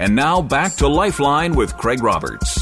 And 0.00 0.16
now 0.16 0.40
back 0.40 0.76
to 0.76 0.88
Lifeline 0.88 1.54
with 1.54 1.76
Craig 1.76 2.02
Roberts. 2.02 2.58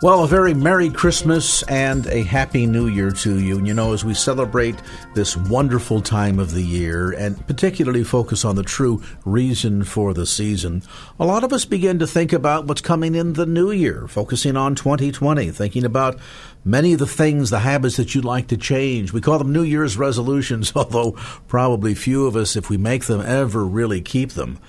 Well, 0.00 0.22
a 0.22 0.28
very 0.28 0.54
Merry 0.54 0.90
Christmas 0.90 1.64
and 1.64 2.06
a 2.06 2.22
Happy 2.22 2.66
New 2.66 2.86
Year 2.86 3.10
to 3.10 3.40
you. 3.40 3.58
And 3.58 3.66
you 3.66 3.74
know, 3.74 3.92
as 3.92 4.04
we 4.04 4.14
celebrate 4.14 4.76
this 5.16 5.36
wonderful 5.36 6.00
time 6.00 6.38
of 6.38 6.52
the 6.52 6.62
year 6.62 7.10
and 7.10 7.44
particularly 7.48 8.04
focus 8.04 8.44
on 8.44 8.54
the 8.54 8.62
true 8.62 9.02
reason 9.24 9.82
for 9.82 10.14
the 10.14 10.24
season, 10.24 10.84
a 11.18 11.26
lot 11.26 11.42
of 11.42 11.52
us 11.52 11.64
begin 11.64 11.98
to 11.98 12.06
think 12.06 12.32
about 12.32 12.66
what's 12.66 12.80
coming 12.80 13.16
in 13.16 13.32
the 13.32 13.44
new 13.44 13.72
year, 13.72 14.06
focusing 14.06 14.56
on 14.56 14.76
2020, 14.76 15.50
thinking 15.50 15.84
about 15.84 16.16
many 16.64 16.92
of 16.92 17.00
the 17.00 17.06
things, 17.08 17.50
the 17.50 17.58
habits 17.58 17.96
that 17.96 18.14
you'd 18.14 18.24
like 18.24 18.46
to 18.46 18.56
change. 18.56 19.12
We 19.12 19.20
call 19.20 19.38
them 19.38 19.52
New 19.52 19.64
Year's 19.64 19.96
resolutions, 19.96 20.72
although 20.76 21.16
probably 21.48 21.96
few 21.96 22.28
of 22.28 22.36
us, 22.36 22.54
if 22.54 22.70
we 22.70 22.76
make 22.76 23.06
them, 23.06 23.20
ever 23.20 23.66
really 23.66 24.00
keep 24.00 24.34
them. 24.34 24.60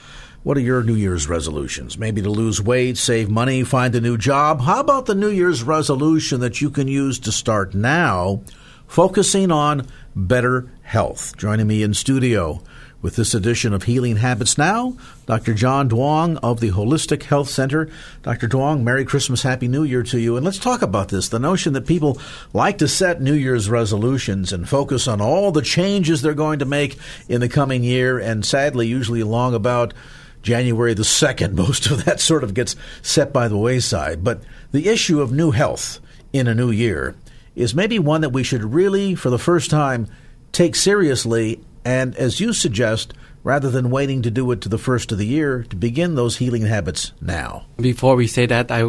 What 0.42 0.56
are 0.56 0.62
your 0.62 0.84
New 0.84 0.96
Year's 0.96 1.28
resolutions? 1.28 1.98
Maybe 1.98 2.22
to 2.22 2.30
lose 2.30 2.62
weight, 2.62 2.98
save 2.98 3.30
money, 3.30 3.66
find 3.66 3.94
a 3.94 4.00
new 4.00 4.18
job? 4.18 4.62
How 4.62 4.80
about 4.80 5.06
the 5.06 5.14
New 5.14 5.28
Year's 5.28 5.64
resolution 5.64 6.40
that 6.40 6.62
you 6.62 6.70
can 6.70 6.88
use 6.88 7.20
to 7.20 7.32
start 7.34 7.76
now, 7.76 8.42
focusing 8.88 9.52
on 9.52 9.86
better 10.16 10.72
health? 10.82 11.36
Joining 11.36 11.68
me 11.68 11.84
in 11.84 11.94
studio 11.94 12.62
with 13.02 13.18
this 13.18 13.34
edition 13.34 13.74
of 13.74 13.84
Healing 13.84 14.16
Habits 14.16 14.58
Now, 14.58 14.96
Dr. 15.26 15.54
John 15.54 15.90
Duong 15.90 16.40
of 16.42 16.62
the 16.62 16.72
Holistic 16.72 17.24
Health 17.24 17.50
Center. 17.50 17.90
Dr. 18.24 18.48
Duong, 18.48 18.84
Merry 18.84 19.04
Christmas, 19.04 19.44
Happy 19.44 19.68
New 19.68 19.84
Year 19.84 20.04
to 20.04 20.20
you. 20.20 20.38
And 20.38 20.46
let's 20.46 20.58
talk 20.58 20.82
about 20.82 21.10
this 21.10 21.28
the 21.28 21.40
notion 21.40 21.74
that 21.74 21.86
people 21.86 22.18
like 22.54 22.78
to 22.78 22.88
set 22.88 23.22
New 23.22 23.34
Year's 23.34 23.70
resolutions 23.70 24.54
and 24.54 24.70
focus 24.70 25.06
on 25.06 25.20
all 25.20 25.52
the 25.52 25.62
changes 25.62 26.22
they're 26.22 26.34
going 26.34 26.60
to 26.60 26.66
make 26.66 26.98
in 27.28 27.42
the 27.42 27.50
coming 27.50 27.84
year, 27.84 28.18
and 28.18 28.46
sadly, 28.46 28.88
usually 28.88 29.24
long 29.24 29.54
about 29.54 29.94
January 30.42 30.94
the 30.94 31.04
2nd, 31.04 31.54
most 31.56 31.88
of 31.88 32.06
that 32.06 32.20
sort 32.20 32.44
of 32.44 32.54
gets 32.54 32.76
set 33.02 33.34
by 33.34 33.48
the 33.48 33.58
wayside. 33.58 34.24
But 34.24 34.42
the 34.72 34.90
issue 34.90 35.22
of 35.22 35.32
new 35.32 35.52
health 35.52 36.00
in 36.34 36.48
a 36.48 36.56
new 36.56 36.72
year 36.72 37.16
is 37.56 37.76
maybe 37.76 38.00
one 38.00 38.22
that 38.22 38.30
we 38.30 38.44
should 38.44 38.64
really, 38.64 39.16
for 39.16 39.30
the 39.30 39.40
first 39.40 39.70
time, 39.70 40.08
take 40.52 40.76
seriously. 40.76 41.60
And 41.84 42.16
as 42.16 42.40
you 42.40 42.54
suggest, 42.54 43.14
rather 43.44 43.70
than 43.70 43.90
waiting 43.90 44.22
to 44.22 44.32
do 44.32 44.52
it 44.52 44.62
to 44.62 44.70
the 44.70 44.78
first 44.78 45.12
of 45.12 45.18
the 45.18 45.26
year, 45.26 45.64
to 45.70 45.76
begin 45.76 46.16
those 46.16 46.38
healing 46.38 46.64
habits 46.64 47.12
now. 47.22 47.66
Before 47.78 48.16
we 48.16 48.28
say 48.28 48.46
that, 48.46 48.72
I 48.72 48.84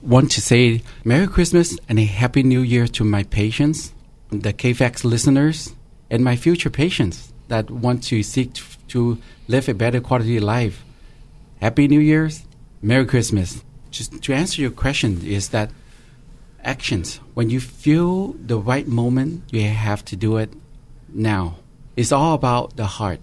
want 0.00 0.30
to 0.32 0.40
say 0.40 0.82
Merry 1.04 1.26
Christmas 1.26 1.78
and 1.88 1.98
a 1.98 2.04
Happy 2.04 2.42
New 2.42 2.60
Year 2.60 2.86
to 2.88 3.04
my 3.04 3.22
patients, 3.24 3.92
the 4.30 4.52
KFAX 4.52 5.04
listeners, 5.04 5.74
and 6.10 6.24
my 6.24 6.36
future 6.36 6.70
patients 6.70 7.32
that 7.48 7.70
want 7.70 8.02
to 8.04 8.22
seek 8.22 8.56
to 8.92 9.18
live 9.48 9.68
a 9.68 9.74
better 9.74 10.00
quality 10.00 10.38
life. 10.38 10.84
Happy 11.60 11.88
New 11.88 12.00
Year's, 12.00 12.44
Merry 12.82 13.06
Christmas. 13.06 13.64
Just 13.90 14.22
to 14.22 14.32
answer 14.34 14.60
your 14.60 14.70
question 14.70 15.24
is 15.24 15.48
that 15.48 15.70
actions, 16.62 17.16
when 17.34 17.48
you 17.48 17.58
feel 17.60 18.34
the 18.34 18.58
right 18.58 18.86
moment, 18.86 19.44
you 19.50 19.66
have 19.68 20.04
to 20.06 20.16
do 20.16 20.36
it 20.36 20.52
now. 21.08 21.56
It's 21.96 22.12
all 22.12 22.34
about 22.34 22.76
the 22.76 22.86
heart. 22.86 23.20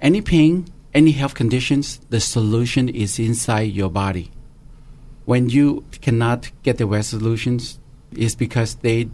Any 0.00 0.20
pain, 0.20 0.66
any 0.92 1.12
health 1.12 1.34
conditions, 1.34 2.00
the 2.10 2.20
solution 2.20 2.88
is 2.88 3.18
inside 3.18 3.72
your 3.72 3.90
body. 3.90 4.30
When 5.24 5.48
you 5.48 5.84
cannot 6.00 6.50
get 6.62 6.78
the 6.78 6.86
resolutions, 6.86 7.78
it's 8.12 8.34
because 8.34 8.76
they 8.76 9.08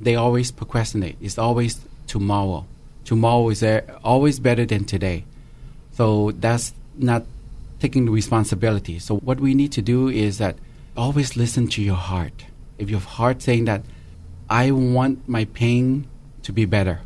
they 0.00 0.14
always 0.14 0.52
procrastinate. 0.52 1.16
It's 1.20 1.38
always 1.38 1.80
tomorrow. 2.06 2.66
Tomorrow 3.08 3.48
is 3.48 3.64
always 4.04 4.38
better 4.38 4.66
than 4.66 4.84
today. 4.84 5.24
So 5.92 6.32
that's 6.32 6.74
not 6.94 7.24
taking 7.80 8.04
the 8.04 8.10
responsibility. 8.10 8.98
So 8.98 9.16
what 9.16 9.40
we 9.40 9.54
need 9.54 9.72
to 9.72 9.80
do 9.80 10.10
is 10.10 10.36
that 10.36 10.56
always 10.94 11.34
listen 11.34 11.68
to 11.68 11.82
your 11.82 11.96
heart. 11.96 12.44
If 12.76 12.90
your 12.90 13.00
heart 13.00 13.40
saying 13.40 13.64
that 13.64 13.80
I 14.50 14.72
want 14.72 15.26
my 15.26 15.46
pain 15.46 16.06
to 16.42 16.52
be 16.52 16.66
better. 16.66 17.00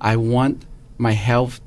I 0.00 0.16
want 0.16 0.66
my 0.98 1.12
health 1.12 1.60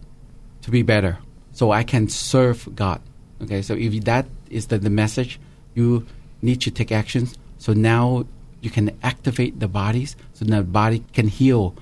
to 0.64 0.70
be 0.70 0.82
better 0.82 1.20
so 1.54 1.72
I 1.72 1.84
can 1.84 2.10
serve 2.10 2.68
God. 2.76 3.00
Okay, 3.44 3.62
so 3.62 3.76
if 3.76 4.04
that 4.04 4.26
is 4.50 4.68
the, 4.68 4.78
the 4.78 4.90
message, 4.90 5.40
you 5.74 6.06
need 6.42 6.60
to 6.68 6.70
take 6.70 6.92
actions. 6.92 7.38
So 7.60 7.72
now 7.72 8.26
you 8.60 8.70
can 8.70 8.92
activate 9.04 9.62
the 9.62 9.70
bodies 9.70 10.18
so 10.34 10.44
the 10.44 10.64
body 10.64 11.06
can 11.14 11.30
heal 11.30 11.76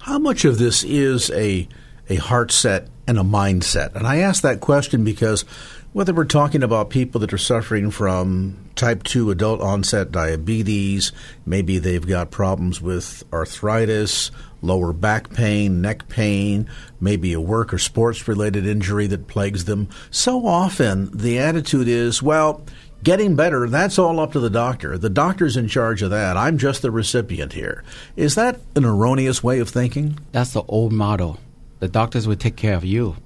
How 0.00 0.18
much 0.18 0.44
of 0.44 0.58
this 0.58 0.84
is 0.84 1.30
a 1.30 1.68
a 2.08 2.16
heart 2.16 2.50
set 2.50 2.88
and 3.06 3.18
a 3.18 3.22
mindset? 3.22 3.94
And 3.94 4.06
I 4.06 4.18
ask 4.18 4.42
that 4.42 4.60
question 4.60 5.04
because 5.04 5.44
whether 5.92 6.14
we're 6.14 6.24
talking 6.24 6.62
about 6.62 6.90
people 6.90 7.20
that 7.20 7.32
are 7.32 7.38
suffering 7.38 7.90
from 7.90 8.56
type 8.76 9.02
2 9.02 9.30
adult 9.30 9.60
onset 9.60 10.10
diabetes, 10.10 11.12
maybe 11.44 11.78
they've 11.78 12.06
got 12.06 12.30
problems 12.30 12.80
with 12.80 13.22
arthritis, 13.32 14.30
lower 14.62 14.92
back 14.94 15.30
pain, 15.30 15.82
neck 15.82 16.08
pain, 16.08 16.68
maybe 16.98 17.34
a 17.34 17.40
work 17.40 17.74
or 17.74 17.78
sports 17.78 18.26
related 18.26 18.66
injury 18.66 19.06
that 19.06 19.26
plagues 19.28 19.66
them, 19.66 19.88
so 20.10 20.46
often 20.46 21.10
the 21.16 21.38
attitude 21.38 21.88
is, 21.88 22.22
well, 22.22 22.64
getting 23.02 23.36
better, 23.36 23.68
that's 23.68 23.98
all 23.98 24.20
up 24.20 24.32
to 24.32 24.40
the 24.40 24.50
doctor. 24.50 24.96
The 24.98 25.10
doctor's 25.10 25.56
in 25.56 25.68
charge 25.68 26.02
of 26.02 26.10
that. 26.10 26.36
I'm 26.36 26.58
just 26.58 26.82
the 26.82 26.90
recipient 26.90 27.52
here. 27.52 27.82
Is 28.16 28.34
that 28.34 28.60
an 28.74 28.84
erroneous 28.84 29.42
way 29.42 29.58
of 29.58 29.68
thinking? 29.68 30.18
That's 30.32 30.52
the 30.52 30.62
old 30.62 30.92
model 30.92 31.38
the 31.82 31.88
doctors 31.88 32.28
will 32.28 32.36
take 32.36 32.54
care 32.54 32.76
of 32.76 32.84
you. 32.84 33.16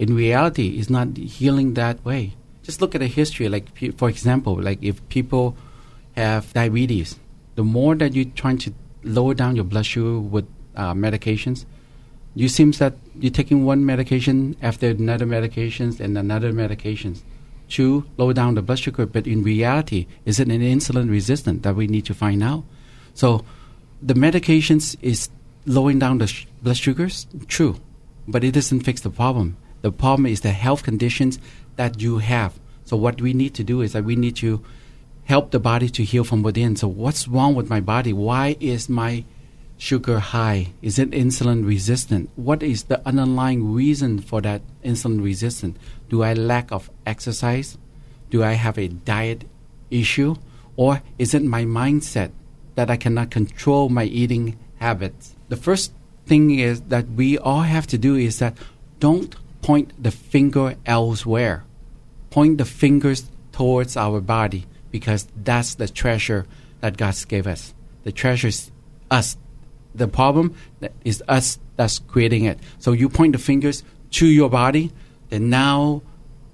In 0.00 0.16
reality, 0.16 0.80
it's 0.80 0.90
not 0.90 1.16
healing 1.16 1.74
that 1.74 2.04
way. 2.04 2.34
Just 2.64 2.80
look 2.80 2.96
at 2.96 2.98
the 2.98 3.06
history. 3.06 3.48
Like, 3.48 3.66
for 3.96 4.08
example, 4.08 4.60
like 4.60 4.82
if 4.82 5.08
people 5.08 5.56
have 6.16 6.52
diabetes, 6.54 7.20
the 7.54 7.62
more 7.62 7.94
that 7.94 8.16
you're 8.16 8.34
trying 8.34 8.58
to 8.58 8.74
lower 9.04 9.32
down 9.32 9.54
your 9.54 9.64
blood 9.64 9.86
sugar 9.86 10.18
with 10.18 10.48
uh, 10.74 10.92
medications, 10.92 11.66
you 12.34 12.48
seems 12.48 12.78
that 12.78 12.94
you're 13.14 13.30
taking 13.30 13.64
one 13.64 13.86
medication 13.86 14.56
after 14.60 14.88
another 14.88 15.24
medications 15.24 16.00
and 16.00 16.18
another 16.18 16.52
medications 16.52 17.22
to 17.70 18.04
lower 18.16 18.32
down 18.32 18.54
the 18.54 18.62
blood 18.62 18.78
sugar. 18.78 19.06
But 19.06 19.26
in 19.26 19.42
reality, 19.42 20.06
is 20.24 20.40
it 20.40 20.48
an 20.48 20.60
insulin 20.60 21.10
resistant 21.10 21.62
that 21.62 21.76
we 21.76 21.86
need 21.86 22.06
to 22.06 22.14
find 22.14 22.42
out? 22.42 22.64
So 23.14 23.44
the 24.00 24.14
medications 24.14 24.96
is 25.02 25.28
lowering 25.66 25.98
down 25.98 26.18
the 26.18 26.26
sh- 26.26 26.46
blood 26.62 26.76
sugars, 26.76 27.26
true, 27.46 27.76
but 28.26 28.44
it 28.44 28.52
doesn't 28.52 28.80
fix 28.80 29.00
the 29.00 29.10
problem. 29.10 29.56
The 29.82 29.92
problem 29.92 30.26
is 30.26 30.40
the 30.40 30.50
health 30.50 30.82
conditions 30.82 31.38
that 31.76 32.00
you 32.00 32.18
have. 32.18 32.58
So 32.84 32.96
what 32.96 33.20
we 33.20 33.32
need 33.32 33.54
to 33.54 33.64
do 33.64 33.80
is 33.82 33.92
that 33.92 34.04
we 34.04 34.16
need 34.16 34.36
to 34.36 34.64
help 35.24 35.50
the 35.50 35.60
body 35.60 35.88
to 35.90 36.04
heal 36.04 36.24
from 36.24 36.42
within. 36.42 36.74
So 36.74 36.88
what's 36.88 37.28
wrong 37.28 37.54
with 37.54 37.68
my 37.68 37.80
body? 37.80 38.12
Why 38.12 38.56
is 38.60 38.88
my 38.88 39.24
sugar 39.78 40.18
high? 40.18 40.74
Is 40.82 40.98
it 40.98 41.12
insulin 41.12 41.66
resistant? 41.66 42.28
What 42.36 42.62
is 42.62 42.84
the 42.84 43.00
underlying 43.08 43.72
reason 43.72 44.18
for 44.20 44.42
that 44.42 44.60
insulin 44.84 45.24
resistant? 45.24 45.78
Do 46.10 46.22
I 46.22 46.34
lack 46.34 46.70
of 46.70 46.90
exercise? 47.06 47.78
Do 48.28 48.44
I 48.44 48.52
have 48.52 48.76
a 48.76 48.88
diet 48.88 49.44
issue? 49.90 50.34
Or 50.76 51.00
is 51.18 51.32
it 51.32 51.42
my 51.42 51.64
mindset 51.64 52.32
that 52.74 52.90
I 52.90 52.96
cannot 52.96 53.30
control 53.30 53.88
my 53.88 54.04
eating 54.04 54.58
habits? 54.76 55.34
the 55.48 55.56
first 55.56 55.92
thing 56.26 56.58
is 56.58 56.82
that 56.82 57.08
we 57.08 57.38
all 57.38 57.62
have 57.62 57.86
to 57.88 57.98
do 57.98 58.14
is 58.14 58.38
that 58.38 58.56
don't 59.00 59.34
point 59.62 60.02
the 60.02 60.10
finger 60.10 60.76
elsewhere. 60.86 61.64
Point 62.30 62.58
the 62.58 62.64
fingers 62.64 63.30
towards 63.52 63.96
our 63.96 64.20
body 64.20 64.66
because 64.90 65.26
that's 65.34 65.74
the 65.74 65.88
treasure 65.88 66.46
that 66.80 66.96
God 66.96 67.16
gave 67.28 67.46
us. 67.46 67.74
The 68.04 68.12
treasure 68.12 68.48
is 68.48 68.70
us. 69.10 69.36
The 69.98 70.08
problem 70.08 70.54
is 71.04 71.22
us 71.28 71.58
that's 71.76 71.98
creating 71.98 72.44
it. 72.44 72.58
So 72.78 72.92
you 72.92 73.08
point 73.08 73.32
the 73.32 73.38
fingers 73.38 73.84
to 74.12 74.26
your 74.26 74.48
body, 74.48 74.92
then 75.28 75.50
now 75.50 76.02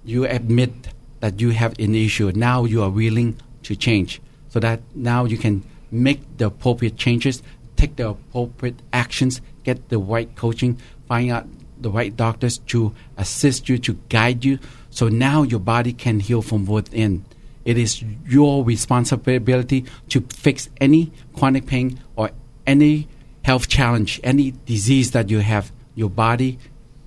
you 0.05 0.26
admit 0.26 0.73
that 1.20 1.41
you 1.41 1.50
have 1.50 1.79
an 1.79 1.94
issue. 1.94 2.32
Now 2.35 2.64
you 2.64 2.82
are 2.82 2.91
willing 2.91 3.37
to 3.62 3.76
change. 3.76 4.20
So 4.49 4.61
that 4.61 4.81
now 4.94 5.25
you 5.25 5.38
can 5.38 5.64
make 5.91 6.38
the 6.38 6.46
appropriate 6.46 6.96
changes 6.96 7.43
take 7.76 7.96
the 7.96 8.11
appropriate 8.11 8.81
actions, 8.93 9.41
get 9.62 9.88
the 9.88 9.99
right 9.99 10.35
coaching, 10.37 10.79
find 11.08 11.31
out 11.31 11.46
the 11.79 11.91
right 11.91 12.17
doctors 12.17 12.58
to 12.58 12.94
assist 13.17 13.69
you, 13.69 13.79
to 13.79 13.94
guide 14.08 14.44
you, 14.44 14.58
so 14.91 15.08
now 15.08 15.43
your 15.43 15.61
body 15.61 15.93
can 15.93 16.20
heal 16.20 16.41
from 16.41 16.64
within. 16.67 17.25
It 17.64 17.79
is 17.79 18.02
your 18.26 18.64
responsibility 18.64 19.85
to 20.11 20.20
fix 20.32 20.69
any 20.81 21.12
chronic 21.35 21.67
pain 21.67 22.00
or 22.17 22.31
any 22.67 23.08
health 23.44 23.69
challenge, 23.69 24.20
any 24.25 24.52
disease 24.67 25.12
that 25.12 25.31
you 25.31 25.38
have. 25.38 25.70
Your 25.94 26.11
body 26.11 26.58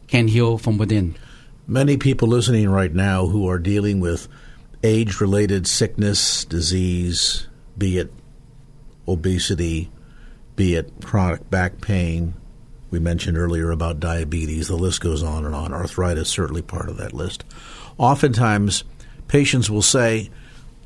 can 0.07 0.29
heal 0.29 0.57
from 0.57 0.77
within. 0.77 1.15
Many 1.67 1.97
people 1.97 2.29
listening 2.29 2.69
right 2.69 2.93
now 2.93 3.25
who 3.27 3.49
are 3.49 3.59
dealing 3.59 3.99
with 3.99 4.29
age 4.83 5.19
related 5.19 5.67
sickness, 5.67 6.45
disease, 6.45 7.47
be 7.77 7.97
it 7.97 8.13
obesity, 9.07 9.91
be 10.55 10.75
it 10.75 10.91
chronic 11.03 11.49
back 11.49 11.81
pain. 11.81 12.35
We 12.89 12.99
mentioned 12.99 13.37
earlier 13.37 13.71
about 13.71 13.99
diabetes. 13.99 14.69
The 14.69 14.77
list 14.77 15.01
goes 15.01 15.23
on 15.23 15.43
and 15.43 15.53
on. 15.53 15.73
Arthritis, 15.73 16.29
certainly 16.29 16.61
part 16.61 16.87
of 16.87 16.97
that 16.97 17.11
list. 17.11 17.43
Oftentimes, 17.97 18.85
patients 19.27 19.69
will 19.69 19.81
say, 19.81 20.29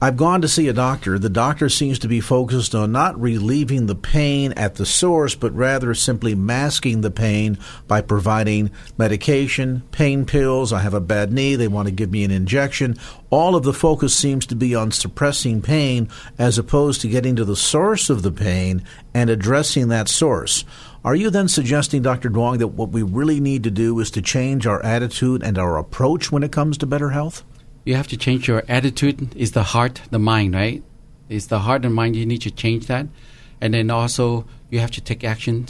I've 0.04 0.18
gone 0.18 0.42
to 0.42 0.48
see 0.48 0.68
a 0.68 0.74
doctor. 0.74 1.20
The 1.20 1.30
doctor 1.30 1.70
seems 1.70 2.00
to 2.00 2.08
be 2.08 2.22
focused 2.22 2.74
on 2.74 2.92
not 2.92 3.22
relieving 3.22 3.86
the 3.86 3.94
pain 3.94 4.52
at 4.54 4.74
the 4.74 4.86
source, 4.86 5.36
but 5.36 5.54
rather 5.56 5.94
simply 5.94 6.34
masking 6.34 7.02
the 7.02 7.12
pain 7.12 7.60
by 7.88 8.02
providing 8.02 8.72
medication, 8.98 9.84
pain 9.92 10.26
pills. 10.26 10.74
I 10.74 10.80
have 10.80 10.96
a 10.96 11.00
bad 11.00 11.32
knee. 11.32 11.56
They 11.56 11.68
want 11.68 11.88
to 11.88 11.94
give 11.94 12.10
me 12.10 12.24
an 12.24 12.32
injection. 12.32 12.98
All 13.30 13.56
of 13.56 13.62
the 13.62 13.74
focus 13.74 14.16
seems 14.16 14.48
to 14.48 14.56
be 14.56 14.74
on 14.74 14.90
suppressing 14.90 15.62
pain 15.62 16.10
as 16.40 16.58
opposed 16.58 17.02
to 17.02 17.08
getting 17.08 17.36
to 17.36 17.46
the 17.46 17.56
source 17.56 18.10
of 18.10 18.24
the 18.24 18.32
pain 18.32 18.84
and 19.14 19.30
addressing 19.30 19.90
that 19.90 20.10
source. 20.10 20.66
Are 21.06 21.16
you 21.16 21.30
then 21.30 21.48
suggesting, 21.48 22.02
Dr. 22.02 22.32
Duong, 22.32 22.58
that 22.58 22.70
what 22.70 22.90
we 22.90 23.04
really 23.04 23.40
need 23.40 23.64
to 23.66 23.72
do 23.72 24.00
is 24.00 24.10
to 24.12 24.22
change 24.24 24.66
our 24.66 24.84
attitude 24.84 25.44
and 25.44 25.60
our 25.60 25.78
approach 25.78 26.32
when 26.32 26.42
it 26.42 26.52
comes 26.52 26.80
to 26.80 26.88
better 26.88 27.12
health? 27.12 27.44
You 27.84 27.96
have 27.96 28.08
to 28.10 28.18
change 28.18 28.48
your 28.48 28.64
attitude. 28.68 29.36
Is 29.36 29.52
the 29.52 29.64
heart, 29.64 30.02
the 30.12 30.20
mind, 30.20 30.54
right? 30.54 30.84
It's 31.30 31.48
the 31.48 31.60
heart 31.60 31.86
and 31.86 31.94
mind. 31.94 32.16
You 32.16 32.26
need 32.26 32.42
to 32.44 32.52
change 32.52 32.88
that, 32.88 33.08
and 33.60 33.74
then 33.74 33.90
also 33.90 34.46
you 34.70 34.80
have 34.80 34.92
to 34.92 35.02
take 35.02 35.24
action 35.24 35.68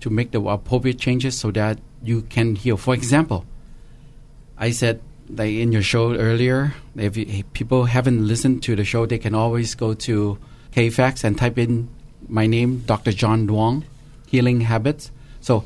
to 0.00 0.10
make 0.10 0.32
the 0.32 0.40
appropriate 0.40 0.98
changes 0.98 1.38
so 1.38 1.50
that 1.52 1.78
you 2.02 2.22
can 2.22 2.56
heal. 2.56 2.76
For 2.76 2.94
example, 2.94 3.46
I 4.58 4.70
said 4.70 5.00
like 5.28 5.54
in 5.54 5.72
your 5.72 5.82
show 5.82 6.14
earlier, 6.14 6.74
if, 6.96 7.16
you, 7.16 7.24
if 7.28 7.52
people 7.52 7.84
haven't 7.84 8.26
listened 8.26 8.62
to 8.64 8.76
the 8.76 8.84
show, 8.84 9.06
they 9.06 9.18
can 9.18 9.34
always 9.34 9.74
go 9.74 9.94
to 9.94 10.38
KFAX 10.72 11.24
and 11.24 11.38
type 11.38 11.58
in 11.58 11.88
my 12.28 12.46
name, 12.46 12.80
Dr. 12.86 13.12
John 13.12 13.46
Duong, 13.46 13.84
Healing 14.26 14.62
Habits. 14.62 15.10
So 15.40 15.64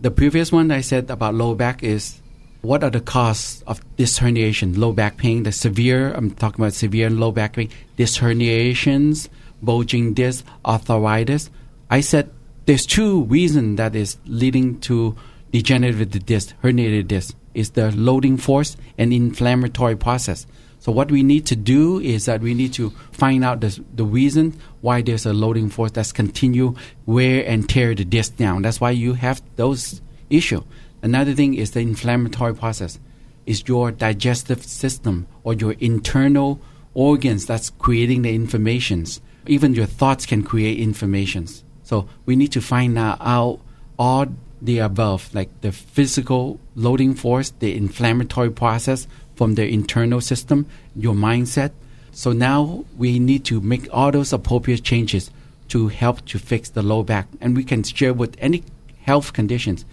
the 0.00 0.10
previous 0.10 0.52
one 0.52 0.70
I 0.70 0.80
said 0.80 1.10
about 1.10 1.34
low 1.34 1.54
back 1.54 1.82
is 1.82 2.20
what 2.64 2.82
are 2.82 2.90
the 2.90 3.00
causes 3.00 3.62
of 3.66 3.80
this 3.96 4.18
herniation, 4.18 4.78
low 4.78 4.92
back 4.92 5.18
pain, 5.18 5.42
the 5.42 5.52
severe, 5.52 6.12
I'm 6.12 6.30
talking 6.30 6.64
about 6.64 6.72
severe 6.72 7.10
low 7.10 7.30
back 7.30 7.56
pain, 7.56 7.68
disc 7.96 8.20
herniations, 8.20 9.28
bulging 9.62 10.14
disc, 10.14 10.44
arthritis. 10.64 11.50
I 11.90 12.00
said 12.00 12.30
there's 12.64 12.86
two 12.86 13.24
reasons 13.24 13.76
that 13.76 13.94
is 13.94 14.16
leading 14.24 14.80
to 14.80 15.14
degenerative 15.52 16.24
disc, 16.24 16.54
herniated 16.62 17.08
disc, 17.08 17.36
is 17.52 17.70
the 17.70 17.92
loading 17.92 18.38
force 18.38 18.76
and 18.96 19.12
inflammatory 19.12 19.96
process. 19.96 20.46
So 20.80 20.90
what 20.90 21.10
we 21.10 21.22
need 21.22 21.46
to 21.46 21.56
do 21.56 21.98
is 21.98 22.24
that 22.26 22.40
we 22.40 22.54
need 22.54 22.72
to 22.74 22.90
find 23.12 23.44
out 23.44 23.60
the, 23.60 23.78
the 23.94 24.04
reason 24.04 24.58
why 24.80 25.02
there's 25.02 25.26
a 25.26 25.32
loading 25.32 25.68
force 25.68 25.92
that's 25.92 26.12
continue 26.12 26.74
wear 27.04 27.44
and 27.46 27.68
tear 27.68 27.94
the 27.94 28.04
disc 28.04 28.36
down. 28.36 28.62
That's 28.62 28.80
why 28.80 28.90
you 28.90 29.14
have 29.14 29.42
those 29.56 30.00
issue. 30.30 30.62
Another 31.04 31.34
thing 31.34 31.52
is 31.52 31.72
the 31.72 31.80
inflammatory 31.80 32.54
process. 32.54 32.98
Is 33.44 33.68
your 33.68 33.92
digestive 33.92 34.64
system 34.64 35.26
or 35.44 35.52
your 35.52 35.72
internal 35.72 36.60
organs 36.94 37.44
that's 37.44 37.70
creating 37.70 38.22
the 38.22 38.34
inflammations. 38.34 39.20
Even 39.46 39.74
your 39.74 39.86
thoughts 39.86 40.24
can 40.24 40.42
create 40.42 40.78
inflammations. 40.78 41.62
So 41.82 42.08
we 42.24 42.36
need 42.36 42.52
to 42.52 42.62
find 42.62 42.96
out 42.96 43.60
all 43.98 44.28
the 44.62 44.78
above, 44.78 45.34
like 45.34 45.50
the 45.60 45.72
physical 45.72 46.58
loading 46.74 47.14
force, 47.14 47.50
the 47.50 47.76
inflammatory 47.76 48.50
process 48.50 49.06
from 49.34 49.56
the 49.56 49.68
internal 49.68 50.22
system, 50.22 50.66
your 50.96 51.14
mindset. 51.14 51.72
So 52.12 52.32
now 52.32 52.86
we 52.96 53.18
need 53.18 53.44
to 53.46 53.60
make 53.60 53.88
all 53.92 54.10
those 54.10 54.32
appropriate 54.32 54.82
changes 54.82 55.30
to 55.68 55.88
help 55.88 56.24
to 56.26 56.38
fix 56.38 56.70
the 56.70 56.82
low 56.82 57.02
back. 57.02 57.28
And 57.40 57.54
we 57.56 57.64
can 57.64 57.82
share 57.82 58.14
with 58.14 58.36
any 58.38 58.62
health 59.02 59.34
conditions 59.34 59.84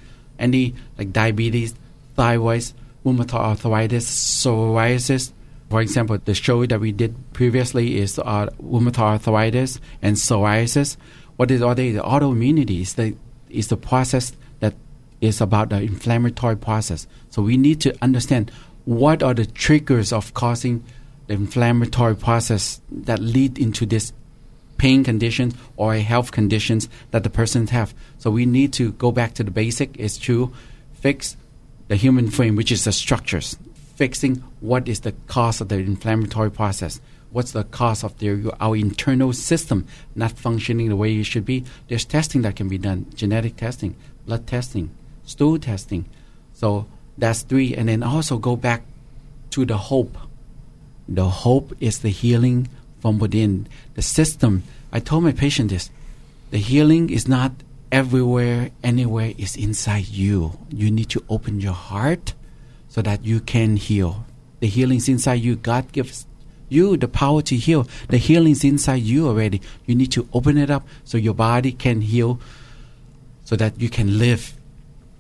any 0.42 0.76
like 0.98 1.14
diabetes, 1.14 1.74
thyroid, 2.16 2.72
rheumatoid 3.06 3.34
arthritis, 3.34 4.10
psoriasis. 4.10 5.32
For 5.70 5.80
example, 5.80 6.18
the 6.18 6.34
show 6.34 6.66
that 6.66 6.82
we 6.82 6.92
did 6.92 7.16
previously 7.32 7.98
is 7.98 8.20
uh, 8.20 8.48
rheumatoid 8.62 9.00
arthritis 9.00 9.80
and 10.02 10.18
psoriasis. 10.18 10.98
What 11.38 11.50
is 11.50 11.62
they? 11.62 11.92
The 11.92 12.02
autoimmunity 12.02 12.82
is 12.82 12.96
the 12.96 13.16
is 13.50 13.68
the 13.68 13.78
process 13.78 14.34
that 14.60 14.74
is 15.22 15.42
about 15.42 15.70
the 15.70 15.78
inflammatory 15.78 16.58
process. 16.58 17.08
So 17.30 17.42
we 17.42 17.58
need 17.58 17.80
to 17.82 17.96
understand 18.02 18.52
what 18.86 19.24
are 19.24 19.34
the 19.34 19.46
triggers 19.46 20.12
of 20.12 20.34
causing 20.34 20.84
the 21.28 21.36
inflammatory 21.36 22.16
process 22.16 22.82
that 22.92 23.20
lead 23.20 23.60
into 23.60 23.86
this 23.86 24.12
pain 24.82 25.04
conditions 25.04 25.54
or 25.78 25.94
health 25.94 26.32
conditions 26.32 26.90
that 27.12 27.24
the 27.24 27.30
person 27.30 27.68
have. 27.68 27.94
So 28.18 28.32
we 28.32 28.48
need 28.48 28.74
to 28.74 28.94
go 28.94 29.12
back 29.12 29.36
to 29.36 29.44
the 29.44 29.52
basic 29.52 29.96
is 29.98 30.18
to 30.26 30.52
fix 30.96 31.38
the 31.88 31.96
human 31.96 32.32
frame, 32.32 32.56
which 32.56 32.72
is 32.72 32.86
the 32.86 32.92
structures, 32.92 33.60
fixing 33.96 34.38
what 34.60 34.88
is 34.88 35.02
the 35.02 35.12
cause 35.28 35.62
of 35.62 35.70
the 35.70 35.76
inflammatory 35.76 36.50
process. 36.50 37.00
What's 37.30 37.52
the 37.52 37.64
cause 37.64 38.04
of 38.04 38.16
our 38.60 38.76
internal 38.76 39.34
system 39.34 39.86
not 40.16 40.32
functioning 40.32 40.90
the 40.90 40.96
way 40.96 41.16
it 41.16 41.26
should 41.26 41.46
be? 41.46 41.64
There's 41.88 42.04
testing 42.04 42.42
that 42.42 42.56
can 42.56 42.68
be 42.68 42.80
done 42.80 43.06
genetic 43.14 43.58
testing, 43.58 43.96
blood 44.26 44.48
testing, 44.48 44.90
stool 45.26 45.60
testing. 45.60 46.10
So 46.54 46.88
that's 47.20 47.44
three. 47.44 47.76
And 47.76 47.88
then 47.88 48.02
also 48.02 48.40
go 48.40 48.56
back 48.56 48.82
to 49.52 49.64
the 49.64 49.78
hope. 49.78 50.18
The 51.08 51.30
hope 51.30 51.72
is 51.80 52.00
the 52.00 52.10
healing 52.10 52.68
from 53.02 53.20
within 53.20 53.68
the 53.96 54.02
system. 54.02 54.64
I 54.94 55.00
told 55.00 55.24
my 55.24 55.32
patient 55.32 55.70
this 55.70 55.90
the 56.52 56.58
healing 56.58 57.10
is 57.10 57.28
not 57.28 57.52
everywhere, 57.92 58.72
anywhere, 58.84 59.34
it's 59.38 59.56
inside 59.56 60.08
you. 60.08 60.58
You 60.70 60.92
need 60.92 61.10
to 61.10 61.24
open 61.28 61.60
your 61.60 61.74
heart 61.74 62.34
so 62.88 63.02
that 63.02 63.26
you 63.26 63.40
can 63.40 63.76
heal. 63.76 64.26
The 64.60 64.68
healing's 64.68 65.10
inside 65.10 65.42
you. 65.42 65.56
God 65.56 65.92
gives 65.92 66.26
you 66.70 66.96
the 66.96 67.08
power 67.08 67.42
to 67.44 67.56
heal. 67.56 67.88
The 68.08 68.18
healing's 68.18 68.64
inside 68.64 69.04
you 69.04 69.28
already. 69.28 69.62
You 69.86 69.96
need 69.96 70.12
to 70.14 70.28
open 70.34 70.58
it 70.58 70.70
up 70.70 70.88
so 71.04 71.18
your 71.18 71.34
body 71.34 71.72
can 71.72 72.02
heal 72.02 72.40
so 73.44 73.56
that 73.58 73.80
you 73.82 73.90
can 73.90 74.18
live 74.18 74.54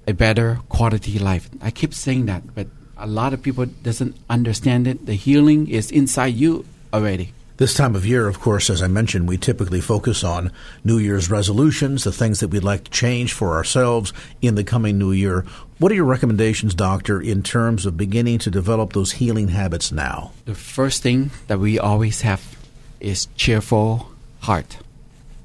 a 0.08 0.14
better 0.14 0.60
quality 0.70 1.20
life. 1.20 1.50
I 1.62 1.72
keep 1.72 1.94
saying 1.94 2.26
that, 2.28 2.56
but 2.56 2.68
a 2.98 3.08
lot 3.08 3.34
of 3.34 3.42
people 3.42 3.66
doesn't 3.66 4.16
understand 4.30 4.88
it. 4.88 5.06
The 5.06 5.16
healing 5.16 5.68
is 5.68 5.92
inside 5.92 6.36
you 6.36 6.66
already. 6.94 7.34
This 7.62 7.76
time 7.76 7.96
of 7.96 8.08
year, 8.08 8.28
of 8.28 8.40
course, 8.40 8.72
as 8.72 8.82
I 8.82 8.88
mentioned, 8.88 9.28
we 9.28 9.38
typically 9.38 9.82
focus 9.82 10.24
on 10.24 10.52
New 10.84 10.98
Year's 10.98 11.30
resolutions, 11.30 12.04
the 12.04 12.12
things 12.12 12.40
that 12.40 12.48
we'd 12.48 12.64
like 12.64 12.86
to 12.86 12.90
change 12.90 13.34
for 13.34 13.54
ourselves 13.54 14.14
in 14.42 14.56
the 14.56 14.64
coming 14.64 14.98
new 14.98 15.12
year. 15.12 15.46
What 15.78 15.92
are 15.92 15.96
your 15.96 16.06
recommendations, 16.06 16.74
doctor, 16.74 17.22
in 17.22 17.44
terms 17.44 17.86
of 17.86 17.98
beginning 17.98 18.40
to 18.40 18.50
develop 18.50 18.94
those 18.94 19.12
healing 19.12 19.50
habits 19.50 19.92
now? 19.92 20.32
The 20.46 20.56
first 20.56 21.04
thing 21.04 21.30
that 21.46 21.60
we 21.60 21.78
always 21.78 22.22
have 22.22 22.58
is 23.00 23.28
cheerful 23.36 24.10
heart. 24.40 24.80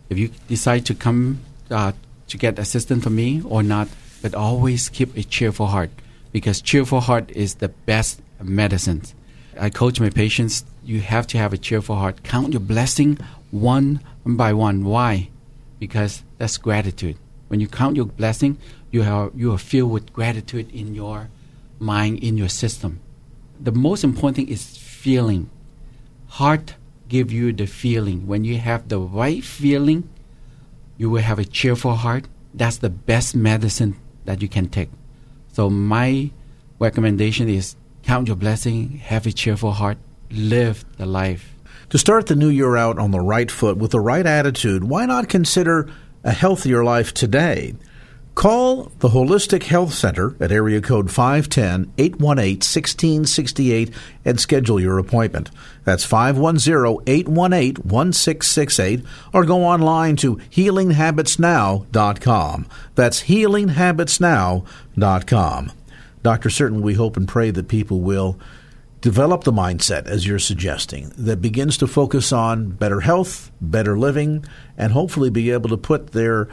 If 0.09 0.17
you 0.17 0.31
decide 0.49 0.87
to 0.87 0.95
come 0.95 1.41
uh, 1.71 1.93
to 2.29 2.39
get 2.39 2.59
assistance 2.59 3.05
from 3.05 3.15
me 3.15 3.43
or 3.45 3.63
not, 3.63 3.89
but 4.23 4.35
always 4.35 4.89
keep 4.89 5.15
a 5.19 5.23
cheerful 5.23 5.67
heart 5.67 5.91
because 6.33 6.63
cheerful 6.63 7.03
heart 7.03 7.31
is 7.33 7.57
the 7.57 7.69
best 7.69 8.23
medicine. 8.43 9.03
I 9.59 9.71
coach 9.71 10.01
my 10.01 10.11
patients 10.11 10.65
you 10.85 11.01
have 11.01 11.27
to 11.29 11.39
have 11.39 11.53
a 11.53 11.59
cheerful 11.59 11.97
heart. 11.97 12.23
Count 12.23 12.53
your 12.53 12.61
blessing 12.61 13.19
one 13.51 14.01
by 14.25 14.53
one. 14.53 14.85
Why? 14.85 15.31
Because 15.79 16.23
that's 16.39 16.57
gratitude. 16.57 17.17
When 17.49 17.61
you 17.61 17.69
count 17.69 17.97
your 17.97 18.07
blessing, 18.07 18.59
you 18.91 19.03
are 19.03 19.31
you 19.35 19.53
are 19.53 19.59
filled 19.59 19.93
with 19.93 20.13
gratitude 20.13 20.71
in 20.73 20.95
your 20.95 21.29
mind, 21.79 22.23
in 22.23 22.37
your 22.37 22.49
system. 22.49 23.01
The 23.61 23.73
most 23.73 24.05
important 24.05 24.37
thing 24.37 24.49
is 24.49 24.77
feeling. 24.77 25.51
Heart 26.29 26.75
give 27.09 27.33
you 27.33 27.53
the 27.53 27.67
feeling. 27.67 28.27
When 28.27 28.45
you 28.45 28.59
have 28.59 28.89
the 28.89 28.99
right 28.99 29.45
feeling, 29.45 30.09
you 30.97 31.11
will 31.11 31.23
have 31.23 31.39
a 31.39 31.45
cheerful 31.45 31.95
heart. 31.95 32.27
That's 32.55 32.79
the 32.79 32.91
best 32.91 33.37
medicine 33.37 33.97
that 34.25 34.43
you 34.43 34.49
can 34.49 34.69
take. 34.69 34.91
So 35.53 35.71
my 35.71 36.31
recommendation 36.79 37.49
is 37.49 37.77
count 38.07 38.29
your 38.29 38.37
blessing, 38.37 38.99
have 38.99 39.27
a 39.27 39.33
cheerful 39.33 39.73
heart, 39.73 39.99
live 40.31 40.85
the 40.97 41.07
life. 41.07 41.53
To 41.91 41.99
start 41.99 42.27
the 42.27 42.37
new 42.37 42.49
year 42.49 42.77
out 42.77 43.01
on 43.01 43.11
the 43.11 43.21
right 43.21 43.51
foot 43.51 43.77
with 43.77 43.91
the 43.91 44.01
right 44.01 44.25
attitude, 44.25 44.85
why 44.85 45.07
not 45.07 45.29
consider 45.29 45.91
a 46.23 46.31
healthier 46.31 46.85
life 46.85 47.13
today? 47.13 47.75
Call 48.37 48.93
the 49.01 49.09
Holistic 49.09 49.65
Health 49.65 49.93
Center 49.93 50.37
at 50.39 50.53
area 50.53 50.81
code 50.81 51.11
510 51.11 51.93
818 51.99 52.59
1668 52.59 53.91
and 54.25 54.39
schedule 54.39 54.79
your 54.79 54.99
appointment. 54.99 55.51
That's 55.85 56.05
510 56.05 57.03
818 57.07 57.77
1668 57.77 59.03
or 59.33 59.45
go 59.45 59.65
online 59.65 60.15
to 60.17 60.37
healinghabitsnow.com. 60.37 62.67
That's 62.95 63.23
healinghabitsnow.com. 63.23 65.73
Doctor, 66.27 66.51
certainly 66.51 66.83
we 66.83 66.95
hope 66.95 67.17
and 67.17 67.29
pray 67.29 67.53
that 67.53 67.69
people 67.69 68.01
will 68.01 68.37
develop 69.01 69.45
the 69.45 69.53
mindset, 69.53 70.09
as 70.09 70.27
you're 70.27 70.41
suggesting, 70.41 71.13
that 71.17 71.41
begins 71.41 71.77
to 71.77 71.87
focus 71.87 72.33
on 72.33 72.71
better 72.71 72.99
health, 72.99 73.53
better 73.61 73.97
living, 73.97 74.45
and 74.77 74.91
hopefully 74.91 75.31
be 75.31 75.53
able 75.53 75.69
to 75.69 75.77
put 75.77 76.09
their 76.09 76.49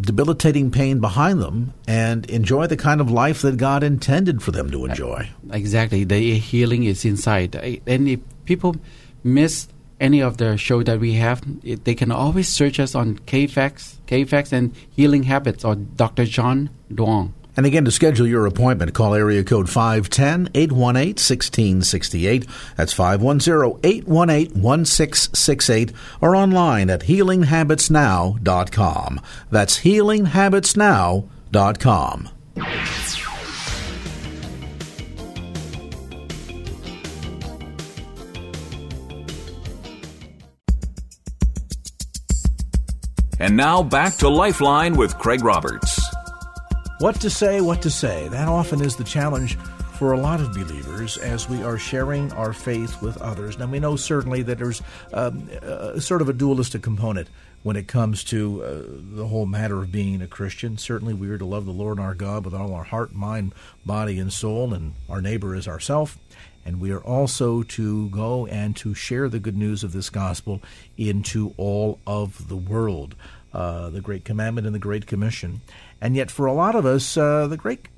debilitating 0.00 0.70
pain 0.70 1.00
behind 1.00 1.42
them 1.42 1.74
and 1.88 2.30
enjoy 2.30 2.68
the 2.68 2.76
kind 2.76 3.00
of 3.00 3.10
life 3.10 3.42
that 3.42 3.56
God 3.56 3.82
intended 3.82 4.40
for 4.40 4.52
them 4.52 4.70
to 4.70 4.84
enjoy. 4.84 5.28
Exactly. 5.50 6.04
The 6.04 6.38
healing 6.38 6.84
is 6.84 7.04
inside. 7.04 7.56
And 7.88 8.08
if 8.08 8.20
people 8.44 8.76
miss 9.24 9.66
any 9.98 10.22
of 10.22 10.36
the 10.36 10.56
show 10.56 10.84
that 10.84 11.00
we 11.00 11.14
have, 11.14 11.42
they 11.82 11.96
can 11.96 12.12
always 12.12 12.46
search 12.48 12.78
us 12.78 12.94
on 12.94 13.18
KFAX, 13.18 13.96
KFAX 14.06 14.52
and 14.52 14.72
Healing 14.90 15.24
Habits 15.24 15.64
or 15.64 15.74
Dr. 15.74 16.24
John 16.24 16.70
Duong. 16.88 17.32
And 17.58 17.66
again, 17.66 17.84
to 17.86 17.90
schedule 17.90 18.28
your 18.28 18.46
appointment, 18.46 18.94
call 18.94 19.16
area 19.16 19.42
code 19.42 19.68
510 19.68 20.50
818 20.54 21.16
1668. 21.16 22.46
That's 22.76 22.92
510 22.92 23.80
818 23.82 24.62
1668 24.62 25.92
or 26.20 26.36
online 26.36 26.88
at 26.88 27.00
healinghabitsnow.com. 27.00 29.20
That's 29.50 29.80
healinghabitsnow.com. 29.80 32.28
And 43.40 43.56
now 43.56 43.82
back 43.82 44.14
to 44.18 44.28
Lifeline 44.28 44.96
with 44.96 45.18
Craig 45.18 45.42
Roberts. 45.42 45.97
What 46.98 47.20
to 47.20 47.30
say, 47.30 47.60
what 47.60 47.82
to 47.82 47.90
say. 47.90 48.26
That 48.26 48.48
often 48.48 48.80
is 48.80 48.96
the 48.96 49.04
challenge 49.04 49.56
for 49.98 50.10
a 50.10 50.18
lot 50.18 50.40
of 50.40 50.52
believers 50.52 51.16
as 51.16 51.48
we 51.48 51.62
are 51.62 51.78
sharing 51.78 52.32
our 52.32 52.52
faith 52.52 53.00
with 53.00 53.22
others. 53.22 53.56
Now, 53.56 53.66
we 53.66 53.78
know 53.78 53.94
certainly 53.94 54.42
that 54.42 54.58
there's 54.58 54.82
um, 55.12 55.48
uh, 55.62 56.00
sort 56.00 56.22
of 56.22 56.28
a 56.28 56.32
dualistic 56.32 56.82
component 56.82 57.28
when 57.62 57.76
it 57.76 57.86
comes 57.86 58.24
to 58.24 58.64
uh, 58.64 58.82
the 59.14 59.28
whole 59.28 59.46
matter 59.46 59.80
of 59.80 59.92
being 59.92 60.20
a 60.22 60.26
Christian. 60.26 60.76
Certainly, 60.76 61.14
we 61.14 61.30
are 61.30 61.38
to 61.38 61.44
love 61.44 61.66
the 61.66 61.72
Lord 61.72 62.00
our 62.00 62.14
God 62.14 62.44
with 62.44 62.52
all 62.52 62.74
our 62.74 62.82
heart, 62.82 63.14
mind, 63.14 63.54
body, 63.86 64.18
and 64.18 64.32
soul, 64.32 64.74
and 64.74 64.94
our 65.08 65.22
neighbor 65.22 65.54
is 65.54 65.68
ourself. 65.68 66.18
And 66.66 66.80
we 66.80 66.90
are 66.90 67.00
also 67.00 67.62
to 67.62 68.08
go 68.08 68.46
and 68.46 68.74
to 68.76 68.92
share 68.92 69.28
the 69.28 69.38
good 69.38 69.56
news 69.56 69.84
of 69.84 69.92
this 69.92 70.10
gospel 70.10 70.60
into 70.96 71.54
all 71.56 72.00
of 72.08 72.48
the 72.48 72.56
world. 72.56 73.14
Uh, 73.50 73.88
the 73.88 74.02
Great 74.02 74.26
Commandment 74.26 74.66
and 74.66 74.74
the 74.74 74.80
Great 74.80 75.06
Commission. 75.06 75.62
And 76.00 76.14
yet, 76.14 76.30
for 76.30 76.46
a 76.46 76.52
lot 76.52 76.74
of 76.74 76.86
us, 76.86 77.16
uh, 77.16 77.46
the 77.46 77.56
Great 77.56 77.88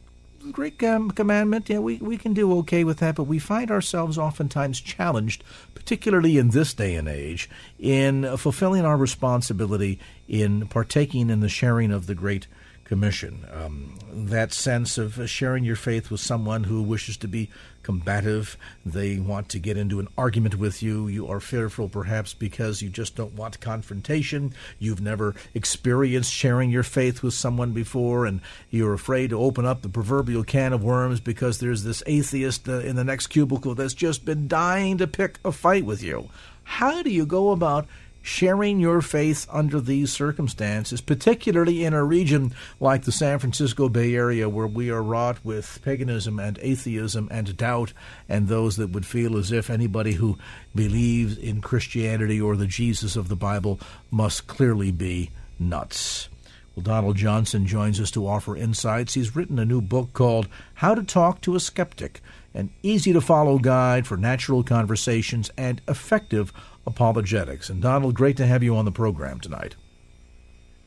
Great 0.53 0.83
um, 0.83 1.11
Commandment, 1.11 1.69
yeah, 1.69 1.81
we, 1.81 1.97
we 1.97 2.17
can 2.17 2.33
do 2.33 2.57
okay 2.59 2.83
with 2.83 2.99
that, 2.99 3.15
but 3.15 3.25
we 3.25 3.39
find 3.39 3.71
ourselves 3.71 4.17
oftentimes 4.17 4.81
challenged, 4.81 5.45
particularly 5.75 6.39
in 6.39 6.49
this 6.51 6.73
day 6.73 6.95
and 6.95 7.09
age, 7.09 7.49
in 7.79 8.37
fulfilling 8.39 8.87
our 8.87 8.97
responsibility 8.97 9.99
in 10.29 10.67
partaking 10.67 11.29
in 11.29 11.41
the 11.41 11.49
sharing 11.49 11.93
of 11.93 12.07
the 12.07 12.15
Great 12.15 12.47
Commission. 12.91 13.47
Um, 13.53 13.97
that 14.13 14.53
sense 14.53 14.99
of 14.99 15.31
sharing 15.31 15.63
your 15.63 15.77
faith 15.77 16.11
with 16.11 16.19
someone 16.19 16.65
who 16.65 16.83
wishes 16.83 17.17
to 17.19 17.29
be 17.29 17.49
combative. 17.85 18.57
They 18.85 19.21
want 19.21 19.49
to 19.51 19.61
get 19.61 19.77
into 19.77 20.01
an 20.01 20.09
argument 20.19 20.57
with 20.57 20.83
you. 20.83 21.07
You 21.07 21.29
are 21.29 21.39
fearful, 21.39 21.89
perhaps, 21.89 22.35
because 22.35 22.83
you 22.83 22.89
just 22.89 23.15
don't 23.15 23.35
want 23.35 23.61
confrontation. 23.61 24.55
You've 24.81 25.01
never 25.01 25.37
experienced 25.55 26.33
sharing 26.33 26.71
your 26.71 26.83
faith 26.83 27.23
with 27.23 27.35
someone 27.35 27.71
before, 27.71 28.27
and 28.27 28.41
you're 28.71 28.95
afraid 28.95 29.31
to 29.31 29.41
open 29.41 29.65
up 29.65 29.83
the 29.83 29.89
proverbial 29.89 30.43
can 30.43 30.73
of 30.73 30.83
worms 30.83 31.21
because 31.21 31.61
there's 31.61 31.85
this 31.85 32.03
atheist 32.07 32.69
uh, 32.69 32.81
in 32.81 32.97
the 32.97 33.05
next 33.05 33.29
cubicle 33.29 33.77
that's 33.77 33.95
just 33.95 34.25
been 34.25 34.49
dying 34.49 34.99
to 34.99 35.07
pick 35.07 35.39
a 35.45 35.53
fight 35.53 35.85
with 35.85 36.03
you. 36.03 36.29
How 36.65 37.05
do 37.05 37.11
you 37.11 37.25
go 37.25 37.53
about 37.53 37.87
sharing 38.23 38.81
your 38.81 39.01
faith 39.01 39.47
under 39.51 39.81
these 39.81 40.13
circumstances, 40.13 41.01
particularly 41.01 41.85
in 41.85 41.95
a 41.95 42.05
region 42.05 42.53
like 42.79 43.05
the 43.05 43.13
San 43.13 43.39
Francisco 43.39 43.89
Bay 43.89 44.15
Area 44.15 44.49
where 44.49 44.67
we 44.67 44.91
are 44.91 45.03
wrought 45.03 45.39
with 45.45 45.81
paganism 45.83 46.39
and 46.39 46.59
atheism 46.61 47.29
and 47.31 47.57
doubt, 47.57 47.93
and 48.29 48.49
those 48.49 48.77
that 48.77 48.91
would 48.91 49.07
feel 49.07 49.37
as 49.37 49.53
if 49.53 49.71
anybody 49.71 50.13
who 50.13 50.39
believes 50.75 51.39
in 51.39 51.61
Christianity 51.61 52.41
or 52.41 52.57
the 52.57 52.67
Jesus 52.67 53.17
of 53.17 53.29
the 53.29 53.37
Bible 53.37 53.81
must 54.11 54.47
clearly 54.47 54.91
be 54.91 55.31
nuts. 55.59 56.29
Well, 56.75 56.85
Donald 56.85 57.17
Johnson 57.17 57.67
joins 57.67 58.01
us 58.01 58.11
to 58.13 58.27
offer 58.27 58.57
insights. 58.57 59.15
He's 59.15 59.35
written 59.35 59.59
a 59.59 59.65
new 59.65 59.81
book 59.81 60.13
called 60.13 60.47
How 60.75 60.95
to 60.95 61.03
Talk 61.03 61.41
to 61.43 61.57
a 61.57 61.61
Skeptic, 61.61 62.21
an 62.55 62.71
easy 62.83 63.13
to 63.13 63.21
follow 63.21 63.59
guide 63.59 64.07
for 64.07 64.17
natural 64.17 64.63
conversations 64.63 65.51
and 65.57 65.81
effective 65.89 66.53
apologetics. 66.87 67.71
And 67.71 67.83
Donald, 67.83 68.15
great 68.15 68.37
to 68.39 68.47
have 68.47 68.63
you 68.63 68.77
on 68.77 68.85
the 68.85 68.93
program 68.93 69.41
tonight. 69.41 69.77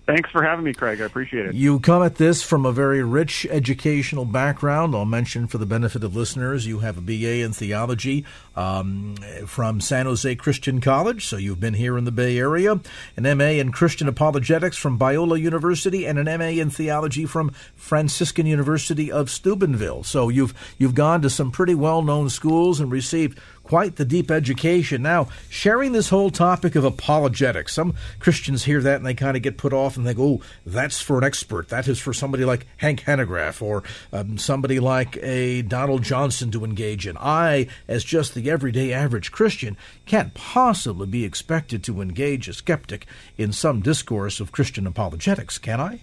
Thanks 0.06 0.30
for 0.32 0.44
having 0.44 0.66
me, 0.66 0.74
Craig. 0.74 1.00
I 1.00 1.06
appreciate 1.06 1.46
it. 1.46 1.56
You 1.56 1.80
come 1.80 2.04
at 2.04 2.16
this 2.16 2.44
from 2.44 2.66
a 2.66 2.74
very 2.74 3.02
rich 3.02 3.48
educational 3.50 4.26
background. 4.26 4.94
I'll 4.94 5.06
mention 5.06 5.48
for 5.48 5.58
the 5.58 5.66
benefit 5.66 6.04
of 6.04 6.14
listeners, 6.14 6.68
you 6.68 6.80
have 6.80 6.98
a 6.98 7.02
BA 7.02 7.40
in 7.40 7.54
theology 7.54 8.26
um, 8.54 9.16
from 9.46 9.80
San 9.80 10.06
Jose 10.06 10.36
Christian 10.36 10.82
College, 10.82 11.26
so 11.26 11.38
you've 11.38 11.62
been 11.62 11.76
here 11.76 11.98
in 11.98 12.04
the 12.04 12.12
Bay 12.12 12.38
Area, 12.38 12.82
an 13.16 13.38
MA 13.38 13.46
in 13.46 13.72
Christian 13.72 14.10
apologetics 14.10 14.76
from 14.76 15.00
Biola 15.00 15.40
University, 15.40 16.06
and 16.06 16.20
an 16.20 16.26
MA 16.38 16.48
in 16.48 16.70
theology 16.70 17.26
from 17.26 17.52
Franciscan 17.78 18.46
University 18.46 19.10
of 19.10 19.30
Steubenville. 19.30 20.04
So 20.04 20.28
you've 20.28 20.54
you've 20.78 20.96
gone 20.96 21.22
to 21.22 21.30
some 21.30 21.50
pretty 21.50 21.76
well-known 21.76 22.30
schools 22.30 22.82
and 22.82 22.92
received 22.92 23.40
quite 23.64 23.96
the 23.96 24.06
deep 24.06 24.30
education. 24.30 25.02
Now, 25.02 25.30
sharing 25.50 25.92
this 25.92 26.10
whole 26.10 26.30
topic 26.30 26.76
of 26.76 26.84
apologetics, 26.84 27.74
some 27.74 27.96
Christians 28.20 28.66
hear 28.66 28.82
that 28.82 28.98
and 28.98 29.06
they 29.06 29.14
kind 29.14 29.38
of 29.38 29.44
get 29.44 29.58
put 29.58 29.74
off 29.74 29.98
and 29.98 30.06
they 30.06 30.14
go, 30.14 30.24
oh, 30.24 30.42
that's 30.66 31.02
for 31.02 31.18
an 31.18 31.24
expert. 31.24 31.70
That 31.70 31.88
is 31.88 32.00
for 32.00 32.14
somebody 32.14 32.46
like 32.46 32.68
Hank 32.78 33.02
Hanegraaff 33.02 33.62
or 33.62 33.84
um, 34.12 34.38
somebody 34.38 34.80
like 34.80 35.18
a 35.18 35.62
Donald 35.64 36.04
Johnson 36.04 36.52
to 36.52 36.66
engage 36.66 37.08
in. 37.08 37.18
I, 37.18 37.68
as 37.88 38.04
just 38.04 38.36
the 38.36 38.50
everyday 38.50 38.94
average 38.94 39.32
Christian, 39.32 39.78
can't 40.06 40.34
possibly 40.34 41.08
be 41.08 41.24
expected 41.24 41.84
to 41.86 42.02
engage 42.02 42.48
a 42.48 42.54
skeptic 42.54 43.06
in 43.38 43.52
some 43.52 43.82
discourse 43.82 44.40
of 44.40 44.52
Christian 44.52 44.86
apologetics, 44.86 45.58
can 45.58 45.80
I? 45.80 46.02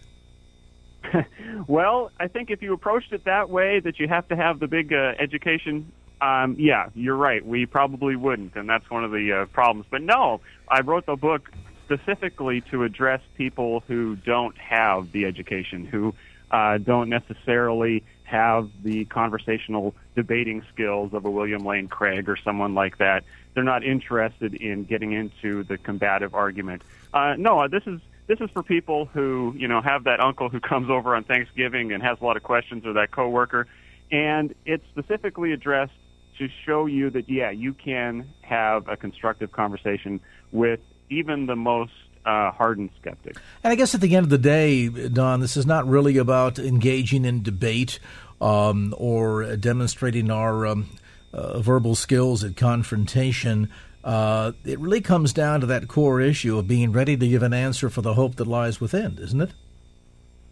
well, 1.67 2.11
I 2.19 2.29
think 2.29 2.50
if 2.50 2.62
you 2.62 2.73
approached 2.73 3.12
it 3.12 3.25
that 3.25 3.50
way, 3.50 3.81
that 3.81 3.99
you 3.99 4.09
have 4.09 4.29
to 4.29 4.37
have 4.37 4.61
the 4.61 4.67
big 4.67 4.93
uh, 4.93 5.14
education 5.19 5.93
um, 6.21 6.57
yeah, 6.59 6.89
you're 6.95 7.17
right. 7.17 7.45
We 7.45 7.67
probably 7.67 8.17
wouldn't, 8.17 8.57
and 8.57 8.69
that's 8.69 8.89
one 8.91 9.05
of 9.05 9.11
the 9.11 9.33
uh, 9.33 9.47
problems. 9.47 9.87
But 9.91 10.03
no, 10.03 10.41
I 10.69 10.81
wrote 10.81 11.07
the 11.07 11.17
book 11.17 11.50
specifically 11.85 12.61
to 12.71 12.85
address 12.85 13.21
people 13.37 13.83
who 13.87 14.17
don't 14.17 14.57
have 14.59 15.12
the 15.12 15.25
education, 15.25 15.85
who 15.85 16.15
uh, 16.50 16.79
don't 16.79 17.09
necessarily 17.09 18.05
have 18.25 18.71
the 18.85 19.05
conversational 19.07 19.95
debating 20.15 20.62
skills 20.73 21.12
of 21.12 21.25
a 21.25 21.31
William 21.31 21.65
Lane 21.65 21.89
Craig 21.89 22.29
or 22.29 22.37
someone 22.37 22.75
like 22.75 22.99
that. 22.99 23.25
They're 23.55 23.65
not 23.65 23.83
interested 23.83 24.55
in 24.55 24.85
getting 24.85 25.12
into 25.12 25.65
the 25.65 25.79
combative 25.79 26.35
argument. 26.35 26.83
Uh, 27.12 27.35
no, 27.37 27.67
this 27.67 27.83
is 27.87 28.00
this 28.29 28.41
is 28.41 28.49
for 28.50 28.62
people 28.62 29.07
who 29.07 29.53
you 29.57 29.67
know 29.67 29.81
have 29.81 30.05
that 30.05 30.21
uncle 30.21 30.49
who 30.49 30.61
comes 30.73 30.91
over 30.91 31.17
on 31.17 31.25
Thanksgiving 31.25 31.93
and 31.93 32.03
has 32.03 32.21
a 32.21 32.25
lot 32.25 32.37
of 32.37 32.43
questions, 32.43 32.87
or 32.87 32.93
that 32.93 33.11
coworker, 33.11 33.67
and 34.12 34.55
it's 34.65 34.85
specifically 34.91 35.53
addressed 35.53 35.93
to 36.40 36.49
show 36.66 36.87
you 36.87 37.11
that, 37.11 37.28
yeah, 37.28 37.50
you 37.50 37.73
can 37.73 38.26
have 38.40 38.88
a 38.88 38.97
constructive 38.97 39.52
conversation 39.52 40.20
with 40.50 40.80
even 41.09 41.47
the 41.47 41.54
most 41.54 41.92
uh, 42.26 42.50
hardened 42.50 42.90
skeptic. 43.00 43.37
And 43.62 43.70
I 43.73 43.76
guess 43.76 43.94
at 43.94 44.00
the 44.00 44.16
end 44.16 44.25
of 44.25 44.30
the 44.30 44.38
day, 44.38 44.88
Don, 44.88 45.40
this 45.40 45.56
is 45.56 45.66
not 45.66 45.87
really 45.87 46.16
about 46.16 46.59
engaging 46.59 47.25
in 47.25 47.42
debate 47.42 48.00
um, 48.40 48.94
or 48.99 49.54
demonstrating 49.56 50.30
our 50.30 50.66
um, 50.66 50.88
uh, 51.32 51.61
verbal 51.61 51.94
skills 51.94 52.42
at 52.42 52.56
confrontation. 52.56 53.70
Uh, 54.02 54.52
it 54.64 54.80
really 54.80 55.02
comes 55.02 55.32
down 55.32 55.61
to 55.61 55.66
that 55.66 55.88
core 55.88 56.20
issue 56.20 56.59
of 56.59 56.66
being 56.66 56.90
ready 56.90 57.16
to 57.16 57.28
give 57.28 57.42
an 57.42 57.52
answer 57.52 57.90
for 57.90 58.02
the 58.02 58.14
hope 58.14 58.37
that 58.37 58.47
lies 58.47 58.80
within, 58.80 59.18
isn't 59.20 59.40
it? 59.40 59.52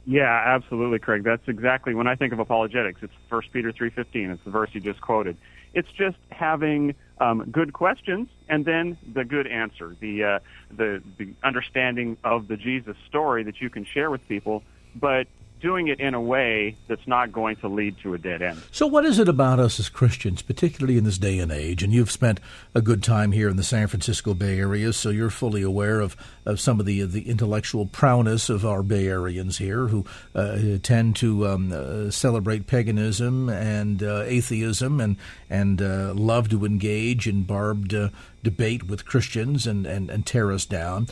Yeah, 0.06 0.42
absolutely, 0.56 0.98
Craig. 0.98 1.22
That's 1.22 1.46
exactly 1.48 1.94
when 1.94 2.06
I 2.06 2.14
think 2.14 2.32
of 2.32 2.38
apologetics. 2.38 3.02
It's 3.02 3.12
First 3.28 3.52
Peter 3.52 3.72
three 3.72 3.90
fifteen. 3.90 4.30
It's 4.30 4.42
the 4.42 4.50
verse 4.50 4.70
you 4.72 4.80
just 4.80 5.02
quoted. 5.02 5.36
It's 5.74 5.90
just 5.96 6.16
having 6.30 6.94
um, 7.20 7.50
good 7.50 7.72
questions 7.72 8.28
and 8.48 8.64
then 8.64 8.96
the 9.12 9.24
good 9.24 9.46
answer, 9.46 9.96
the, 10.00 10.24
uh, 10.24 10.38
the 10.76 11.02
the 11.18 11.34
understanding 11.42 12.16
of 12.24 12.48
the 12.48 12.56
Jesus 12.56 12.96
story 13.08 13.42
that 13.44 13.60
you 13.60 13.70
can 13.70 13.84
share 13.84 14.10
with 14.10 14.26
people. 14.28 14.62
But 14.94 15.26
doing 15.60 15.88
it 15.88 16.00
in 16.00 16.14
a 16.14 16.20
way 16.20 16.76
that's 16.86 17.06
not 17.06 17.32
going 17.32 17.56
to 17.56 17.68
lead 17.68 17.96
to 18.02 18.14
a 18.14 18.18
dead 18.18 18.42
end. 18.42 18.60
So, 18.70 18.86
what 18.86 19.04
is 19.04 19.18
it 19.18 19.28
about 19.28 19.58
us 19.58 19.78
as 19.78 19.88
Christians, 19.88 20.42
particularly 20.42 20.98
in 20.98 21.04
this 21.04 21.18
day 21.18 21.38
and 21.38 21.52
age? 21.52 21.82
And 21.82 21.92
you've 21.92 22.10
spent 22.10 22.40
a 22.74 22.80
good 22.80 23.02
time 23.02 23.32
here 23.32 23.48
in 23.48 23.56
the 23.56 23.62
San 23.62 23.86
Francisco 23.88 24.34
Bay 24.34 24.58
Area, 24.58 24.92
so 24.92 25.10
you're 25.10 25.30
fully 25.30 25.62
aware 25.62 26.00
of, 26.00 26.16
of 26.44 26.60
some 26.60 26.80
of 26.80 26.86
the 26.86 27.02
the 27.02 27.28
intellectual 27.28 27.86
prowess 27.86 28.48
of 28.48 28.64
our 28.64 28.82
Bay 28.82 29.06
Areans 29.06 29.58
here, 29.58 29.88
who 29.88 30.04
uh, 30.34 30.78
tend 30.82 31.16
to 31.16 31.46
um, 31.46 31.72
uh, 31.72 32.10
celebrate 32.10 32.66
paganism 32.66 33.48
and 33.48 34.02
uh, 34.02 34.22
atheism, 34.26 35.00
and 35.00 35.16
and 35.50 35.80
uh, 35.80 36.12
love 36.14 36.48
to 36.50 36.64
engage 36.64 37.26
in 37.26 37.42
barbed 37.44 37.94
uh, 37.94 38.08
debate 38.42 38.84
with 38.84 39.04
Christians 39.04 39.66
and, 39.66 39.86
and, 39.86 40.10
and 40.10 40.24
tear 40.24 40.52
us 40.52 40.64
down 40.64 41.08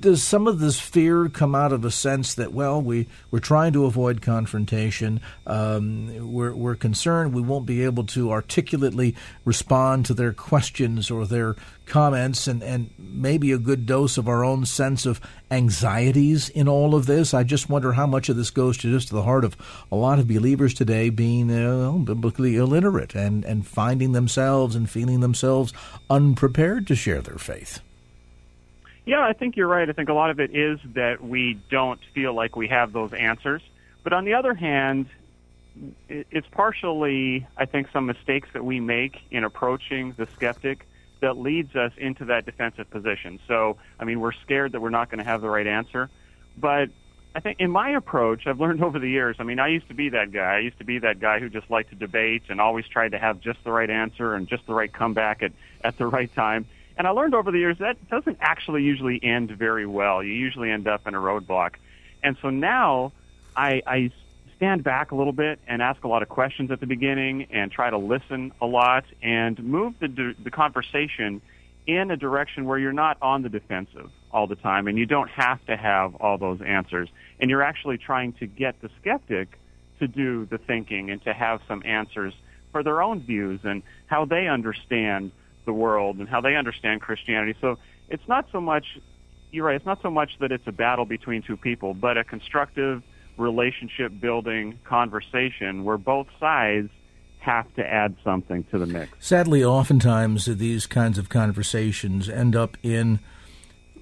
does 0.00 0.22
some 0.22 0.46
of 0.46 0.58
this 0.58 0.78
fear 0.78 1.28
come 1.28 1.54
out 1.54 1.72
of 1.72 1.84
a 1.84 1.90
sense 1.90 2.34
that 2.34 2.52
well 2.52 2.80
we 2.80 3.08
we're 3.30 3.38
trying 3.38 3.72
to 3.72 3.86
avoid 3.86 4.22
confrontation 4.22 5.20
um, 5.46 6.32
we're 6.32 6.54
we're 6.54 6.76
concerned 6.76 7.32
we 7.32 7.42
won't 7.42 7.66
be 7.66 7.82
able 7.82 8.04
to 8.04 8.30
articulately 8.30 9.14
respond 9.44 10.06
to 10.06 10.14
their 10.14 10.32
questions 10.32 11.10
or 11.10 11.26
their 11.26 11.56
comments 11.86 12.46
and 12.46 12.62
and 12.62 12.90
maybe 12.98 13.52
a 13.52 13.58
good 13.58 13.86
dose 13.86 14.18
of 14.18 14.28
our 14.28 14.44
own 14.44 14.66
sense 14.66 15.06
of 15.06 15.20
anxieties 15.50 16.48
in 16.50 16.68
all 16.68 16.94
of 16.94 17.06
this? 17.06 17.32
I 17.32 17.44
just 17.44 17.70
wonder 17.70 17.92
how 17.92 18.06
much 18.06 18.28
of 18.28 18.36
this 18.36 18.50
goes 18.50 18.76
to 18.78 18.90
just 18.90 19.10
the 19.10 19.22
heart 19.22 19.44
of 19.44 19.56
a 19.90 19.96
lot 19.96 20.18
of 20.18 20.28
believers 20.28 20.74
today 20.74 21.10
being 21.10 21.50
uh, 21.50 21.92
biblically 21.92 22.56
illiterate 22.56 23.14
and 23.14 23.44
and 23.44 23.66
finding 23.66 24.12
themselves 24.12 24.74
and 24.74 24.90
feeling 24.90 25.20
themselves 25.20 25.72
unprepared 26.10 26.86
to 26.88 26.96
share 26.96 27.22
their 27.22 27.38
faith 27.38 27.80
yeah, 29.06 29.20
I 29.20 29.32
think 29.32 29.56
you're 29.56 29.68
right. 29.68 29.88
I 29.88 29.92
think 29.92 30.08
a 30.08 30.14
lot 30.14 30.30
of 30.30 30.40
it 30.40 30.54
is 30.54 30.80
that 30.94 31.22
we 31.22 31.58
don't 31.70 32.00
feel 32.12 32.34
like 32.34 32.56
we 32.56 32.68
have 32.68 32.92
those 32.92 33.12
answers. 33.12 33.62
But 34.02 34.12
on 34.12 34.24
the 34.24 34.34
other 34.34 34.52
hand, 34.52 35.06
it's 36.08 36.46
partially, 36.50 37.46
I 37.56 37.66
think, 37.66 37.88
some 37.92 38.06
mistakes 38.06 38.48
that 38.52 38.64
we 38.64 38.80
make 38.80 39.16
in 39.30 39.44
approaching 39.44 40.14
the 40.18 40.26
skeptic 40.34 40.86
that 41.20 41.38
leads 41.38 41.74
us 41.76 41.92
into 41.96 42.26
that 42.26 42.46
defensive 42.46 42.90
position. 42.90 43.38
So, 43.46 43.78
I 43.98 44.04
mean, 44.04 44.20
we're 44.20 44.32
scared 44.32 44.72
that 44.72 44.80
we're 44.80 44.90
not 44.90 45.08
going 45.10 45.18
to 45.18 45.24
have 45.24 45.40
the 45.40 45.48
right 45.48 45.66
answer. 45.66 46.10
But 46.58 46.88
I 47.34 47.40
think 47.40 47.60
in 47.60 47.70
my 47.70 47.90
approach, 47.90 48.46
I've 48.46 48.60
learned 48.60 48.82
over 48.84 48.98
the 48.98 49.08
years, 49.08 49.36
I 49.38 49.44
mean, 49.44 49.60
I 49.60 49.68
used 49.68 49.88
to 49.88 49.94
be 49.94 50.08
that 50.10 50.32
guy. 50.32 50.56
I 50.56 50.58
used 50.58 50.78
to 50.78 50.84
be 50.84 50.98
that 50.98 51.20
guy 51.20 51.38
who 51.38 51.48
just 51.48 51.70
liked 51.70 51.90
to 51.90 51.96
debate 51.96 52.42
and 52.48 52.60
always 52.60 52.86
tried 52.88 53.12
to 53.12 53.18
have 53.18 53.40
just 53.40 53.62
the 53.62 53.70
right 53.70 53.90
answer 53.90 54.34
and 54.34 54.48
just 54.48 54.66
the 54.66 54.74
right 54.74 54.92
comeback 54.92 55.42
at, 55.42 55.52
at 55.82 55.96
the 55.96 56.06
right 56.06 56.34
time. 56.34 56.66
And 56.96 57.06
I 57.06 57.10
learned 57.10 57.34
over 57.34 57.50
the 57.50 57.58
years 57.58 57.76
that 57.78 58.08
doesn't 58.08 58.38
actually 58.40 58.82
usually 58.82 59.22
end 59.22 59.50
very 59.50 59.86
well. 59.86 60.22
You 60.22 60.32
usually 60.32 60.70
end 60.70 60.88
up 60.88 61.06
in 61.06 61.14
a 61.14 61.18
roadblock. 61.18 61.74
And 62.22 62.36
so 62.40 62.50
now 62.50 63.12
I, 63.54 63.82
I 63.86 64.10
stand 64.56 64.82
back 64.82 65.12
a 65.12 65.14
little 65.14 65.32
bit 65.32 65.58
and 65.66 65.82
ask 65.82 66.02
a 66.04 66.08
lot 66.08 66.22
of 66.22 66.28
questions 66.28 66.70
at 66.70 66.80
the 66.80 66.86
beginning 66.86 67.48
and 67.50 67.70
try 67.70 67.90
to 67.90 67.98
listen 67.98 68.52
a 68.60 68.66
lot 68.66 69.04
and 69.22 69.62
move 69.62 69.94
the, 70.00 70.34
the 70.42 70.50
conversation 70.50 71.42
in 71.86 72.10
a 72.10 72.16
direction 72.16 72.64
where 72.64 72.78
you're 72.78 72.92
not 72.92 73.16
on 73.22 73.42
the 73.42 73.48
defensive 73.48 74.10
all 74.32 74.46
the 74.46 74.56
time 74.56 74.88
and 74.88 74.98
you 74.98 75.06
don't 75.06 75.30
have 75.30 75.64
to 75.66 75.76
have 75.76 76.14
all 76.16 76.38
those 76.38 76.60
answers. 76.62 77.08
And 77.38 77.50
you're 77.50 77.62
actually 77.62 77.98
trying 77.98 78.32
to 78.34 78.46
get 78.46 78.80
the 78.80 78.90
skeptic 79.00 79.58
to 80.00 80.08
do 80.08 80.46
the 80.46 80.58
thinking 80.58 81.10
and 81.10 81.22
to 81.24 81.32
have 81.32 81.60
some 81.68 81.82
answers 81.84 82.34
for 82.72 82.82
their 82.82 83.02
own 83.02 83.20
views 83.20 83.60
and 83.64 83.82
how 84.06 84.24
they 84.24 84.48
understand 84.48 85.30
the 85.66 85.72
world 85.72 86.16
and 86.18 86.28
how 86.28 86.40
they 86.40 86.56
understand 86.56 87.02
Christianity. 87.02 87.54
So 87.60 87.76
it's 88.08 88.26
not 88.26 88.46
so 88.50 88.60
much, 88.60 88.86
you're 89.50 89.66
right, 89.66 89.76
it's 89.76 89.86
not 89.86 90.00
so 90.00 90.10
much 90.10 90.30
that 90.40 90.52
it's 90.52 90.66
a 90.66 90.72
battle 90.72 91.04
between 91.04 91.42
two 91.42 91.56
people, 91.56 91.92
but 91.92 92.16
a 92.16 92.24
constructive 92.24 93.02
relationship 93.36 94.12
building 94.18 94.78
conversation 94.84 95.84
where 95.84 95.98
both 95.98 96.28
sides 96.40 96.90
have 97.40 97.72
to 97.74 97.86
add 97.86 98.16
something 98.24 98.64
to 98.64 98.78
the 98.78 98.86
mix. 98.86 99.12
Sadly, 99.20 99.62
oftentimes 99.62 100.46
these 100.46 100.86
kinds 100.86 101.18
of 101.18 101.28
conversations 101.28 102.28
end 102.28 102.56
up 102.56 102.76
in 102.82 103.20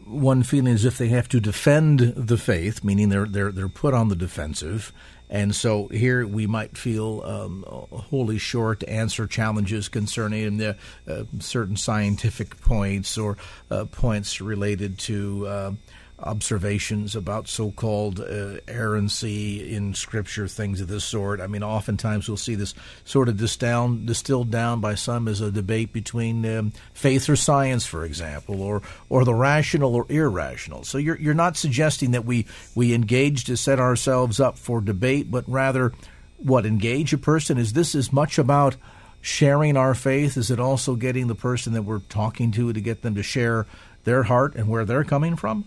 one 0.07 0.43
feeling 0.43 0.75
as 0.75 0.85
if 0.85 0.99
they 0.99 1.09
have 1.09 1.29
to 1.29 1.41
defend 1.41 2.01
the 2.01 2.37
faith, 2.37 2.85
meaning 2.85 3.09
they're 3.09 3.27
they're 3.27 3.53
they're 3.53 3.69
put 3.69 3.95
on 3.95 4.09
the 4.09 4.17
defensive, 4.17 4.93
and 5.35 5.53
so 5.53 5.89
here 5.89 6.25
we 6.25 6.47
might 6.47 6.79
feel 6.79 7.21
um, 7.25 7.65
wholly 7.67 8.39
short 8.39 8.79
to 8.81 8.89
answer 8.89 9.27
challenges 9.27 9.89
concerning 9.89 10.59
the, 10.59 10.77
uh, 11.09 11.25
certain 11.41 11.77
scientific 11.77 12.61
points 12.61 13.19
or 13.19 13.37
uh, 13.69 13.85
points 13.87 14.41
related 14.41 14.97
to 14.97 15.45
uh, 15.49 15.73
observations 16.19 17.17
about 17.17 17.49
so-called 17.49 18.21
uh, 18.21 18.59
errancy 18.69 19.75
in 19.75 19.95
Scripture, 19.95 20.47
things 20.47 20.81
of 20.81 20.89
this 20.89 21.05
sort. 21.05 21.41
I 21.41 21.47
mean, 21.47 21.63
oftentimes 21.63 22.29
we'll 22.29 22.37
see 22.37 22.55
this 22.55 22.75
sort 23.05 23.29
of 23.29 23.37
distilled, 23.37 24.07
distilled 24.07 24.51
down 24.51 24.81
by 24.81 24.95
some 24.95 25.27
as 25.27 25.41
a 25.41 25.51
debate 25.51 25.93
between 25.93 26.47
um, 26.47 26.73
faith 26.93 27.29
or 27.29 27.37
science, 27.37 27.85
for 27.85 28.05
example, 28.05 28.63
or 28.63 28.83
or 29.09 29.25
the 29.25 29.35
rational 29.35 29.95
or 29.95 30.07
irrational. 30.09 30.85
So 30.85 30.99
you're 30.99 31.19
you're 31.19 31.35
not 31.35 31.57
suggesting 31.57 32.13
that 32.13 32.25
we 32.25 32.47
we 32.75 32.95
engage 32.95 33.45
to 33.45 33.57
set 33.57 33.81
ourselves 33.81 34.39
up 34.39 34.57
for 34.57 34.81
debate, 34.81 35.31
but 35.31 35.45
rather 35.49 35.93
what 36.39 36.65
engage 36.65 37.13
a 37.13 37.19
person 37.19 37.59
is 37.59 37.73
this 37.73 37.95
as 37.95 38.13
much 38.13 38.39
about 38.39 38.77
sharing 39.21 39.77
our 39.77 39.95
faith 39.95 40.37
is 40.37 40.51
it 40.51 40.61
also 40.61 40.95
getting 40.95 41.29
the 41.29 41.35
person 41.35 41.73
that 41.73 41.83
we're 41.83 42.01
talking 42.01 42.53
to 42.53 42.75
to 42.75 42.81
get 42.81 43.01
them 43.01 43.15
to 43.15 43.23
share 43.23 43.67
their 44.05 44.25
heart 44.25 44.55
and 44.55 44.69
where 44.69 44.85
they're 44.85 45.03
coming 45.03 45.35
from 45.35 45.65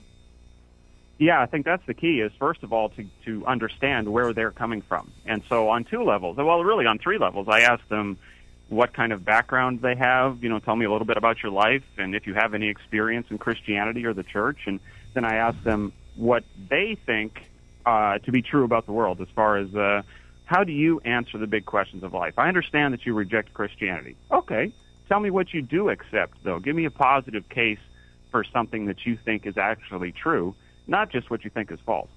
yeah, 1.20 1.42
I 1.42 1.46
think 1.48 1.66
that's 1.66 1.86
the 1.86 1.94
key 1.94 2.22
is 2.22 2.32
first 2.38 2.64
of 2.64 2.72
all 2.72 2.90
to, 2.90 3.06
to 3.26 3.46
understand 3.46 4.08
where 4.12 4.34
they're 4.34 4.52
coming 4.52 4.82
from. 4.82 5.12
And 5.26 5.42
so 5.50 5.70
on 5.70 5.84
two 5.84 6.04
levels, 6.04 6.38
well, 6.38 6.64
really 6.64 6.86
on 6.86 7.00
three 7.00 7.18
levels, 7.18 7.48
I 7.50 7.62
ask 7.62 7.88
them 7.90 8.18
what 8.70 8.94
kind 8.94 9.12
of 9.12 9.24
background 9.24 9.82
they 9.82 9.96
have, 9.96 10.44
you 10.44 10.50
know, 10.50 10.60
tell 10.60 10.76
me 10.76 10.86
a 10.86 10.92
little 10.92 11.08
bit 11.08 11.18
about 11.18 11.42
your 11.42 11.52
life 11.52 11.84
and 11.98 12.16
if 12.16 12.28
you 12.28 12.34
have 12.34 12.54
any 12.54 12.68
experience 12.68 13.28
in 13.30 13.38
Christianity 13.38 14.06
or 14.06 14.14
the 14.14 14.24
church. 14.24 14.60
And 14.66 14.80
then 15.14 15.26
I 15.26 15.38
ask 15.38 15.62
them 15.64 15.94
what 16.16 16.44
they 16.70 16.98
think 17.06 17.50
uh, 17.86 18.20
to 18.20 18.32
be 18.32 18.42
true 18.42 18.66
about 18.66 18.86
the 18.86 18.92
world 18.92 19.22
as 19.22 19.28
far 19.34 19.58
as 19.58 19.74
uh, 19.74 20.02
how 20.46 20.64
do 20.64 20.72
you 20.72 21.00
answer 21.00 21.38
the 21.38 21.48
big 21.48 21.66
questions 21.66 22.04
of 22.04 22.14
life? 22.14 22.34
I 22.38 22.48
understand 22.48 22.94
that 22.94 23.06
you 23.06 23.14
reject 23.14 23.54
Christianity. 23.54 24.18
Okay. 24.32 24.74
Tell 25.08 25.20
me 25.20 25.30
what 25.30 25.54
you 25.54 25.62
do 25.62 25.90
accept, 25.90 26.44
though. 26.44 26.60
Give 26.60 26.76
me 26.76 26.86
a 26.86 26.92
positive 26.92 27.48
case 27.48 27.80
for 28.32 28.44
something 28.44 28.86
that 28.86 29.06
you 29.06 29.18
think 29.24 29.46
is 29.46 29.58
actually 29.58 30.12
true 30.12 30.54
not 30.88 31.12
just 31.12 31.30
what 31.30 31.44
you 31.44 31.50
think 31.50 31.72
is 31.72 31.80
false. 31.86 32.10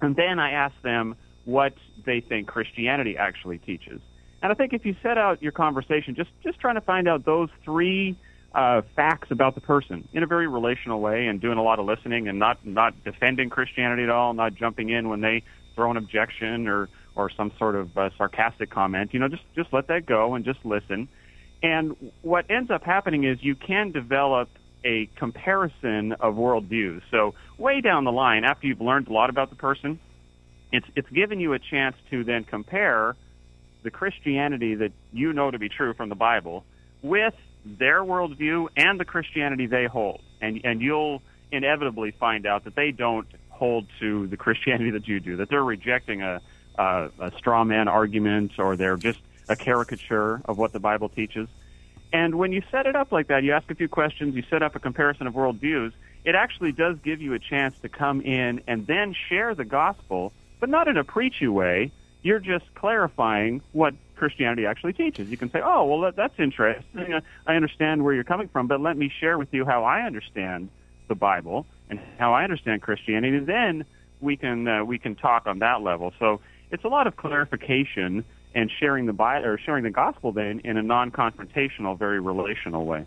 And 0.00 0.14
then 0.14 0.38
I 0.38 0.50
ask 0.52 0.74
them 0.82 1.16
what 1.44 1.74
they 2.04 2.20
think 2.20 2.48
Christianity 2.48 3.16
actually 3.16 3.58
teaches. 3.58 4.00
And 4.42 4.52
I 4.52 4.54
think 4.54 4.72
if 4.72 4.84
you 4.84 4.94
set 5.02 5.16
out 5.16 5.42
your 5.42 5.52
conversation 5.52 6.14
just 6.14 6.30
just 6.42 6.60
trying 6.60 6.74
to 6.74 6.80
find 6.80 7.08
out 7.08 7.24
those 7.24 7.48
three 7.64 8.16
uh, 8.54 8.82
facts 8.94 9.30
about 9.30 9.54
the 9.54 9.60
person 9.60 10.08
in 10.12 10.22
a 10.22 10.26
very 10.26 10.46
relational 10.46 11.00
way 11.00 11.26
and 11.26 11.40
doing 11.40 11.58
a 11.58 11.62
lot 11.62 11.78
of 11.78 11.86
listening 11.86 12.28
and 12.28 12.38
not 12.38 12.64
not 12.66 13.02
defending 13.04 13.48
Christianity 13.48 14.02
at 14.02 14.10
all, 14.10 14.34
not 14.34 14.54
jumping 14.54 14.90
in 14.90 15.08
when 15.08 15.20
they 15.20 15.42
throw 15.74 15.90
an 15.90 15.96
objection 15.96 16.68
or 16.68 16.88
or 17.14 17.30
some 17.30 17.50
sort 17.58 17.74
of 17.74 17.96
uh, 17.96 18.10
sarcastic 18.18 18.70
comment. 18.70 19.14
You 19.14 19.20
know, 19.20 19.28
just 19.28 19.42
just 19.54 19.72
let 19.72 19.88
that 19.88 20.06
go 20.06 20.34
and 20.34 20.44
just 20.44 20.64
listen. 20.64 21.08
And 21.62 21.96
what 22.22 22.50
ends 22.50 22.70
up 22.70 22.84
happening 22.84 23.24
is 23.24 23.42
you 23.42 23.54
can 23.54 23.90
develop 23.90 24.48
a 24.84 25.08
comparison 25.16 26.12
of 26.12 26.34
worldviews. 26.34 27.02
So 27.10 27.34
way 27.58 27.80
down 27.80 28.04
the 28.04 28.12
line, 28.12 28.44
after 28.44 28.66
you've 28.66 28.80
learned 28.80 29.08
a 29.08 29.12
lot 29.12 29.30
about 29.30 29.50
the 29.50 29.56
person, 29.56 29.98
it's 30.72 30.86
it's 30.94 31.08
given 31.10 31.40
you 31.40 31.52
a 31.52 31.58
chance 31.58 31.96
to 32.10 32.24
then 32.24 32.44
compare 32.44 33.16
the 33.82 33.90
Christianity 33.90 34.74
that 34.74 34.92
you 35.12 35.32
know 35.32 35.50
to 35.50 35.58
be 35.58 35.68
true 35.68 35.94
from 35.94 36.08
the 36.08 36.14
Bible 36.14 36.64
with 37.02 37.34
their 37.64 38.02
worldview 38.02 38.68
and 38.76 38.98
the 38.98 39.04
Christianity 39.04 39.66
they 39.66 39.86
hold, 39.86 40.20
and 40.40 40.60
and 40.64 40.80
you'll 40.80 41.22
inevitably 41.52 42.10
find 42.10 42.46
out 42.46 42.64
that 42.64 42.74
they 42.74 42.90
don't 42.90 43.28
hold 43.48 43.86
to 44.00 44.26
the 44.26 44.36
Christianity 44.36 44.90
that 44.90 45.06
you 45.08 45.20
do, 45.20 45.36
that 45.36 45.48
they're 45.48 45.64
rejecting 45.64 46.22
a 46.22 46.40
a, 46.78 47.08
a 47.20 47.32
straw 47.38 47.64
man 47.64 47.88
argument 47.88 48.52
or 48.58 48.76
they're 48.76 48.96
just 48.96 49.18
a 49.48 49.56
caricature 49.56 50.42
of 50.44 50.58
what 50.58 50.72
the 50.72 50.80
Bible 50.80 51.08
teaches. 51.08 51.48
And 52.12 52.36
when 52.36 52.52
you 52.52 52.62
set 52.70 52.86
it 52.86 52.96
up 52.96 53.12
like 53.12 53.28
that, 53.28 53.42
you 53.42 53.52
ask 53.52 53.70
a 53.70 53.74
few 53.74 53.88
questions, 53.88 54.34
you 54.34 54.44
set 54.48 54.62
up 54.62 54.76
a 54.76 54.80
comparison 54.80 55.26
of 55.26 55.34
worldviews, 55.34 55.92
it 56.24 56.34
actually 56.34 56.72
does 56.72 56.96
give 57.04 57.20
you 57.20 57.34
a 57.34 57.38
chance 57.38 57.74
to 57.82 57.88
come 57.88 58.20
in 58.20 58.60
and 58.66 58.86
then 58.86 59.14
share 59.28 59.54
the 59.54 59.64
gospel, 59.64 60.32
but 60.60 60.68
not 60.68 60.88
in 60.88 60.96
a 60.96 61.04
preachy 61.04 61.48
way. 61.48 61.92
You're 62.22 62.40
just 62.40 62.64
clarifying 62.74 63.62
what 63.72 63.94
Christianity 64.16 64.66
actually 64.66 64.94
teaches. 64.94 65.28
You 65.28 65.36
can 65.36 65.50
say, 65.52 65.60
oh, 65.62 65.84
well, 65.84 66.00
that, 66.00 66.16
that's 66.16 66.38
interesting. 66.38 67.20
I 67.46 67.54
understand 67.54 68.02
where 68.02 68.14
you're 68.14 68.24
coming 68.24 68.48
from, 68.48 68.66
but 68.66 68.80
let 68.80 68.96
me 68.96 69.12
share 69.20 69.38
with 69.38 69.52
you 69.52 69.64
how 69.64 69.84
I 69.84 70.02
understand 70.02 70.68
the 71.06 71.14
Bible 71.14 71.66
and 71.88 72.00
how 72.18 72.32
I 72.32 72.42
understand 72.42 72.82
Christianity. 72.82 73.36
And 73.36 73.46
then 73.46 73.84
we 74.20 74.36
can 74.36 74.66
uh, 74.66 74.84
we 74.84 74.98
can 74.98 75.14
talk 75.14 75.46
on 75.46 75.60
that 75.60 75.82
level. 75.82 76.12
So 76.18 76.40
it's 76.70 76.84
a 76.84 76.88
lot 76.88 77.06
of 77.06 77.16
clarification 77.16 78.24
and 78.56 78.70
sharing 78.80 79.04
the 79.04 79.12
Bible 79.12 79.46
or 79.46 79.58
sharing 79.58 79.84
the 79.84 79.90
gospel 79.90 80.32
then 80.32 80.60
in 80.64 80.78
a 80.78 80.82
non-confrontational, 80.82 81.96
very 81.96 82.18
relational 82.18 82.86
way. 82.86 83.04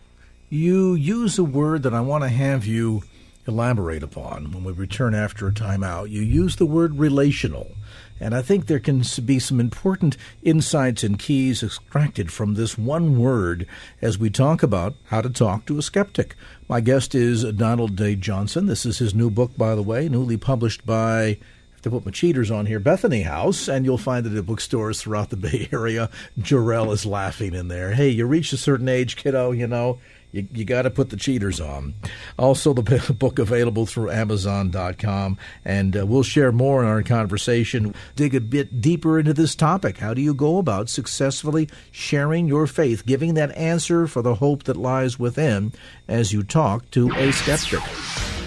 You 0.50 0.94
use 0.94 1.40
a 1.40 1.44
word 1.44 1.84
that 1.84 1.94
I 1.94 2.02
want 2.02 2.24
to 2.24 2.30
have 2.30 2.66
you 2.68 3.02
elaborate 3.48 4.04
upon 4.04 4.52
when 4.52 4.64
we 4.64 4.72
return 4.72 5.16
after 5.16 5.48
a 5.48 5.52
timeout. 5.52 6.12
You 6.12 6.22
use 6.22 6.56
the 6.56 6.68
word 6.68 7.00
relational. 7.00 7.72
And 8.20 8.36
I 8.36 8.44
think 8.44 8.68
there 8.68 8.80
can 8.80 9.02
be 9.26 9.40
some 9.40 9.60
important 9.60 10.18
insights 10.44 11.04
and 11.04 11.18
keys 11.18 11.64
extracted 11.64 12.32
from 12.32 12.54
this 12.54 12.78
one 12.78 13.18
word 13.18 13.66
as 14.04 14.20
we 14.20 14.30
talk 14.30 14.62
about 14.62 14.94
how 15.06 15.22
to 15.22 15.30
talk 15.30 15.66
to 15.66 15.80
a 15.80 15.82
skeptic. 15.82 16.36
My 16.68 16.80
guest 16.80 17.16
is 17.16 17.44
Donald 17.54 17.96
Day 17.96 18.16
Johnson. 18.16 18.68
This 18.68 18.86
is 18.86 19.00
his 19.00 19.16
new 19.16 19.32
book, 19.32 19.58
by 19.58 19.74
the 19.74 19.82
way, 19.82 20.10
newly 20.10 20.38
published 20.38 20.86
by 20.86 21.38
to 21.82 21.90
put 21.90 22.06
my 22.06 22.12
cheaters 22.12 22.52
on 22.52 22.66
here, 22.66 22.80
Bethany 22.80 23.24
House, 23.24 23.68
and 23.68 23.86
you'll 23.86 23.98
find 23.98 24.26
it 24.26 24.36
at 24.36 24.46
bookstores 24.46 25.02
throughout 25.02 25.30
the 25.30 25.38
Bay 25.38 25.70
Area. 25.72 26.10
Jarrell 26.40 26.92
is 26.94 27.06
laughing 27.06 27.54
in 27.54 27.68
there. 27.68 27.92
Hey, 27.92 28.10
you 28.10 28.26
reach 28.26 28.54
a 28.54 28.58
certain 28.58 28.90
age, 28.90 29.16
kiddo, 29.16 29.52
you 29.52 29.68
know, 29.68 30.00
you, 30.32 30.48
you 30.54 30.66
got 30.66 30.84
to 30.84 30.90
put 30.90 31.10
the 31.10 31.18
cheaters 31.18 31.60
on. 31.60 31.96
Also, 32.38 32.74
the 32.74 33.14
book 33.20 33.40
available 33.40 33.86
through 33.86 34.12
Amazon.com, 34.12 35.38
and 35.66 35.98
uh, 35.98 36.06
we'll 36.06 36.24
share 36.24 36.52
more 36.52 36.84
in 36.84 36.90
our 36.90 37.02
conversation. 37.04 37.96
Dig 38.16 38.36
a 38.36 38.42
bit 38.42 38.82
deeper 38.82 39.20
into 39.20 39.34
this 39.34 39.56
topic. 39.56 39.98
How 39.98 40.14
do 40.14 40.22
you 40.22 40.34
go 40.34 40.58
about 40.58 40.90
successfully 40.90 41.68
sharing 41.92 42.48
your 42.48 42.68
faith, 42.68 43.06
giving 43.06 43.34
that 43.36 43.56
answer 43.56 44.08
for 44.08 44.22
the 44.22 44.36
hope 44.36 44.64
that 44.64 44.78
lies 44.78 45.18
within 45.18 45.74
as 46.08 46.32
you 46.32 46.44
talk 46.44 46.90
to 46.92 47.12
a 47.14 47.32
skeptic? 47.32 48.39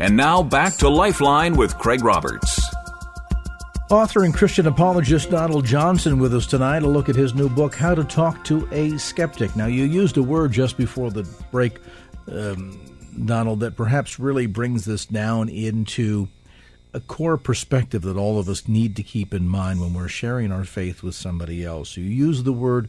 And 0.00 0.16
now 0.16 0.42
back 0.42 0.76
to 0.76 0.88
Lifeline 0.88 1.56
with 1.56 1.76
Craig 1.76 2.02
Roberts. 2.02 2.58
Author 3.90 4.24
and 4.24 4.32
Christian 4.32 4.66
apologist 4.66 5.28
Donald 5.28 5.66
Johnson 5.66 6.18
with 6.18 6.34
us 6.34 6.46
tonight 6.46 6.80
to 6.80 6.88
look 6.88 7.10
at 7.10 7.16
his 7.16 7.34
new 7.34 7.50
book, 7.50 7.74
How 7.74 7.94
to 7.94 8.02
Talk 8.02 8.42
to 8.44 8.66
a 8.72 8.96
Skeptic. 8.96 9.54
Now, 9.56 9.66
you 9.66 9.84
used 9.84 10.16
a 10.16 10.22
word 10.22 10.52
just 10.52 10.78
before 10.78 11.10
the 11.10 11.28
break, 11.50 11.80
um, 12.32 12.80
Donald, 13.26 13.60
that 13.60 13.76
perhaps 13.76 14.18
really 14.18 14.46
brings 14.46 14.86
this 14.86 15.04
down 15.04 15.50
into 15.50 16.28
a 16.94 17.00
core 17.00 17.36
perspective 17.36 18.00
that 18.00 18.16
all 18.16 18.38
of 18.38 18.48
us 18.48 18.66
need 18.66 18.96
to 18.96 19.02
keep 19.02 19.34
in 19.34 19.46
mind 19.46 19.82
when 19.82 19.92
we're 19.92 20.08
sharing 20.08 20.50
our 20.50 20.64
faith 20.64 21.02
with 21.02 21.14
somebody 21.14 21.62
else. 21.62 21.98
You 21.98 22.04
use 22.04 22.42
the 22.44 22.54
word 22.54 22.88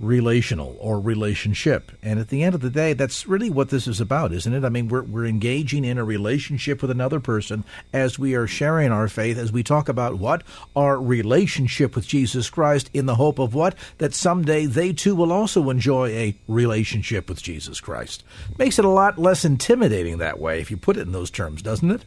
relational 0.00 0.76
or 0.80 1.00
relationship. 1.00 1.92
And 2.02 2.18
at 2.18 2.28
the 2.28 2.42
end 2.42 2.54
of 2.54 2.60
the 2.60 2.70
day, 2.70 2.92
that's 2.92 3.26
really 3.26 3.50
what 3.50 3.70
this 3.70 3.86
is 3.86 4.00
about, 4.00 4.32
isn't 4.32 4.52
it? 4.52 4.64
I 4.64 4.68
mean, 4.68 4.88
we're, 4.88 5.02
we're 5.02 5.26
engaging 5.26 5.84
in 5.84 5.98
a 5.98 6.04
relationship 6.04 6.80
with 6.82 6.90
another 6.90 7.20
person 7.20 7.64
as 7.92 8.18
we 8.18 8.34
are 8.34 8.46
sharing 8.46 8.92
our 8.92 9.08
faith, 9.08 9.38
as 9.38 9.52
we 9.52 9.62
talk 9.62 9.88
about 9.88 10.18
what? 10.18 10.42
Our 10.76 11.00
relationship 11.00 11.96
with 11.96 12.06
Jesus 12.06 12.48
Christ 12.50 12.90
in 12.94 13.06
the 13.06 13.16
hope 13.16 13.38
of 13.38 13.54
what? 13.54 13.74
That 13.98 14.14
someday 14.14 14.66
they 14.66 14.92
too 14.92 15.16
will 15.16 15.32
also 15.32 15.70
enjoy 15.70 16.10
a 16.10 16.36
relationship 16.46 17.28
with 17.28 17.42
Jesus 17.42 17.80
Christ. 17.80 18.24
Makes 18.58 18.78
it 18.78 18.84
a 18.84 18.90
lot 18.90 19.18
less 19.18 19.44
intimidating 19.44 20.18
that 20.18 20.38
way 20.38 20.60
if 20.60 20.70
you 20.70 20.76
put 20.76 20.96
it 20.96 21.02
in 21.02 21.12
those 21.12 21.30
terms, 21.30 21.62
doesn't 21.62 21.90
it? 21.90 22.04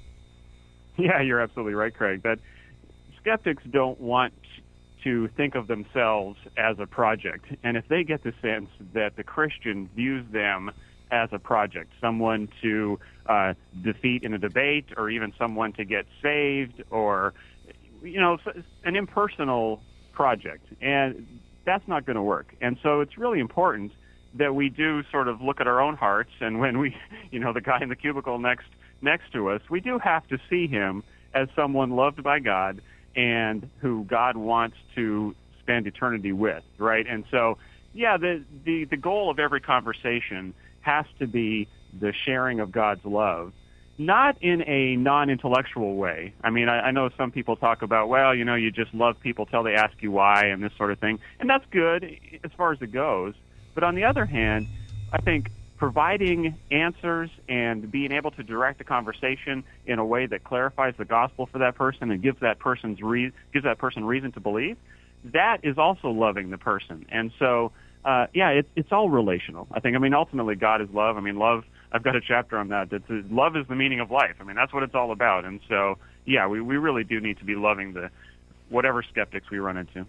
Yeah, 0.97 1.21
you're 1.21 1.39
absolutely 1.39 1.73
right, 1.73 1.93
Craig. 1.93 2.21
That 2.23 2.39
skeptics 3.19 3.63
don't 3.69 3.99
want 3.99 4.33
to 5.03 5.27
think 5.29 5.55
of 5.55 5.67
themselves 5.67 6.37
as 6.57 6.77
a 6.79 6.85
project. 6.85 7.45
And 7.63 7.77
if 7.77 7.87
they 7.87 8.03
get 8.03 8.23
the 8.23 8.33
sense 8.41 8.69
that 8.93 9.15
the 9.15 9.23
Christian 9.23 9.89
views 9.95 10.25
them 10.31 10.71
as 11.11 11.29
a 11.31 11.39
project, 11.39 11.91
someone 11.99 12.47
to 12.61 12.99
uh, 13.25 13.53
defeat 13.81 14.23
in 14.23 14.33
a 14.33 14.37
debate, 14.37 14.85
or 14.95 15.09
even 15.09 15.33
someone 15.37 15.73
to 15.73 15.85
get 15.85 16.05
saved, 16.21 16.83
or 16.89 17.33
you 18.01 18.19
know, 18.19 18.37
an 18.83 18.95
impersonal 18.95 19.81
project, 20.13 20.65
and 20.81 21.27
that's 21.65 21.87
not 21.87 22.05
going 22.05 22.15
to 22.15 22.21
work. 22.21 22.55
And 22.61 22.77
so 22.81 23.01
it's 23.01 23.17
really 23.17 23.39
important 23.39 23.91
that 24.35 24.55
we 24.55 24.69
do 24.69 25.03
sort 25.11 25.27
of 25.27 25.41
look 25.41 25.59
at 25.59 25.67
our 25.67 25.81
own 25.81 25.95
hearts, 25.95 26.31
and 26.39 26.59
when 26.59 26.79
we, 26.79 26.95
you 27.31 27.39
know, 27.39 27.53
the 27.53 27.61
guy 27.61 27.79
in 27.81 27.89
the 27.89 27.95
cubicle 27.95 28.39
next 28.39 28.67
next 29.01 29.33
to 29.33 29.49
us, 29.49 29.61
we 29.69 29.79
do 29.79 29.99
have 29.99 30.27
to 30.27 30.37
see 30.49 30.67
him 30.67 31.03
as 31.33 31.47
someone 31.55 31.91
loved 31.91 32.21
by 32.23 32.39
God 32.39 32.81
and 33.15 33.69
who 33.79 34.03
God 34.05 34.37
wants 34.37 34.77
to 34.95 35.35
spend 35.59 35.87
eternity 35.87 36.31
with, 36.31 36.63
right? 36.77 37.05
And 37.07 37.25
so, 37.31 37.57
yeah, 37.93 38.17
the, 38.17 38.43
the, 38.63 38.85
the 38.85 38.97
goal 38.97 39.29
of 39.29 39.39
every 39.39 39.61
conversation 39.61 40.53
has 40.81 41.05
to 41.19 41.27
be 41.27 41.67
the 41.99 42.13
sharing 42.13 42.59
of 42.59 42.71
God's 42.71 43.05
love, 43.05 43.53
not 43.97 44.37
in 44.41 44.63
a 44.67 44.95
non-intellectual 44.95 45.95
way. 45.95 46.33
I 46.43 46.49
mean, 46.49 46.69
I, 46.69 46.87
I 46.87 46.91
know 46.91 47.09
some 47.17 47.31
people 47.31 47.55
talk 47.55 47.81
about, 47.81 48.09
well, 48.09 48.33
you 48.33 48.45
know, 48.45 48.55
you 48.55 48.71
just 48.71 48.93
love 48.93 49.19
people 49.19 49.45
till 49.45 49.63
they 49.63 49.75
ask 49.75 49.93
you 50.01 50.11
why 50.11 50.45
and 50.45 50.63
this 50.63 50.71
sort 50.77 50.91
of 50.91 50.99
thing, 50.99 51.19
and 51.39 51.49
that's 51.49 51.65
good 51.69 52.17
as 52.43 52.51
far 52.57 52.71
as 52.71 52.81
it 52.81 52.91
goes. 52.91 53.33
But 53.75 53.83
on 53.83 53.95
the 53.95 54.05
other 54.05 54.25
hand, 54.25 54.67
I 55.13 55.17
think 55.19 55.51
providing 55.81 56.55
answers 56.69 57.31
and 57.49 57.91
being 57.91 58.11
able 58.11 58.29
to 58.29 58.43
direct 58.43 58.77
the 58.77 58.83
conversation 58.83 59.63
in 59.87 59.97
a 59.97 60.05
way 60.05 60.27
that 60.27 60.43
clarifies 60.43 60.93
the 60.99 61.05
gospel 61.05 61.47
for 61.47 61.57
that 61.57 61.73
person 61.73 62.11
and 62.11 62.21
gives 62.21 62.39
that 62.39 62.59
person's 62.59 63.01
re- 63.01 63.31
gives 63.51 63.65
that 63.65 63.79
person 63.79 64.05
reason 64.05 64.31
to 64.31 64.39
believe, 64.39 64.77
that 65.23 65.57
is 65.63 65.79
also 65.79 66.09
loving 66.09 66.51
the 66.51 66.57
person. 66.59 67.03
And 67.09 67.31
so, 67.39 67.71
uh, 68.05 68.27
yeah, 68.31 68.49
it's 68.49 68.69
it's 68.75 68.91
all 68.91 69.09
relational. 69.09 69.67
I 69.71 69.79
think. 69.79 69.95
I 69.95 69.99
mean, 69.99 70.13
ultimately, 70.13 70.53
God 70.53 70.81
is 70.83 70.89
love. 70.93 71.17
I 71.17 71.19
mean, 71.19 71.37
love. 71.37 71.63
I've 71.91 72.03
got 72.03 72.15
a 72.15 72.21
chapter 72.21 72.59
on 72.59 72.67
that. 72.67 72.91
That 72.91 73.09
love 73.31 73.57
is 73.57 73.65
the 73.67 73.75
meaning 73.75 74.01
of 74.01 74.11
life. 74.11 74.35
I 74.39 74.43
mean, 74.43 74.57
that's 74.57 74.71
what 74.71 74.83
it's 74.83 74.93
all 74.93 75.11
about. 75.11 75.45
And 75.45 75.61
so, 75.67 75.97
yeah, 76.25 76.45
we 76.45 76.61
we 76.61 76.77
really 76.77 77.03
do 77.03 77.19
need 77.19 77.39
to 77.39 77.45
be 77.45 77.55
loving 77.55 77.93
the 77.93 78.11
whatever 78.71 79.03
skeptics 79.03 79.49
we 79.51 79.59
run 79.59 79.77
into. 79.77 80.05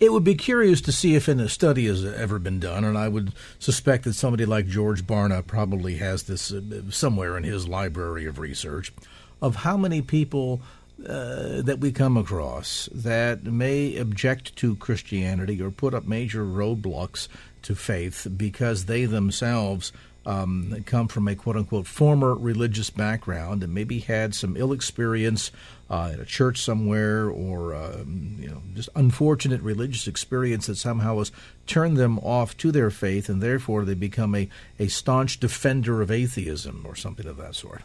It 0.00 0.12
would 0.12 0.24
be 0.24 0.34
curious 0.34 0.80
to 0.82 0.92
see 0.92 1.14
if 1.14 1.28
a 1.28 1.48
study 1.48 1.86
has 1.86 2.04
ever 2.04 2.38
been 2.38 2.58
done, 2.58 2.84
and 2.84 2.96
I 2.96 3.08
would 3.08 3.32
suspect 3.58 4.04
that 4.04 4.14
somebody 4.14 4.46
like 4.46 4.66
George 4.66 5.06
Barna 5.06 5.46
probably 5.46 5.96
has 5.96 6.24
this 6.24 6.52
uh, 6.52 6.62
somewhere 6.90 7.36
in 7.36 7.44
his 7.44 7.68
library 7.68 8.26
of 8.26 8.38
research, 8.38 8.92
of 9.40 9.56
how 9.56 9.76
many 9.76 10.02
people 10.02 10.62
uh, 11.06 11.62
that 11.62 11.78
we 11.78 11.92
come 11.92 12.16
across 12.16 12.88
that 12.92 13.44
may 13.44 13.96
object 13.96 14.56
to 14.56 14.74
Christianity 14.76 15.62
or 15.62 15.70
put 15.70 15.94
up 15.94 16.08
major 16.08 16.44
roadblocks 16.44 17.28
to 17.62 17.76
faith 17.76 18.26
because 18.36 18.86
they 18.86 19.04
themselves 19.04 19.92
um, 20.28 20.84
come 20.84 21.08
from 21.08 21.26
a 21.26 21.34
quote 21.34 21.56
unquote 21.56 21.86
former 21.86 22.34
religious 22.34 22.90
background 22.90 23.62
and 23.62 23.72
maybe 23.72 24.00
had 24.00 24.34
some 24.34 24.56
ill 24.56 24.72
experience 24.72 25.50
uh, 25.88 26.10
in 26.12 26.20
a 26.20 26.24
church 26.26 26.60
somewhere 26.60 27.30
or 27.30 27.74
um, 27.74 28.36
you 28.38 28.48
know 28.48 28.62
just 28.74 28.90
unfortunate 28.94 29.62
religious 29.62 30.06
experience 30.06 30.66
that 30.66 30.76
somehow 30.76 31.18
has 31.18 31.32
turned 31.66 31.96
them 31.96 32.18
off 32.18 32.54
to 32.58 32.70
their 32.70 32.90
faith 32.90 33.30
and 33.30 33.42
therefore 33.42 33.86
they 33.86 33.94
become 33.94 34.34
a, 34.34 34.50
a 34.78 34.88
staunch 34.88 35.40
defender 35.40 36.02
of 36.02 36.10
atheism 36.10 36.84
or 36.86 36.94
something 36.94 37.26
of 37.26 37.38
that 37.38 37.54
sort. 37.54 37.82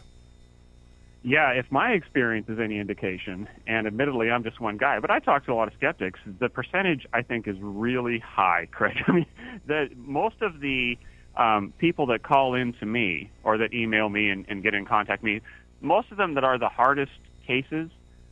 Yeah, 1.26 1.52
if 1.52 1.72
my 1.72 1.92
experience 1.92 2.50
is 2.50 2.58
any 2.58 2.78
indication, 2.78 3.48
and 3.66 3.86
admittedly 3.86 4.30
I'm 4.30 4.44
just 4.44 4.60
one 4.60 4.76
guy, 4.76 5.00
but 5.00 5.10
I 5.10 5.20
talk 5.20 5.46
to 5.46 5.52
a 5.52 5.54
lot 5.54 5.68
of 5.68 5.74
skeptics, 5.74 6.20
the 6.38 6.50
percentage 6.50 7.06
I 7.14 7.22
think 7.22 7.48
is 7.48 7.56
really 7.58 8.18
high, 8.18 8.68
Craig. 8.70 8.98
I 9.08 9.12
mean, 9.12 9.26
the 9.66 9.88
most 9.96 10.42
of 10.42 10.60
the 10.60 10.98
um, 11.36 11.72
people 11.78 12.06
that 12.06 12.22
call 12.22 12.54
in 12.54 12.72
to 12.74 12.86
me 12.86 13.30
or 13.42 13.58
that 13.58 13.72
email 13.72 14.08
me 14.08 14.30
and, 14.30 14.44
and 14.48 14.62
get 14.62 14.74
in 14.74 14.84
contact 14.84 15.22
me, 15.22 15.40
most 15.80 16.10
of 16.10 16.16
them 16.16 16.34
that 16.34 16.44
are 16.44 16.58
the 16.58 16.68
hardest 16.68 17.12
cases, 17.46 17.90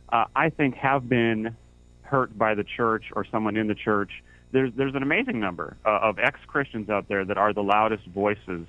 uh, 0.09 0.25
I 0.35 0.49
think 0.49 0.75
have 0.75 1.07
been 1.09 1.55
hurt 2.03 2.37
by 2.37 2.53
the 2.55 2.63
church 2.63 3.05
or 3.15 3.25
someone 3.25 3.57
in 3.57 3.67
the 3.67 3.75
church. 3.75 4.11
There's 4.51 4.71
there's 4.75 4.93
an 4.93 5.01
amazing 5.01 5.39
number 5.39 5.77
uh, 5.85 5.99
of 6.01 6.19
ex 6.19 6.39
Christians 6.45 6.89
out 6.89 7.07
there 7.07 7.25
that 7.25 7.37
are 7.37 7.53
the 7.53 7.63
loudest 7.63 8.05
voices 8.07 8.67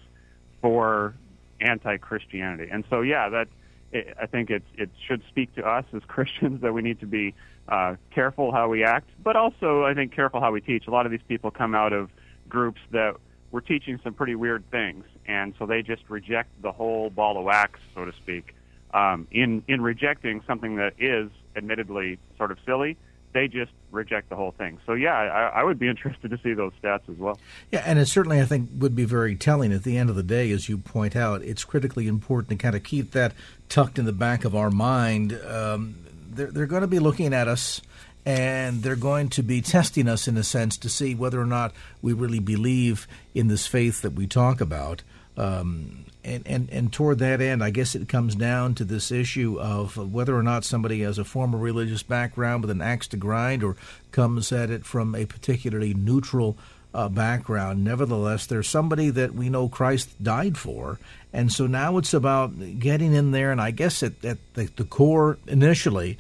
for 0.62 1.14
anti 1.61 1.99
Christianity, 1.99 2.70
and 2.73 2.85
so 2.88 3.03
yeah, 3.03 3.29
that 3.29 3.49
it, 3.92 4.16
I 4.20 4.27
think 4.27 4.51
it 4.51 4.62
it 4.77 4.90
should 5.07 5.23
speak 5.29 5.55
to 5.57 5.62
us 5.62 5.85
as 5.92 6.03
Christians 6.09 6.62
that 6.62 6.73
we 6.73 6.81
need 6.81 7.01
to 7.01 7.07
be 7.07 7.35
uh, 7.68 7.97
careful 8.14 8.51
how 8.51 8.68
we 8.68 8.83
act, 8.83 9.11
but 9.23 9.37
also 9.37 9.85
I 9.85 9.92
think 9.94 10.14
careful 10.14 10.40
how 10.40 10.53
we 10.53 10.62
teach. 10.62 10.87
A 10.87 10.90
lot 10.90 11.05
of 11.05 11.12
these 11.12 11.27
people 11.29 11.51
come 11.51 11.75
out 11.75 11.92
of 11.92 12.11
groups 12.49 12.81
that 12.92 13.16
we're 13.55 13.61
teaching 13.61 14.01
some 14.03 14.14
pretty 14.14 14.35
weird 14.35 14.69
things, 14.73 15.05
and 15.27 15.55
so 15.61 15.64
they 15.64 15.81
just 15.81 16.03
reject 16.09 16.61
the 16.61 16.73
whole 16.73 17.09
ball 17.09 17.38
of 17.38 17.45
wax, 17.45 17.79
so 17.95 18.05
to 18.05 18.11
speak. 18.14 18.53
Um, 18.93 19.29
in 19.31 19.62
in 19.69 19.81
rejecting 19.81 20.43
something 20.45 20.75
that 20.77 20.95
is 20.99 21.31
admittedly 21.55 22.19
sort 22.37 22.51
of 22.51 22.59
silly, 22.67 22.97
they 23.33 23.47
just 23.47 23.71
reject 23.93 24.29
the 24.29 24.35
whole 24.35 24.51
thing. 24.51 24.81
So 24.87 24.95
yeah, 24.95 25.14
I, 25.14 25.61
I, 25.61 25.62
would 25.62 25.79
be 25.79 25.87
interested 25.95 26.33
to 26.33 26.38
see 26.43 26.53
those 26.53 26.73
stats 26.83 27.09
as 27.09 27.17
well. 27.17 27.38
Yeah, 27.71 27.85
and 27.87 27.97
it 28.01 28.07
certainly 28.07 28.40
I 28.40 28.45
think 28.45 28.71
would 28.77 28.97
be 28.97 29.05
very 29.05 29.37
telling. 29.37 29.73
At 29.73 29.85
the 29.85 29.99
end 29.99 30.11
of 30.11 30.17
the 30.17 30.25
day, 30.25 30.51
as 30.51 30.69
you 30.69 30.77
point 30.77 31.14
out, 31.14 31.43
it's 31.43 31.62
critically 31.62 32.09
important 32.09 32.49
to 32.49 32.57
kind 32.57 32.75
of 32.75 32.83
keep 32.83 33.12
that 33.12 33.35
tucked 33.69 34.01
in 34.01 34.05
the 34.05 34.12
back 34.12 34.45
of 34.45 34.57
our 34.57 34.71
mind. 34.73 35.33
Um, 35.47 35.95
they're, 36.29 36.51
they're 36.51 36.67
going 36.67 36.83
to 36.83 36.88
be 36.88 36.99
looking 36.99 37.33
at 37.33 37.47
us 37.47 37.81
and 38.26 38.82
they're 38.82 38.96
going 38.96 39.28
to 39.28 39.42
be 39.42 39.60
testing 39.60 40.08
us 40.08 40.26
in 40.26 40.37
a 40.37 40.44
sense 40.44 40.76
to 40.78 40.88
see 40.88 41.14
whether 41.14 41.40
or 41.40 41.46
not 41.46 41.72
we 42.00 42.12
really 42.12 42.38
believe 42.38 43.06
in 43.34 43.48
this 43.48 43.66
faith 43.66 44.02
that 44.02 44.14
we 44.14 44.26
talk 44.26 44.60
about. 44.60 45.02
Um, 45.37 46.04
and, 46.22 46.42
and, 46.46 46.70
and 46.70 46.92
toward 46.92 47.18
that 47.18 47.40
end, 47.40 47.62
I 47.62 47.70
guess 47.70 47.94
it 47.94 48.08
comes 48.08 48.34
down 48.34 48.74
to 48.76 48.84
this 48.84 49.10
issue 49.10 49.60
of 49.60 49.96
whether 49.96 50.34
or 50.37 50.42
not 50.42 50.64
somebody 50.64 51.02
has 51.02 51.18
a 51.18 51.24
former 51.24 51.58
religious 51.58 52.02
background 52.02 52.62
with 52.62 52.70
an 52.70 52.80
axe 52.80 53.08
to 53.08 53.16
grind 53.16 53.62
or 53.62 53.76
comes 54.10 54.52
at 54.52 54.70
it 54.70 54.87
from 54.87 55.14
a 55.14 55.26
particularly 55.26 55.92
neutral 55.92 56.56
uh, 56.94 57.08
background. 57.08 57.84
Nevertheless, 57.84 58.46
there's 58.46 58.68
somebody 58.68 59.10
that 59.10 59.34
we 59.34 59.50
know 59.50 59.68
Christ 59.68 60.22
died 60.22 60.56
for. 60.56 60.98
And 61.32 61.52
so 61.52 61.66
now 61.66 61.98
it's 61.98 62.14
about 62.14 62.78
getting 62.78 63.12
in 63.12 63.32
there, 63.32 63.50
and 63.50 63.60
I 63.60 63.72
guess 63.72 64.02
at, 64.02 64.24
at 64.24 64.38
the, 64.54 64.70
the 64.76 64.84
core 64.84 65.37
initially, 65.48 66.16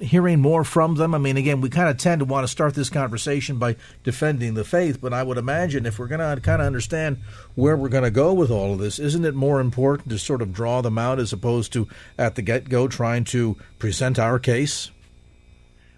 hearing 0.00 0.40
more 0.40 0.64
from 0.64 0.96
them? 0.96 1.14
I 1.14 1.18
mean, 1.18 1.36
again, 1.36 1.60
we 1.60 1.70
kind 1.70 1.88
of 1.88 1.96
tend 1.96 2.20
to 2.20 2.24
want 2.24 2.44
to 2.44 2.48
start 2.48 2.74
this 2.74 2.90
conversation 2.90 3.58
by 3.58 3.76
defending 4.04 4.54
the 4.54 4.64
faith, 4.64 5.00
but 5.00 5.12
I 5.12 5.22
would 5.22 5.38
imagine 5.38 5.86
if 5.86 5.98
we're 5.98 6.08
going 6.08 6.20
to 6.20 6.40
kind 6.40 6.60
of 6.60 6.66
understand 6.66 7.18
where 7.54 7.76
we're 7.76 7.88
going 7.88 8.04
to 8.04 8.10
go 8.10 8.32
with 8.32 8.50
all 8.50 8.72
of 8.72 8.78
this, 8.78 8.98
isn't 8.98 9.24
it 9.24 9.34
more 9.34 9.60
important 9.60 10.08
to 10.10 10.18
sort 10.18 10.42
of 10.42 10.52
draw 10.52 10.80
them 10.80 10.98
out 10.98 11.18
as 11.18 11.32
opposed 11.32 11.72
to 11.74 11.88
at 12.18 12.34
the 12.34 12.42
get 12.42 12.68
go 12.68 12.88
trying 12.88 13.24
to 13.24 13.56
present 13.78 14.18
our 14.18 14.38
case? 14.38 14.90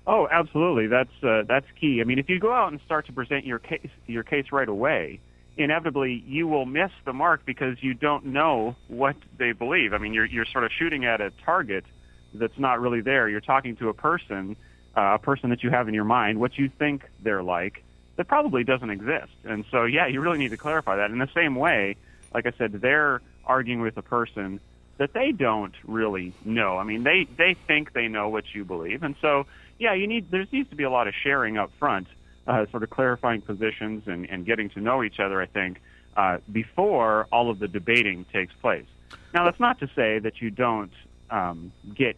Oh, 0.07 0.29
absolutely. 0.31 0.87
That's 0.87 1.23
uh, 1.23 1.45
that's 1.49 1.67
key. 1.81 2.01
I 2.01 2.05
mean, 2.05 2.19
if 2.19 2.29
you 2.29 2.39
go 2.39 2.53
out 2.53 2.71
and 2.71 2.81
start 2.85 3.07
to 3.07 3.13
present 3.13 3.47
your 3.47 3.59
case 3.59 3.89
your 4.07 4.23
case 4.23 4.47
right 4.53 4.69
away, 4.69 5.21
inevitably 5.57 6.23
you 6.27 6.47
will 6.47 6.67
miss 6.67 6.91
the 7.07 7.13
mark 7.15 7.47
because 7.47 7.83
you 7.83 7.95
don't 7.95 8.27
know 8.27 8.77
what 8.89 9.17
they 9.39 9.53
believe. 9.53 9.95
I 9.95 9.99
mean, 9.99 10.13
you're 10.13 10.27
you're 10.27 10.45
sort 10.45 10.65
of 10.65 10.71
shooting 10.79 11.07
at 11.07 11.23
a 11.23 11.31
target 11.45 11.85
that's 12.35 12.59
not 12.59 12.81
really 12.81 13.01
there. 13.01 13.29
You're 13.29 13.41
talking 13.41 13.77
to 13.77 13.89
a 13.89 13.95
person, 13.95 14.57
uh, 14.97 15.15
a 15.15 15.19
person 15.19 15.51
that 15.51 15.63
you 15.63 15.71
have 15.71 15.89
in 15.89 15.95
your 15.95 16.05
mind, 16.05 16.41
what 16.41 16.59
you 16.59 16.69
think 16.69 17.05
they're 17.23 17.43
like, 17.43 17.83
that 18.17 18.29
probably 18.29 18.65
doesn't 18.65 18.91
exist. 18.91 19.33
And 19.45 19.65
so, 19.71 19.85
yeah, 19.85 20.07
you 20.07 20.21
really 20.21 20.39
need 20.39 20.51
to 20.51 20.57
clarify 20.57 20.97
that. 20.97 21.11
In 21.11 21.19
the 21.19 21.31
same 21.35 21.57
way, 21.57 21.97
like 22.33 22.47
I 22.47 22.53
said, 22.57 22.73
they're 22.73 23.21
arguing 23.45 23.81
with 23.81 23.97
a 23.97 24.03
person 24.03 24.61
that 24.99 25.13
they 25.13 25.33
don't 25.33 25.75
really 25.85 26.33
know. 26.45 26.79
I 26.79 26.85
mean, 26.85 27.03
they 27.03 27.27
they 27.37 27.55
think 27.55 27.93
they 27.93 28.09
know 28.09 28.29
what 28.29 28.45
you 28.55 28.65
believe, 28.65 29.03
and 29.03 29.17
so 29.21 29.47
yeah, 29.79 29.95
you 29.95 30.07
need 30.07 30.31
there 30.31 30.47
needs 30.53 30.71
to 30.71 30.77
be 30.77 30.85
a 30.85 30.91
lot 30.91 31.09
of 31.09 31.15
sharing 31.15 31.59
up 31.59 31.73
front, 31.79 32.07
uh, 32.47 32.67
sort 32.71 32.85
of 32.85 32.91
clarifying 32.91 33.41
positions 33.41 34.07
and, 34.07 34.31
and 34.31 34.47
getting 34.47 34.71
to 34.71 34.81
know 34.81 35.03
each 35.03 35.19
other. 35.19 35.41
I 35.41 35.47
think 35.47 35.81
uh, 36.17 36.39
before 36.51 37.27
all 37.33 37.51
of 37.51 37.59
the 37.59 37.69
debating 37.69 38.25
takes 38.33 38.55
place. 38.55 38.87
Now, 39.33 39.45
that's 39.45 39.61
not 39.61 39.81
to 39.81 39.91
say 39.97 40.21
that 40.21 40.41
you 40.41 40.51
don't 40.51 40.93
um, 41.31 41.73
get 41.95 42.17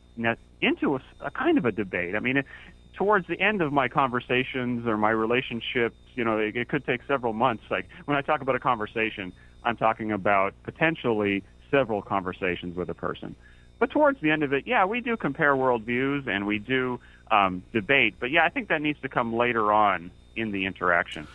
into 0.61 0.97
a, 0.97 1.01
a 1.21 1.31
kind 1.31 1.59
of 1.59 1.65
a 1.65 1.73
debate. 1.73 2.15
I 2.15 2.21
mean, 2.21 2.39
it, 2.39 2.47
towards 2.95 3.27
the 3.27 3.39
end 3.41 3.63
of 3.63 3.73
my 3.73 3.89
conversations 3.89 4.87
or 4.87 4.97
my 4.97 5.11
relationships, 5.11 5.97
you 6.15 6.25
know, 6.25 6.39
it, 6.39 6.57
it 6.57 6.69
could 6.69 6.85
take 6.85 7.01
several 7.07 7.33
months. 7.33 7.65
Like 7.71 7.87
when 8.07 8.17
I 8.17 8.23
talk 8.23 8.41
about 8.41 8.57
a 8.57 8.61
conversation, 8.61 9.33
I'm 9.65 9.77
talking 9.77 10.13
about 10.13 10.55
potentially 10.65 11.45
several 11.71 12.03
conversations 12.03 12.77
with 12.77 12.89
a 12.89 12.95
person. 12.95 13.37
But 13.79 13.91
towards 13.91 14.21
the 14.21 14.31
end 14.31 14.43
of 14.43 14.53
it, 14.53 14.67
yeah, 14.67 14.87
we 14.87 15.01
do 15.01 15.17
compare 15.17 15.55
worldviews 15.55 16.27
and 16.27 16.47
we 16.47 16.59
do 16.59 16.99
um, 17.31 17.63
debate. 17.73 18.15
But 18.19 18.31
yeah, 18.31 18.45
I 18.45 18.49
think 18.49 18.69
that 18.69 18.81
needs 18.81 19.01
to 19.03 19.09
come 19.09 19.35
later 19.35 19.73
on 19.73 20.11
in 20.35 20.51
the 20.51 20.65
interaction. 20.65 21.27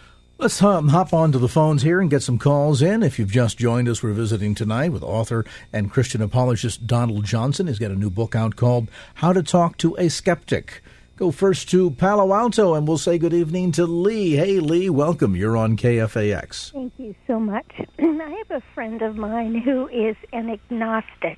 Let's 0.41 0.63
um, 0.63 0.87
hop 0.87 1.13
onto 1.13 1.37
the 1.37 1.47
phones 1.47 1.83
here 1.83 2.01
and 2.01 2.09
get 2.09 2.23
some 2.23 2.39
calls 2.39 2.81
in. 2.81 3.03
If 3.03 3.19
you've 3.19 3.31
just 3.31 3.59
joined 3.59 3.87
us, 3.87 4.01
we're 4.01 4.13
visiting 4.13 4.55
tonight 4.55 4.91
with 4.91 5.03
author 5.03 5.45
and 5.71 5.91
Christian 5.91 6.19
apologist 6.19 6.87
Donald 6.87 7.25
Johnson. 7.25 7.67
He's 7.67 7.77
got 7.77 7.91
a 7.91 7.95
new 7.95 8.09
book 8.09 8.35
out 8.35 8.55
called 8.55 8.89
How 9.13 9.33
to 9.33 9.43
Talk 9.43 9.77
to 9.77 9.95
a 9.99 10.09
Skeptic. 10.09 10.81
Go 11.15 11.29
first 11.29 11.69
to 11.69 11.91
Palo 11.91 12.33
Alto, 12.33 12.73
and 12.73 12.87
we'll 12.87 12.97
say 12.97 13.19
good 13.19 13.35
evening 13.35 13.71
to 13.73 13.85
Lee. 13.85 14.31
Hey, 14.31 14.59
Lee, 14.59 14.89
welcome. 14.89 15.35
You're 15.35 15.55
on 15.55 15.77
KFAX. 15.77 16.71
Thank 16.71 16.93
you 16.97 17.13
so 17.27 17.39
much. 17.39 17.71
I 17.99 18.43
have 18.49 18.63
a 18.63 18.63
friend 18.73 19.03
of 19.03 19.17
mine 19.17 19.53
who 19.53 19.87
is 19.89 20.15
an 20.33 20.49
agnostic, 20.49 21.37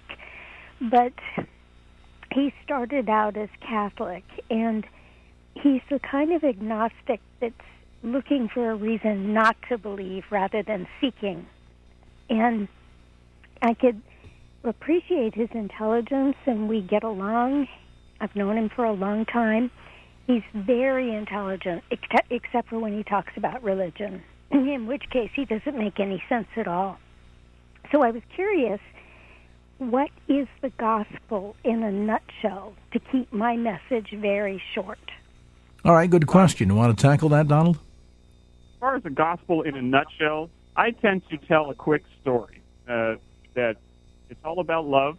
but 0.79 1.11
he 2.33 2.53
started 2.63 3.09
out 3.09 3.35
as 3.35 3.49
Catholic, 3.59 4.23
and 4.49 4.85
he's 5.55 5.81
the 5.89 5.99
kind 5.99 6.31
of 6.31 6.45
agnostic 6.45 7.19
that's 7.41 7.53
looking 8.03 8.49
for 8.49 8.71
a 8.71 8.75
reason 8.75 9.33
not 9.33 9.55
to 9.69 9.77
believe 9.77 10.25
rather 10.29 10.61
than 10.61 10.87
seeking. 10.99 11.47
And 12.29 12.67
I 13.61 13.73
could 13.73 14.01
appreciate 14.63 15.33
his 15.33 15.49
intelligence 15.53 16.35
and 16.45 16.67
we 16.67 16.81
get 16.81 17.03
along. 17.03 17.67
I've 18.19 18.35
known 18.35 18.57
him 18.57 18.69
for 18.69 18.85
a 18.85 18.93
long 18.93 19.25
time. 19.25 19.71
He's 20.27 20.43
very 20.53 21.13
intelligent, 21.13 21.83
except, 21.89 22.69
for 22.69 22.79
when 22.79 22.95
he 22.95 23.03
talks 23.03 23.33
about 23.35 23.61
religion, 23.63 24.21
in 24.51 24.87
which 24.87 25.09
case 25.09 25.31
he 25.35 25.45
doesn't 25.45 25.77
make 25.77 25.99
any 25.99 26.23
sense 26.29 26.47
at 26.55 26.67
all. 26.67 26.97
So 27.91 28.01
I 28.01 28.11
was 28.11 28.21
curious 28.33 28.79
what 29.77 30.09
is 30.27 30.47
the 30.61 30.69
gospel 30.69 31.55
in 31.63 31.83
a 31.83 31.91
nutshell 31.91 32.73
to 32.91 32.99
keep 32.99 33.33
my 33.33 33.57
message 33.57 34.11
very 34.11 34.61
short? 34.73 34.99
All 35.83 35.93
right, 35.93 36.09
good 36.09 36.27
question. 36.27 36.69
You 36.69 36.75
want 36.75 36.97
to 36.97 37.01
tackle 37.01 37.29
that, 37.29 37.47
Donald? 37.47 37.79
Far 38.83 38.97
as 38.97 39.03
the 39.03 39.09
gospel 39.09 39.61
in 39.61 39.77
a 39.77 39.81
nutshell, 39.81 40.49
I 40.75 40.91
tend 40.91 41.21
to 41.29 41.37
tell 41.37 41.69
a 41.69 41.73
quick 41.73 42.03
story 42.21 42.61
uh, 42.85 43.15
that 43.55 43.77
it's 44.29 44.41
all 44.43 44.59
about 44.59 44.85
love. 44.85 45.17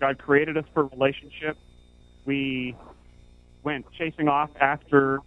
God 0.00 0.16
created 0.16 0.56
us 0.56 0.64
for 0.72 0.86
relationship. 0.86 1.58
We 2.24 2.74
went 3.62 3.84
chasing 3.98 4.28
off 4.28 4.48
after 4.58 5.20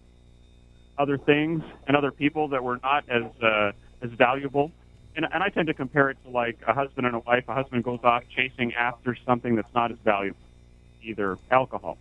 other 0.97 1.19
things 1.19 1.61
and 1.85 1.95
other 1.95 2.09
people 2.09 2.47
that 2.47 2.63
were 2.63 2.79
not 2.81 3.07
as 3.07 3.25
uh, 3.43 3.73
as 4.01 4.09
valuable. 4.17 4.71
And, 5.15 5.27
and 5.31 5.43
I 5.43 5.49
tend 5.49 5.67
to 5.67 5.75
compare 5.75 6.09
it 6.09 6.17
to 6.23 6.31
like 6.31 6.57
a 6.67 6.73
husband 6.73 7.05
and 7.05 7.15
a 7.15 7.19
wife. 7.19 7.43
A 7.47 7.53
husband 7.53 7.83
goes 7.83 7.99
off 8.03 8.23
chasing 8.35 8.73
after 8.73 9.15
something 9.23 9.55
that's 9.55 9.75
not 9.75 9.91
as 9.91 9.99
valuable, 10.03 10.39
either 11.03 11.37
alcohol, 11.51 11.99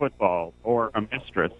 football, 0.00 0.52
or 0.64 0.90
a 0.96 1.00
mistress, 1.00 1.52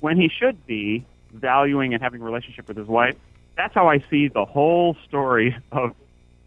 when 0.00 0.16
he 0.16 0.30
should 0.30 0.66
be 0.66 1.04
valuing 1.32 1.94
and 1.94 2.02
having 2.02 2.20
a 2.20 2.24
relationship 2.24 2.68
with 2.68 2.76
his 2.76 2.86
wife. 2.86 3.16
That's 3.56 3.74
how 3.74 3.88
I 3.88 4.02
see 4.10 4.28
the 4.28 4.44
whole 4.44 4.96
story 5.08 5.56
of 5.72 5.94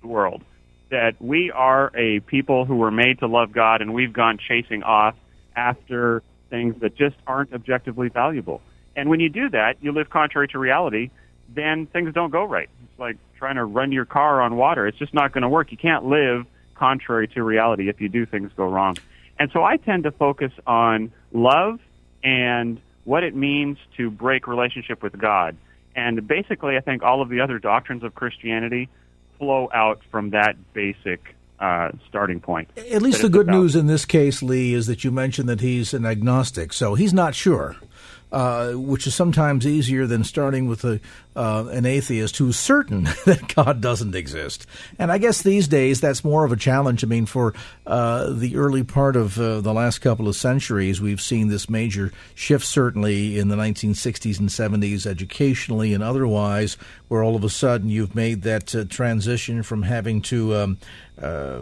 the 0.02 0.08
world. 0.08 0.44
That 0.90 1.20
we 1.20 1.52
are 1.52 1.92
a 1.96 2.20
people 2.22 2.66
who 2.66 2.76
were 2.76 2.92
made 2.92 3.20
to 3.20 3.28
love 3.28 3.52
God, 3.52 3.82
and 3.82 3.94
we've 3.94 4.14
gone 4.14 4.38
chasing 4.38 4.84
off 4.84 5.16
after 5.56 6.22
things 6.50 6.76
that 6.82 6.96
just 6.96 7.16
aren't 7.26 7.54
objectively 7.54 8.10
valuable. 8.10 8.62
And 8.96 9.10
when 9.10 9.20
you 9.20 9.30
do 9.30 9.50
that, 9.50 9.78
you 9.82 9.92
live 9.92 10.10
contrary 10.10 10.48
to 10.50 10.60
reality, 10.60 11.10
then 11.50 11.88
things 11.88 12.14
don't 12.14 12.30
go 12.30 12.44
right. 12.44 12.70
It's 12.84 13.00
like 13.00 13.18
trying 13.38 13.56
to 13.56 13.66
run 13.66 13.92
your 13.92 14.06
car 14.06 14.42
on 14.42 14.56
water. 14.56 14.88
It's 14.88 14.98
just 14.98 15.14
not 15.14 15.32
going 15.32 15.42
to 15.42 15.50
work. 15.50 15.72
You 15.72 15.78
can't 15.78 16.06
live 16.06 16.46
contrary 16.76 17.28
to 17.30 17.44
reality 17.44 17.90
if 17.90 18.00
you 18.02 18.10
do 18.10 18.26
things 18.26 18.52
go 18.56 18.68
wrong. 18.68 18.98
And 19.40 19.50
so 19.52 19.64
I 19.64 19.78
tend 19.78 20.04
to 20.04 20.12
focus 20.12 20.52
on 20.68 21.12
love 21.32 21.80
and 22.24 22.80
what 23.06 23.24
it 23.24 23.36
means 23.36 23.78
to 23.98 24.10
break 24.10 24.48
relationship 24.48 25.04
with 25.04 25.18
God. 25.18 25.56
And 25.96 26.28
basically, 26.28 26.78
I 26.78 26.80
think 26.80 27.04
all 27.04 27.22
of 27.22 27.30
the 27.30 27.42
other 27.42 27.60
doctrines 27.60 28.04
of 28.04 28.16
Christianity 28.16 28.90
flow 29.38 29.70
out 29.74 30.02
from 30.10 30.32
that 30.32 30.56
basic 30.74 31.36
uh, 31.60 31.92
starting 32.10 32.40
point. 32.40 32.70
At 32.78 33.02
least 33.02 33.22
the 33.22 33.30
good 33.30 33.48
about. 33.48 33.60
news 33.60 33.76
in 33.76 33.88
this 33.88 34.06
case, 34.06 34.42
Lee, 34.42 34.74
is 34.74 34.88
that 34.88 35.04
you 35.04 35.12
mentioned 35.12 35.48
that 35.50 35.62
he's 35.62 35.94
an 35.94 36.06
agnostic, 36.06 36.74
so 36.74 36.96
he's 36.96 37.14
not 37.14 37.36
sure 37.36 37.78
uh, 38.34 38.72
which 38.72 39.06
is 39.06 39.14
sometimes 39.14 39.66
easier 39.66 40.08
than 40.08 40.24
starting 40.24 40.68
with 40.68 40.84
a, 40.84 41.00
uh, 41.36 41.66
an 41.70 41.86
atheist 41.86 42.36
who's 42.38 42.58
certain 42.58 43.04
that 43.26 43.54
God 43.54 43.80
doesn't 43.80 44.16
exist. 44.16 44.66
And 44.98 45.12
I 45.12 45.20
guess 45.20 45.44
these 45.44 45.68
days 45.68 46.02
that's 46.02 46.24
more 46.24 46.44
of 46.44 46.52
a 46.52 46.56
challenge. 46.56 47.04
I 47.04 47.08
mean, 47.08 47.28
for 47.28 47.54
uh, 47.86 48.32
the 48.32 48.56
early 48.56 48.84
part 48.84 49.16
of 49.16 49.40
uh, 49.40 49.62
the 49.62 49.72
last 49.72 50.00
couple 50.00 50.28
of 50.28 50.36
centuries, 50.36 51.00
we've 51.00 51.22
seen 51.22 51.50
this 51.50 51.70
major 51.70 52.12
shift, 52.34 52.66
certainly 52.66 53.38
in 53.38 53.50
the 53.50 53.56
1960s 53.56 54.40
and 54.40 54.50
70s, 54.50 55.06
educationally 55.06 55.94
and 55.94 56.04
otherwise, 56.04 56.76
where 57.10 57.24
all 57.24 57.36
of 57.36 57.44
a 57.44 57.50
sudden 57.50 57.90
you've 57.90 58.16
made 58.16 58.42
that 58.42 58.74
uh, 58.74 58.84
transition 58.86 59.62
from 59.62 59.84
having 59.84 60.24
to 60.24 60.56
um, 60.56 60.78
uh, 61.22 61.60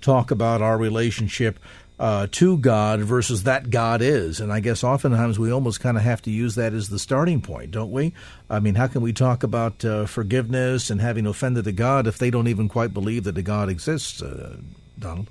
talk 0.00 0.30
about 0.30 0.62
our 0.62 0.78
relationship 0.78 1.58
uh, 1.98 2.28
to 2.30 2.58
God 2.58 3.00
versus 3.00 3.42
that 3.44 3.70
God 3.70 4.02
is. 4.02 4.40
And 4.40 4.52
I 4.52 4.60
guess 4.60 4.84
oftentimes 4.84 5.38
we 5.38 5.50
almost 5.50 5.80
kind 5.80 5.96
of 5.96 6.02
have 6.02 6.22
to 6.22 6.30
use 6.30 6.54
that 6.54 6.72
as 6.72 6.88
the 6.88 6.98
starting 6.98 7.40
point, 7.40 7.70
don't 7.70 7.90
we? 7.90 8.14
I 8.48 8.60
mean, 8.60 8.76
how 8.76 8.86
can 8.86 9.02
we 9.02 9.12
talk 9.12 9.42
about 9.42 9.84
uh, 9.84 10.06
forgiveness 10.06 10.90
and 10.90 11.00
having 11.00 11.26
offended 11.26 11.66
a 11.66 11.72
God 11.72 12.06
if 12.06 12.18
they 12.18 12.30
don't 12.30 12.48
even 12.48 12.68
quite 12.68 12.94
believe 12.94 13.24
that 13.24 13.36
a 13.36 13.42
God 13.42 13.68
exists, 13.68 14.22
uh, 14.22 14.56
Donald? 14.98 15.28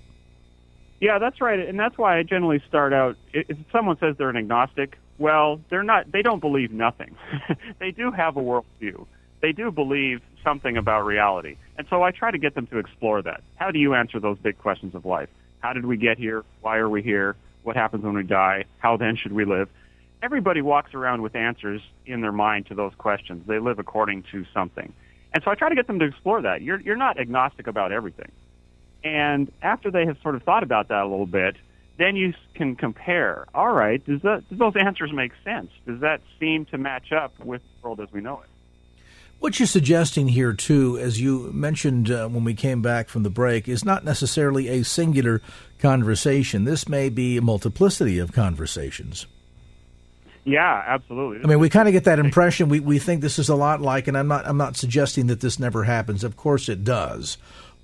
Yeah, 1.00 1.20
that's 1.20 1.40
right, 1.42 1.60
and 1.60 1.80
that's 1.80 1.98
why 1.98 2.18
I 2.18 2.24
generally 2.24 2.62
start 2.68 2.92
out. 2.92 3.18
If 3.32 3.58
someone 3.72 4.00
says 4.00 4.16
they're 4.18 4.30
an 4.30 4.38
agnostic, 4.38 4.98
well, 5.20 5.62
they're 5.70 5.84
not. 5.84 6.12
They 6.12 6.24
don't 6.24 6.40
believe 6.40 6.72
nothing. 6.72 7.16
they 7.80 7.92
do 7.92 8.12
have 8.12 8.36
a 8.36 8.42
worldview. 8.42 9.06
They 9.40 9.52
do 9.52 9.70
believe 9.72 10.22
something 10.44 10.76
about 10.76 11.06
reality, 11.06 11.58
and 11.78 11.86
so 11.88 12.02
I 12.02 12.10
try 12.10 12.32
to 12.32 12.40
get 12.40 12.56
them 12.56 12.66
to 12.68 12.80
explore 12.80 13.22
that. 13.22 13.44
How 13.58 13.70
do 13.70 13.78
you 13.78 13.94
answer 13.94 14.20
those 14.20 14.40
big 14.40 14.58
questions 14.58 14.96
of 14.96 15.06
life? 15.06 15.30
How 15.60 15.74
did 15.74 15.86
we 15.86 15.98
get 15.98 16.18
here? 16.18 16.44
Why 16.62 16.78
are 16.78 16.90
we 16.90 17.02
here? 17.02 17.36
What 17.64 17.76
happens 17.76 18.04
when 18.04 18.14
we 18.14 18.24
die? 18.24 18.66
How 18.80 18.98
then 18.98 19.16
should 19.16 19.34
we 19.34 19.46
live? 19.46 19.70
everybody 20.22 20.62
walks 20.62 20.94
around 20.94 21.22
with 21.22 21.36
answers 21.36 21.82
in 22.06 22.22
their 22.22 22.32
mind 22.32 22.68
to 22.68 22.76
those 22.76 22.94
questions. 22.98 23.46
They 23.48 23.60
live 23.60 23.80
according 23.80 24.24
to 24.32 24.46
something. 24.54 24.94
And 25.34 25.44
so 25.44 25.52
I 25.52 25.56
try 25.56 25.70
to 25.70 25.76
get 25.76 25.88
them 25.88 26.00
to 26.00 26.06
explore 26.06 26.42
that. 26.42 26.62
You're, 26.62 26.80
you're 26.80 26.96
not 26.96 27.20
agnostic 27.20 27.68
about 27.68 27.92
everything. 27.92 28.32
And 29.04 29.52
after 29.62 29.92
they 29.92 30.06
have 30.06 30.18
sort 30.24 30.36
of 30.36 30.44
thought 30.44 30.64
about 30.64 30.88
that 30.88 31.04
a 31.04 31.08
little 31.08 31.28
bit, 31.28 31.56
then 31.98 32.16
you 32.16 32.34
can 32.56 32.76
compare. 32.76 33.46
All 33.54 33.72
right, 33.72 34.04
does 34.06 34.22
that, 34.22 34.48
does 34.50 34.58
those 34.58 34.74
answers 34.76 35.12
make 35.14 35.32
sense? 35.44 35.70
Does 35.86 36.02
that 36.02 36.22
seem 36.40 36.66
to 36.66 36.78
match 36.78 37.12
up 37.12 37.34
with 37.40 37.62
the 37.62 37.88
world 37.88 38.00
as 38.00 38.12
we 38.12 38.22
know 38.22 38.42
it? 38.42 38.50
What 39.40 39.60
you're 39.60 39.68
suggesting 39.68 40.30
here, 40.30 40.54
too, 40.54 40.98
as 40.98 41.22
you 41.22 41.52
mentioned 41.54 42.10
uh, 42.10 42.28
when 42.28 42.44
we 42.44 42.56
came 42.56 42.82
back 42.82 43.08
from 43.08 43.24
the 43.24 43.30
break, 43.30 43.68
is 43.68 43.86
not 43.86 44.04
necessarily 44.04 44.68
a 44.68 44.84
singular 44.84 45.42
conversation. 45.80 46.64
This 46.64 46.90
may 46.90 47.10
be 47.10 47.38
a 47.38 47.42
multiplicity 47.42 48.18
of 48.18 48.32
conversations. 48.32 49.28
Yeah, 50.44 50.82
absolutely. 50.88 51.44
I 51.44 51.48
mean, 51.48 51.60
we 51.60 51.70
kind 51.70 51.90
of 51.90 51.92
get 51.92 52.06
that 52.06 52.20
impression. 52.20 52.70
We 52.70 52.80
we 52.80 53.00
think 53.00 53.22
this 53.22 53.38
is 53.38 53.50
a 53.50 53.56
lot 53.56 53.82
like, 53.82 54.08
and 54.08 54.18
I'm 54.18 54.30
not 54.30 54.48
I'm 54.48 54.58
not 54.58 54.78
suggesting 54.78 55.28
that 55.28 55.42
this 55.42 55.60
never 55.60 55.84
happens. 55.84 56.24
Of 56.24 56.38
course, 56.38 56.70
it 56.70 56.86
does. 56.86 57.38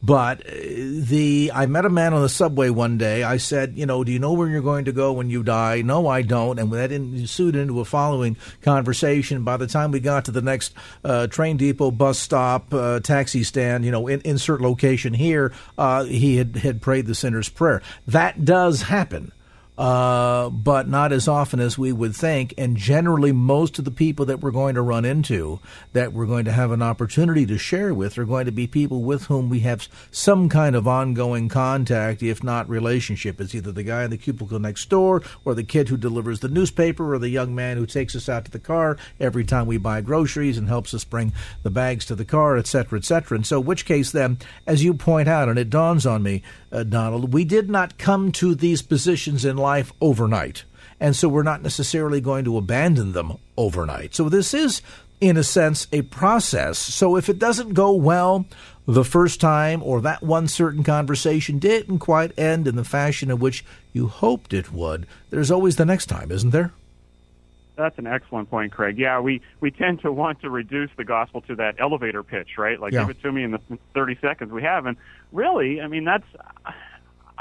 But 0.03 0.45
uh, 0.45 0.51
the 0.51 1.51
I 1.53 1.65
met 1.65 1.85
a 1.85 1.89
man 1.89 2.13
on 2.13 2.21
the 2.21 2.29
subway 2.29 2.69
one 2.69 2.97
day. 2.97 3.23
I 3.23 3.37
said, 3.37 3.77
you 3.77 3.85
know, 3.85 4.03
do 4.03 4.11
you 4.11 4.19
know 4.19 4.33
where 4.33 4.49
you're 4.49 4.61
going 4.61 4.85
to 4.85 4.91
go 4.91 5.13
when 5.13 5.29
you 5.29 5.43
die? 5.43 5.81
No, 5.81 6.07
I 6.07 6.23
don't. 6.23 6.59
And 6.59 6.71
that 6.73 6.91
ensued 6.91 7.55
into 7.55 7.79
a 7.79 7.85
following 7.85 8.35
conversation. 8.61 9.45
By 9.45 9.55
the 9.55 9.67
time 9.67 9.91
we 9.91 10.01
got 10.01 10.25
to 10.25 10.31
the 10.31 10.41
next 10.41 10.73
uh, 11.05 11.27
train 11.27 11.55
depot, 11.55 11.89
bus 11.89 12.19
stop, 12.19 12.73
uh, 12.73 12.99
taxi 12.99 13.43
stand, 13.43 13.85
you 13.85 13.91
know, 13.91 14.07
in, 14.07 14.19
insert 14.25 14.59
location 14.59 15.13
here, 15.13 15.53
uh, 15.77 16.03
he 16.03 16.35
had 16.35 16.57
had 16.57 16.81
prayed 16.81 17.05
the 17.05 17.15
sinner's 17.15 17.47
prayer. 17.47 17.81
That 18.05 18.43
does 18.43 18.81
happen 18.81 19.31
uh, 19.77 20.49
but 20.49 20.87
not 20.87 21.11
as 21.11 21.27
often 21.27 21.59
as 21.59 21.77
we 21.77 21.91
would 21.91 22.15
think. 22.15 22.53
And 22.57 22.77
generally, 22.77 23.31
most 23.31 23.79
of 23.79 23.85
the 23.85 23.91
people 23.91 24.25
that 24.25 24.41
we're 24.41 24.51
going 24.51 24.75
to 24.75 24.81
run 24.81 25.05
into, 25.05 25.59
that 25.93 26.13
we're 26.13 26.25
going 26.25 26.45
to 26.45 26.51
have 26.51 26.71
an 26.71 26.81
opportunity 26.81 27.45
to 27.47 27.57
share 27.57 27.93
with, 27.93 28.17
are 28.17 28.25
going 28.25 28.45
to 28.45 28.51
be 28.51 28.67
people 28.67 29.01
with 29.01 29.25
whom 29.25 29.49
we 29.49 29.61
have 29.61 29.87
some 30.11 30.49
kind 30.49 30.75
of 30.75 30.87
ongoing 30.87 31.49
contact, 31.49 32.21
if 32.21 32.43
not 32.43 32.69
relationship. 32.69 33.41
It's 33.41 33.55
either 33.55 33.71
the 33.71 33.83
guy 33.83 34.03
in 34.03 34.11
the 34.11 34.17
cubicle 34.17 34.59
next 34.59 34.89
door, 34.89 35.23
or 35.43 35.55
the 35.55 35.63
kid 35.63 35.89
who 35.89 35.97
delivers 35.97 36.41
the 36.41 36.49
newspaper, 36.49 37.13
or 37.13 37.19
the 37.19 37.29
young 37.29 37.55
man 37.55 37.77
who 37.77 37.85
takes 37.85 38.15
us 38.15 38.29
out 38.29 38.45
to 38.45 38.51
the 38.51 38.59
car 38.59 38.97
every 39.19 39.43
time 39.43 39.65
we 39.65 39.77
buy 39.77 40.01
groceries 40.01 40.57
and 40.57 40.67
helps 40.67 40.93
us 40.93 41.03
bring 41.03 41.33
the 41.63 41.71
bags 41.71 42.05
to 42.05 42.15
the 42.15 42.25
car, 42.25 42.57
etc., 42.57 42.99
etc. 42.99 43.35
And 43.35 43.45
so, 43.45 43.59
which 43.59 43.85
case 43.85 44.11
then, 44.11 44.37
as 44.67 44.83
you 44.83 44.93
point 44.93 45.27
out, 45.27 45.49
and 45.49 45.57
it 45.57 45.69
dawns 45.69 46.05
on 46.05 46.21
me, 46.21 46.43
uh, 46.71 46.83
Donald, 46.83 47.33
we 47.33 47.45
did 47.45 47.69
not 47.69 47.97
come 47.97 48.31
to 48.33 48.55
these 48.55 48.81
positions 48.81 49.45
in 49.45 49.57
life 49.63 49.93
overnight. 50.01 50.65
And 50.99 51.15
so 51.15 51.29
we're 51.29 51.43
not 51.43 51.63
necessarily 51.63 52.21
going 52.21 52.45
to 52.45 52.57
abandon 52.57 53.13
them 53.13 53.37
overnight. 53.57 54.13
So 54.13 54.29
this 54.29 54.53
is, 54.53 54.81
in 55.19 55.37
a 55.37 55.43
sense, 55.43 55.87
a 55.91 56.01
process. 56.03 56.77
So 56.77 57.15
if 57.15 57.29
it 57.29 57.39
doesn't 57.39 57.73
go 57.73 57.91
well 57.93 58.45
the 58.85 59.05
first 59.05 59.39
time, 59.39 59.81
or 59.81 60.01
that 60.01 60.21
one 60.21 60.47
certain 60.47 60.83
conversation 60.83 61.57
didn't 61.57 61.99
quite 61.99 62.37
end 62.37 62.67
in 62.67 62.75
the 62.75 62.83
fashion 62.83 63.31
in 63.31 63.39
which 63.39 63.63
you 63.93 64.07
hoped 64.07 64.53
it 64.53 64.71
would, 64.71 65.07
there's 65.29 65.51
always 65.51 65.77
the 65.77 65.85
next 65.85 66.07
time, 66.07 66.31
isn't 66.31 66.51
there? 66.51 66.73
That's 67.75 67.97
an 67.97 68.05
excellent 68.05 68.49
point, 68.49 68.71
Craig. 68.71 68.99
Yeah, 68.99 69.19
we, 69.19 69.41
we 69.59 69.71
tend 69.71 70.01
to 70.01 70.11
want 70.11 70.41
to 70.41 70.49
reduce 70.49 70.91
the 70.95 71.03
gospel 71.03 71.41
to 71.41 71.55
that 71.55 71.75
elevator 71.79 72.21
pitch, 72.21 72.57
right? 72.57 72.79
Like, 72.79 72.93
yeah. 72.93 73.01
give 73.01 73.09
it 73.09 73.21
to 73.23 73.31
me 73.31 73.43
in 73.43 73.51
the 73.51 73.59
30 73.93 74.17
seconds 74.21 74.51
we 74.51 74.61
have. 74.61 74.85
And 74.85 74.95
really, 75.31 75.81
I 75.81 75.87
mean, 75.87 76.03
that's, 76.03 76.27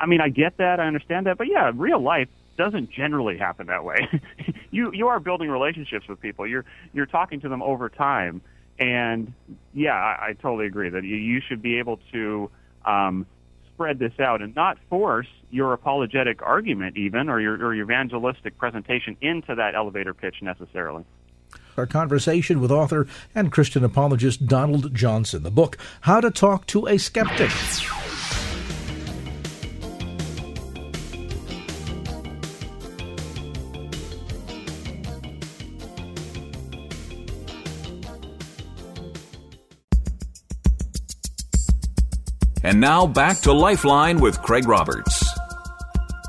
I 0.02 0.06
mean, 0.06 0.20
I 0.20 0.28
get 0.28 0.56
that, 0.56 0.80
I 0.80 0.86
understand 0.86 1.26
that, 1.26 1.38
but 1.38 1.46
yeah, 1.46 1.70
real 1.74 2.00
life 2.00 2.28
doesn't 2.58 2.90
generally 2.90 3.38
happen 3.38 3.68
that 3.68 3.84
way. 3.84 4.08
you 4.70 4.90
you 4.92 5.08
are 5.08 5.20
building 5.20 5.48
relationships 5.48 6.08
with 6.08 6.20
people. 6.20 6.46
You're 6.46 6.64
you're 6.92 7.06
talking 7.06 7.40
to 7.40 7.48
them 7.48 7.62
over 7.62 7.88
time, 7.88 8.42
and 8.78 9.32
yeah, 9.72 9.94
I, 9.94 10.28
I 10.28 10.32
totally 10.34 10.66
agree 10.66 10.90
that 10.90 11.04
you, 11.04 11.16
you 11.16 11.40
should 11.40 11.62
be 11.62 11.78
able 11.78 12.00
to 12.12 12.50
um, 12.84 13.26
spread 13.72 13.98
this 13.98 14.12
out 14.18 14.42
and 14.42 14.54
not 14.54 14.76
force 14.90 15.28
your 15.50 15.72
apologetic 15.72 16.42
argument 16.42 16.96
even 16.96 17.28
or 17.28 17.40
your 17.40 17.54
or 17.64 17.74
your 17.74 17.84
evangelistic 17.84 18.58
presentation 18.58 19.16
into 19.20 19.54
that 19.54 19.74
elevator 19.74 20.12
pitch 20.12 20.36
necessarily. 20.42 21.04
Our 21.76 21.86
conversation 21.86 22.60
with 22.60 22.70
author 22.70 23.06
and 23.34 23.50
Christian 23.50 23.82
apologist 23.82 24.46
Donald 24.46 24.94
Johnson. 24.94 25.42
The 25.42 25.50
book, 25.50 25.78
How 26.02 26.20
to 26.20 26.30
Talk 26.30 26.66
to 26.66 26.86
a 26.86 26.98
Skeptic. 26.98 27.50
And 42.72 42.80
now 42.80 43.06
back 43.06 43.36
to 43.40 43.52
Lifeline 43.52 44.18
with 44.18 44.40
Craig 44.40 44.66
Roberts. 44.66 45.22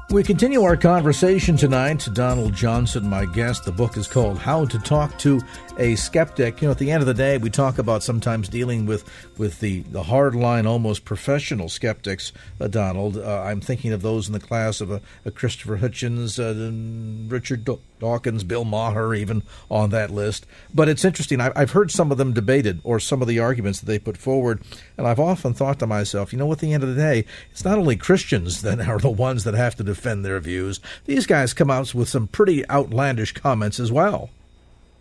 We 0.09 0.23
continue 0.23 0.61
our 0.63 0.75
conversation 0.75 1.55
tonight. 1.55 2.05
Donald 2.11 2.53
Johnson, 2.53 3.07
my 3.07 3.25
guest. 3.25 3.63
The 3.63 3.71
book 3.71 3.95
is 3.95 4.09
called 4.09 4.39
How 4.39 4.65
to 4.65 4.77
Talk 4.77 5.17
to 5.19 5.39
a 5.77 5.95
Skeptic. 5.95 6.61
You 6.61 6.67
know, 6.67 6.71
at 6.73 6.79
the 6.79 6.91
end 6.91 7.01
of 7.01 7.07
the 7.07 7.13
day, 7.13 7.37
we 7.37 7.49
talk 7.49 7.77
about 7.77 8.03
sometimes 8.03 8.49
dealing 8.49 8.85
with, 8.85 9.09
with 9.37 9.61
the, 9.61 9.83
the 9.83 10.03
hardline, 10.03 10.67
almost 10.67 11.05
professional 11.05 11.69
skeptics, 11.69 12.33
uh, 12.59 12.67
Donald. 12.67 13.17
Uh, 13.17 13.41
I'm 13.43 13.61
thinking 13.61 13.93
of 13.93 14.01
those 14.01 14.27
in 14.27 14.33
the 14.33 14.39
class 14.41 14.81
of 14.81 14.91
a, 14.91 14.99
a 15.23 15.31
Christopher 15.31 15.77
Hitchens, 15.77 16.37
uh, 16.39 17.29
Richard 17.33 17.63
Dawkins, 18.03 18.43
Bill 18.43 18.65
Maher, 18.65 19.15
even 19.15 19.43
on 19.69 19.89
that 19.89 20.11
list. 20.11 20.45
But 20.73 20.89
it's 20.89 21.03
interesting. 21.05 21.41
I've 21.41 21.71
heard 21.71 21.89
some 21.89 22.11
of 22.11 22.17
them 22.17 22.33
debated 22.33 22.81
or 22.83 22.99
some 22.99 23.21
of 23.21 23.27
the 23.27 23.39
arguments 23.39 23.79
that 23.79 23.87
they 23.87 23.99
put 23.99 24.17
forward, 24.17 24.61
and 24.97 25.07
I've 25.07 25.19
often 25.19 25.53
thought 25.53 25.79
to 25.79 25.87
myself, 25.87 26.31
you 26.31 26.39
know, 26.39 26.51
at 26.51 26.59
the 26.59 26.73
end 26.73 26.83
of 26.83 26.89
the 26.89 27.01
day, 27.01 27.25
it's 27.51 27.65
not 27.65 27.77
only 27.77 27.95
Christians 27.95 28.61
that 28.61 28.79
are 28.87 28.99
the 28.99 29.09
ones 29.09 29.43
that 29.43 29.55
have 29.55 29.75
to 29.77 29.83
defend 29.83 30.03
defend 30.13 30.25
their 30.25 30.39
views. 30.39 30.79
These 31.05 31.25
guys 31.25 31.53
come 31.53 31.71
out 31.71 31.93
with 31.95 32.09
some 32.09 32.27
pretty 32.27 32.67
outlandish 32.69 33.31
comments 33.31 33.79
as 33.79 33.91
well. 33.91 34.29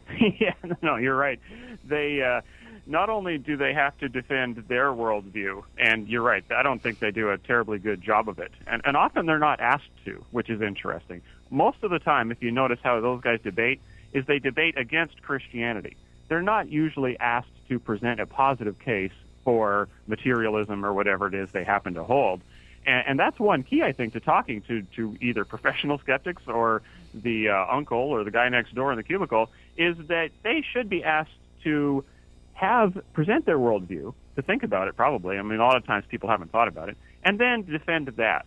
yeah, 0.41 0.55
no, 0.81 0.97
you're 0.97 1.17
right. 1.17 1.41
They 1.85 2.23
uh, 2.23 2.43
not 2.87 3.09
only 3.11 3.39
do 3.39 3.57
they 3.57 3.75
have 3.75 3.97
to 3.99 4.09
defend 4.09 4.57
their 4.69 4.87
worldview, 4.87 5.65
and 5.79 6.09
you're 6.09 6.23
right. 6.23 6.45
I 6.51 6.63
don't 6.63 6.81
think 6.81 6.99
they 6.99 7.11
do 7.11 7.31
a 7.31 7.39
terribly 7.39 7.79
good 7.79 8.01
job 8.01 8.29
of 8.29 8.39
it, 8.39 8.53
and, 8.67 8.83
and 8.85 8.97
often 8.97 9.27
they're 9.27 9.39
not 9.39 9.61
asked 9.61 9.91
to, 10.05 10.25
which 10.31 10.51
is 10.51 10.63
interesting. 10.63 11.21
Most 11.53 11.83
of 11.83 11.91
the 11.91 11.99
time, 11.99 12.33
if 12.33 12.43
you 12.43 12.51
notice 12.51 12.79
how 12.83 12.99
those 13.01 13.21
guys 13.21 13.39
debate, 13.45 13.81
is 14.15 14.25
they 14.25 14.39
debate 14.39 14.79
against 14.79 15.21
Christianity. 15.21 15.97
They're 16.29 16.43
not 16.43 16.71
usually 16.71 17.19
asked 17.19 17.51
to 17.69 17.79
present 17.79 18.21
a 18.21 18.27
positive 18.27 18.79
case 18.79 19.13
for 19.45 19.89
materialism 20.07 20.85
or 20.85 20.95
whatever 20.95 21.27
it 21.27 21.35
is 21.35 21.53
they 21.53 21.65
happen 21.65 21.95
to 21.95 22.05
hold. 22.05 22.41
And, 22.87 23.05
and 23.07 23.21
that's 23.21 23.39
one 23.39 23.65
key, 23.65 23.83
I 23.83 23.93
think, 23.93 24.15
to 24.15 24.21
talking 24.21 24.63
to, 24.63 24.83
to 24.97 25.17
either 25.21 25.45
professional 25.45 25.99
skeptics 26.03 26.43
or 26.47 26.81
the 27.13 27.51
uh, 27.51 27.67
uncle 27.71 27.99
or 27.99 28.25
the 28.25 28.31
guy 28.31 28.49
next 28.49 28.75
door 28.75 28.91
in 28.91 28.97
the 28.97 29.03
cubicle 29.03 29.51
is 29.77 29.97
that 30.09 30.31
they 30.43 30.65
should 30.73 30.89
be 30.89 31.05
asked 31.05 31.31
to 31.65 32.03
have 32.55 32.99
present 33.13 33.45
their 33.45 33.59
worldview, 33.59 34.15
to 34.37 34.43
think 34.43 34.63
about 34.63 34.89
it 34.89 34.97
probably. 34.97 35.37
I 35.37 35.43
mean, 35.43 35.61
a 35.61 35.65
lot 35.65 35.77
of 35.77 35.85
times 35.85 36.07
people 36.09 36.31
haven't 36.31 36.51
thought 36.51 36.69
about 36.69 36.89
it, 36.89 36.97
and 37.23 37.39
then 37.39 37.63
defend 37.63 38.09
that. 38.17 38.47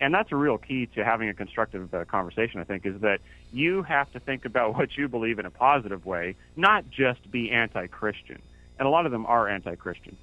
And 0.00 0.12
that's 0.12 0.30
a 0.30 0.36
real 0.36 0.58
key 0.58 0.86
to 0.94 1.04
having 1.04 1.28
a 1.28 1.34
constructive 1.34 1.92
uh, 1.94 2.04
conversation, 2.04 2.60
I 2.60 2.64
think, 2.64 2.84
is 2.84 3.00
that 3.00 3.20
you 3.52 3.82
have 3.82 4.12
to 4.12 4.20
think 4.20 4.44
about 4.44 4.74
what 4.76 4.96
you 4.96 5.08
believe 5.08 5.38
in 5.38 5.46
a 5.46 5.50
positive 5.50 6.04
way, 6.04 6.36
not 6.56 6.90
just 6.90 7.30
be 7.30 7.50
anti 7.50 7.86
Christian. 7.86 8.40
And 8.78 8.86
a 8.86 8.90
lot 8.90 9.06
of 9.06 9.12
them 9.12 9.26
are 9.26 9.48
anti 9.48 9.74
Christian. 9.74 10.16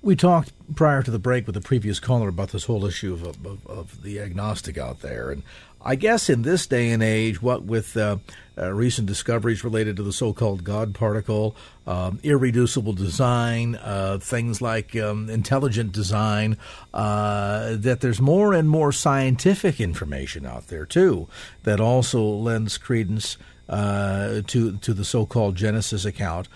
We 0.00 0.14
talked 0.14 0.52
prior 0.76 1.02
to 1.02 1.10
the 1.10 1.18
break 1.18 1.46
with 1.46 1.56
the 1.56 1.60
previous 1.60 1.98
caller 1.98 2.28
about 2.28 2.50
this 2.50 2.64
whole 2.64 2.84
issue 2.84 3.14
of, 3.14 3.44
of, 3.44 3.66
of 3.66 4.02
the 4.02 4.20
agnostic 4.20 4.78
out 4.78 5.00
there. 5.00 5.32
And 5.32 5.42
I 5.80 5.94
guess 5.94 6.28
in 6.28 6.42
this 6.42 6.66
day 6.66 6.90
and 6.90 7.02
age, 7.02 7.40
what 7.40 7.64
with 7.64 7.96
uh, 7.96 8.18
uh, 8.56 8.72
recent 8.72 9.06
discoveries 9.06 9.62
related 9.62 9.96
to 9.96 10.02
the 10.02 10.12
so 10.12 10.32
called 10.32 10.64
God 10.64 10.94
particle, 10.94 11.54
um, 11.86 12.18
irreducible 12.22 12.92
design, 12.92 13.76
uh, 13.76 14.18
things 14.20 14.60
like 14.60 14.96
um, 14.96 15.30
intelligent 15.30 15.92
design, 15.92 16.56
uh, 16.92 17.76
that 17.76 18.00
there's 18.00 18.20
more 18.20 18.52
and 18.52 18.68
more 18.68 18.90
scientific 18.90 19.80
information 19.80 20.44
out 20.44 20.66
there, 20.66 20.84
too, 20.84 21.28
that 21.62 21.80
also 21.80 22.22
lends 22.22 22.76
credence 22.76 23.36
uh, 23.68 24.42
to, 24.46 24.76
to 24.78 24.92
the 24.92 25.04
so 25.04 25.26
called 25.26 25.54
Genesis 25.54 26.04
account 26.04 26.48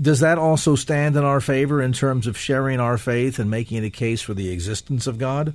does 0.00 0.18
that 0.20 0.38
also 0.38 0.74
stand 0.74 1.14
in 1.14 1.22
our 1.22 1.40
favor 1.40 1.80
in 1.80 1.92
terms 1.92 2.26
of 2.26 2.36
sharing 2.36 2.80
our 2.80 2.98
faith 2.98 3.38
and 3.38 3.48
making 3.48 3.84
a 3.84 3.90
case 3.90 4.20
for 4.20 4.34
the 4.34 4.50
existence 4.50 5.06
of 5.06 5.18
God? 5.18 5.54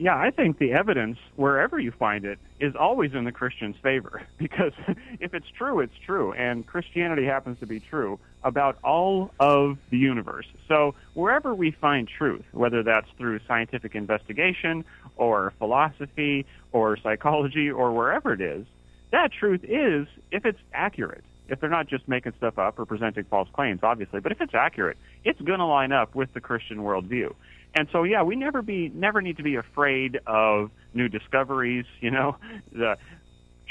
Yeah, 0.00 0.16
I 0.16 0.30
think 0.30 0.58
the 0.58 0.72
evidence, 0.72 1.18
wherever 1.36 1.78
you 1.78 1.90
find 1.90 2.24
it, 2.24 2.38
is 2.58 2.74
always 2.74 3.12
in 3.12 3.24
the 3.24 3.32
Christian's 3.32 3.76
favor. 3.82 4.22
Because 4.38 4.72
if 5.20 5.34
it's 5.34 5.46
true, 5.56 5.80
it's 5.80 5.92
true. 6.06 6.32
And 6.32 6.66
Christianity 6.66 7.26
happens 7.26 7.60
to 7.60 7.66
be 7.66 7.78
true 7.78 8.18
about 8.42 8.78
all 8.82 9.30
of 9.38 9.76
the 9.90 9.98
universe. 9.98 10.46
So 10.66 10.94
wherever 11.12 11.54
we 11.54 11.70
find 11.70 12.08
truth, 12.08 12.44
whether 12.52 12.82
that's 12.82 13.06
through 13.18 13.40
scientific 13.46 13.94
investigation 13.94 14.86
or 15.16 15.52
philosophy 15.58 16.46
or 16.72 16.96
psychology 16.96 17.70
or 17.70 17.92
wherever 17.92 18.32
it 18.32 18.40
is, 18.40 18.64
that 19.12 19.30
truth 19.38 19.62
is, 19.64 20.08
if 20.32 20.46
it's 20.46 20.60
accurate, 20.72 21.22
if 21.50 21.60
they're 21.60 21.68
not 21.68 21.88
just 21.88 22.08
making 22.08 22.32
stuff 22.38 22.58
up 22.58 22.78
or 22.78 22.86
presenting 22.86 23.24
false 23.24 23.48
claims, 23.52 23.80
obviously, 23.82 24.20
but 24.20 24.32
if 24.32 24.40
it's 24.40 24.54
accurate, 24.54 24.96
it's 25.24 25.40
going 25.42 25.58
to 25.58 25.66
line 25.66 25.92
up 25.92 26.14
with 26.14 26.32
the 26.32 26.40
Christian 26.40 26.78
worldview. 26.78 27.34
And 27.74 27.88
so, 27.92 28.02
yeah, 28.02 28.22
we 28.22 28.36
never 28.36 28.62
be 28.62 28.90
never 28.94 29.22
need 29.22 29.36
to 29.36 29.42
be 29.42 29.56
afraid 29.56 30.20
of 30.26 30.70
new 30.94 31.08
discoveries. 31.08 31.86
You 32.00 32.10
know, 32.10 32.36
the 32.72 32.96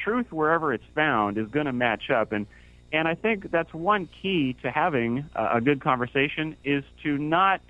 truth 0.04 0.32
wherever 0.32 0.72
it's 0.74 0.86
found 0.93 1.38
is 1.38 1.47
going 1.47 1.66
to 1.66 1.74
match 1.74 2.10
up, 2.10 2.32
and 2.32 2.45
and 2.91 3.08
I 3.08 3.16
think 3.16 3.52
that's 3.52 3.74
one 3.74 4.08
key 4.22 4.56
to 4.62 4.72
having 4.72 5.26
a, 5.36 5.58
a 5.58 5.62
good 5.62 5.82
conversation 5.82 6.56
is 6.64 6.84
to 7.04 7.18
not, 7.18 7.62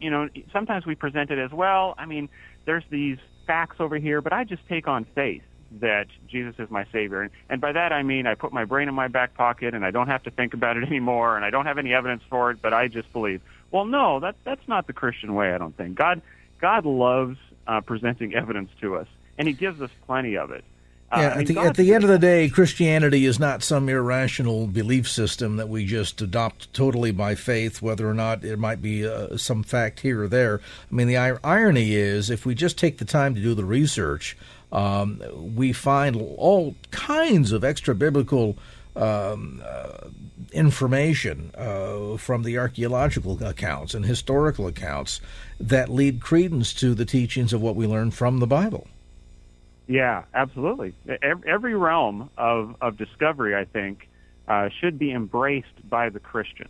you 0.00 0.10
know, 0.10 0.28
sometimes 0.52 0.86
we 0.86 0.94
present 0.94 1.30
it 1.30 1.38
as 1.38 1.50
well. 1.52 1.94
I 1.98 2.06
mean, 2.06 2.28
there's 2.64 2.84
these 2.90 3.18
facts 3.46 3.76
over 3.80 3.98
here, 3.98 4.20
but 4.20 4.32
I 4.32 4.44
just 4.44 4.66
take 4.68 4.88
on 4.88 5.04
faith 5.14 5.42
that 5.80 6.06
Jesus 6.28 6.54
is 6.58 6.70
my 6.70 6.84
Savior. 6.92 7.22
And, 7.22 7.30
and 7.48 7.60
by 7.60 7.72
that 7.72 7.92
I 7.92 8.02
mean 8.02 8.26
I 8.26 8.34
put 8.34 8.52
my 8.52 8.64
brain 8.64 8.88
in 8.88 8.94
my 8.94 9.08
back 9.08 9.34
pocket 9.34 9.74
and 9.74 9.84
I 9.84 9.90
don't 9.90 10.08
have 10.08 10.22
to 10.24 10.30
think 10.30 10.54
about 10.54 10.76
it 10.76 10.84
anymore 10.86 11.36
and 11.36 11.44
I 11.44 11.50
don't 11.50 11.66
have 11.66 11.78
any 11.78 11.94
evidence 11.94 12.22
for 12.28 12.50
it, 12.50 12.58
but 12.60 12.74
I 12.74 12.88
just 12.88 13.12
believe. 13.12 13.40
Well, 13.72 13.86
no, 13.86 14.20
that, 14.20 14.36
that's 14.44 14.66
not 14.68 14.86
the 14.86 14.92
Christian 14.92 15.34
way, 15.34 15.52
I 15.52 15.58
don't 15.58 15.76
think. 15.76 15.96
God, 15.96 16.22
God 16.60 16.84
loves 16.86 17.38
uh, 17.66 17.80
presenting 17.80 18.34
evidence 18.34 18.70
to 18.82 18.96
us, 18.96 19.08
and 19.38 19.48
He 19.48 19.54
gives 19.54 19.80
us 19.80 19.90
plenty 20.06 20.36
of 20.36 20.50
it. 20.50 20.62
Uh, 21.10 21.20
yeah, 21.20 21.38
at 21.40 21.46
the, 21.46 21.58
at 21.58 21.74
the 21.76 21.94
end 21.94 22.04
of 22.04 22.10
the 22.10 22.18
day, 22.18 22.48
Christianity 22.48 23.26
is 23.26 23.38
not 23.38 23.62
some 23.62 23.88
irrational 23.88 24.66
belief 24.66 25.06
system 25.06 25.56
that 25.56 25.68
we 25.68 25.84
just 25.84 26.22
adopt 26.22 26.72
totally 26.72 27.10
by 27.10 27.34
faith, 27.34 27.82
whether 27.82 28.08
or 28.08 28.14
not 28.14 28.44
it 28.44 28.58
might 28.58 28.80
be 28.80 29.06
uh, 29.06 29.36
some 29.36 29.62
fact 29.62 30.00
here 30.00 30.22
or 30.22 30.28
there. 30.28 30.60
I 30.90 30.94
mean, 30.94 31.08
the 31.08 31.16
irony 31.16 31.94
is 31.94 32.30
if 32.30 32.46
we 32.46 32.54
just 32.54 32.78
take 32.78 32.96
the 32.96 33.04
time 33.04 33.34
to 33.34 33.42
do 33.42 33.54
the 33.54 33.64
research, 33.64 34.38
um, 34.70 35.22
we 35.54 35.74
find 35.74 36.16
all 36.16 36.76
kinds 36.90 37.52
of 37.52 37.62
extra 37.62 37.94
biblical 37.94 38.56
um, 38.96 39.62
uh, 39.64 40.08
information 40.52 41.50
uh, 41.56 42.16
from 42.16 42.42
the 42.42 42.58
archaeological 42.58 43.42
accounts 43.44 43.94
and 43.94 44.04
historical 44.04 44.66
accounts 44.66 45.20
that 45.58 45.88
lead 45.88 46.20
credence 46.20 46.72
to 46.74 46.94
the 46.94 47.04
teachings 47.04 47.52
of 47.52 47.62
what 47.62 47.76
we 47.76 47.86
learn 47.86 48.10
from 48.10 48.38
the 48.38 48.46
Bible. 48.46 48.86
Yeah, 49.86 50.24
absolutely. 50.32 50.94
Every 51.22 51.74
realm 51.74 52.30
of, 52.38 52.76
of 52.80 52.96
discovery, 52.96 53.56
I 53.56 53.64
think, 53.64 54.08
uh, 54.46 54.68
should 54.80 54.98
be 54.98 55.12
embraced 55.12 55.88
by 55.88 56.08
the 56.08 56.20
Christian. 56.20 56.68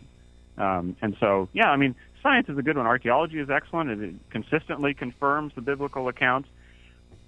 Um, 0.57 0.95
and 1.01 1.15
so, 1.19 1.47
yeah, 1.53 1.69
I 1.69 1.77
mean, 1.77 1.95
science 2.21 2.49
is 2.49 2.57
a 2.57 2.61
good 2.61 2.77
one. 2.77 2.85
Archaeology 2.85 3.39
is 3.39 3.49
excellent, 3.49 3.89
and 3.89 4.03
it 4.03 4.15
consistently 4.29 4.93
confirms 4.93 5.53
the 5.55 5.61
biblical 5.61 6.07
accounts 6.07 6.49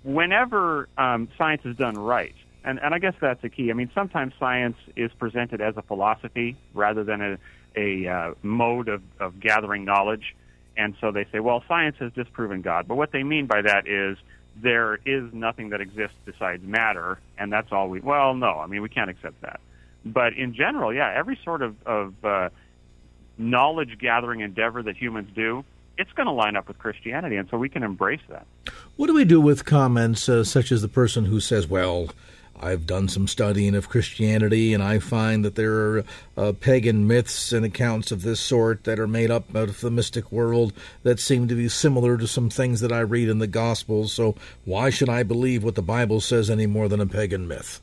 whenever 0.04 0.88
um, 0.98 1.28
science 1.38 1.62
is 1.66 1.76
done 1.76 1.96
right, 1.96 2.36
and, 2.66 2.80
and 2.82 2.94
I 2.94 3.00
guess 3.00 3.14
that's 3.22 3.42
the 3.42 3.50
key. 3.50 3.70
I 3.70 3.74
mean, 3.74 3.92
sometimes 3.94 4.34
science 4.40 4.78
is 4.96 5.12
presented 5.20 5.62
as 5.62 5.78
a 5.78 5.82
philosophy 5.84 6.58
rather 6.74 7.04
than 7.04 7.22
a, 7.22 7.38
a 7.76 8.12
uh, 8.12 8.34
mode 8.42 8.90
of, 8.90 9.04
of 9.20 9.40
gathering 9.40 9.86
knowledge. 9.86 10.36
And 10.76 10.96
so 11.00 11.12
they 11.12 11.26
say, 11.32 11.40
well, 11.40 11.64
science 11.68 11.96
has 12.00 12.12
disproven 12.14 12.62
God. 12.62 12.88
But 12.88 12.96
what 12.96 13.12
they 13.12 13.24
mean 13.24 13.46
by 13.46 13.62
that 13.62 13.88
is 13.88 14.18
there 14.62 14.96
is 15.06 15.32
nothing 15.32 15.70
that 15.70 15.80
exists 15.80 16.18
besides 16.26 16.64
matter, 16.64 17.20
and 17.38 17.54
that's 17.54 17.72
all 17.72 17.88
we. 17.88 18.02
Well, 18.02 18.34
no, 18.34 18.60
I 18.60 18.68
mean, 18.68 18.82
we 18.82 18.90
can't 18.90 19.10
accept 19.10 19.42
that. 19.42 19.60
But 20.04 20.34
in 20.34 20.54
general, 20.54 20.94
yeah, 20.94 21.14
every 21.16 21.40
sort 21.44 21.62
of, 21.62 21.76
of 21.86 22.26
uh, 22.26 22.50
knowledge 23.38 23.98
gathering 24.00 24.42
endeavor 24.42 24.84
that 24.84 24.98
humans 24.98 25.30
do 25.36 25.64
it's 25.98 26.12
going 26.14 26.28
to 26.28 26.32
line 26.34 26.56
up 26.56 26.68
with 26.68 26.78
Christianity, 26.78 27.38
and 27.38 27.50
so 27.50 27.58
we 27.58 27.70
can 27.70 27.84
embrace 27.84 28.22
that. 28.30 28.46
What 28.96 29.08
do 29.08 29.14
we 29.14 29.26
do 29.26 29.40
with 29.40 29.66
comments 29.66 30.28
uh, 30.28 30.44
such 30.44 30.72
as 30.72 30.82
the 30.82 30.88
person 30.88 31.26
who 31.26 31.40
says, 31.40 31.68
"Well"? 31.68 32.10
I've 32.60 32.86
done 32.86 33.10
some 33.10 33.28
studying 33.28 33.76
of 33.76 33.90
Christianity, 33.90 34.74
and 34.74 34.82
I 34.82 35.00
find 35.00 35.44
that 35.44 35.56
there 35.56 35.74
are 35.74 36.04
uh, 36.38 36.54
pagan 36.60 37.06
myths 37.08 37.52
and 37.52 37.66
accounts 37.66 38.12
of 38.12 38.22
this 38.22 38.40
sort 38.40 38.86
that 38.86 39.00
are 39.00 39.08
made 39.08 39.30
up 39.30 39.56
out 39.56 39.70
of 39.70 39.82
the 39.82 39.92
mystic 39.92 40.32
world 40.32 40.74
that 41.04 41.20
seem 41.20 41.48
to 41.48 41.56
be 41.56 41.68
similar 41.68 42.18
to 42.18 42.28
some 42.28 42.50
things 42.50 42.82
that 42.82 42.92
I 42.92 43.02
read 43.02 43.30
in 43.30 43.40
the 43.40 43.48
Gospels. 43.48 44.14
So, 44.14 44.36
why 44.64 44.90
should 44.90 45.10
I 45.10 45.24
believe 45.24 45.64
what 45.64 45.76
the 45.76 45.82
Bible 45.82 46.22
says 46.22 46.50
any 46.50 46.66
more 46.66 46.88
than 46.88 47.02
a 47.02 47.06
pagan 47.06 47.48
myth? 47.48 47.82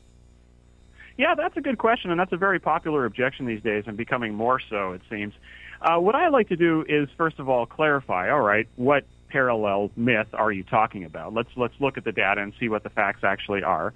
Yeah, 1.17 1.35
that's 1.35 1.55
a 1.57 1.61
good 1.61 1.77
question, 1.77 2.09
and 2.09 2.19
that's 2.19 2.33
a 2.33 2.37
very 2.37 2.59
popular 2.59 3.05
objection 3.05 3.45
these 3.45 3.61
days, 3.61 3.83
and 3.85 3.95
becoming 3.95 4.33
more 4.33 4.59
so, 4.59 4.93
it 4.93 5.01
seems. 5.09 5.33
Uh, 5.81 5.99
what 5.99 6.15
I 6.15 6.29
like 6.29 6.49
to 6.49 6.55
do 6.55 6.83
is 6.87 7.09
first 7.17 7.39
of 7.39 7.49
all 7.49 7.65
clarify. 7.65 8.31
All 8.31 8.41
right, 8.41 8.67
what 8.77 9.05
parallel 9.29 9.91
myth 9.95 10.27
are 10.33 10.51
you 10.51 10.63
talking 10.63 11.03
about? 11.03 11.33
Let's 11.33 11.49
let's 11.55 11.73
look 11.79 11.97
at 11.97 12.03
the 12.03 12.11
data 12.11 12.41
and 12.41 12.53
see 12.59 12.69
what 12.69 12.83
the 12.83 12.89
facts 12.89 13.23
actually 13.23 13.63
are. 13.63 13.93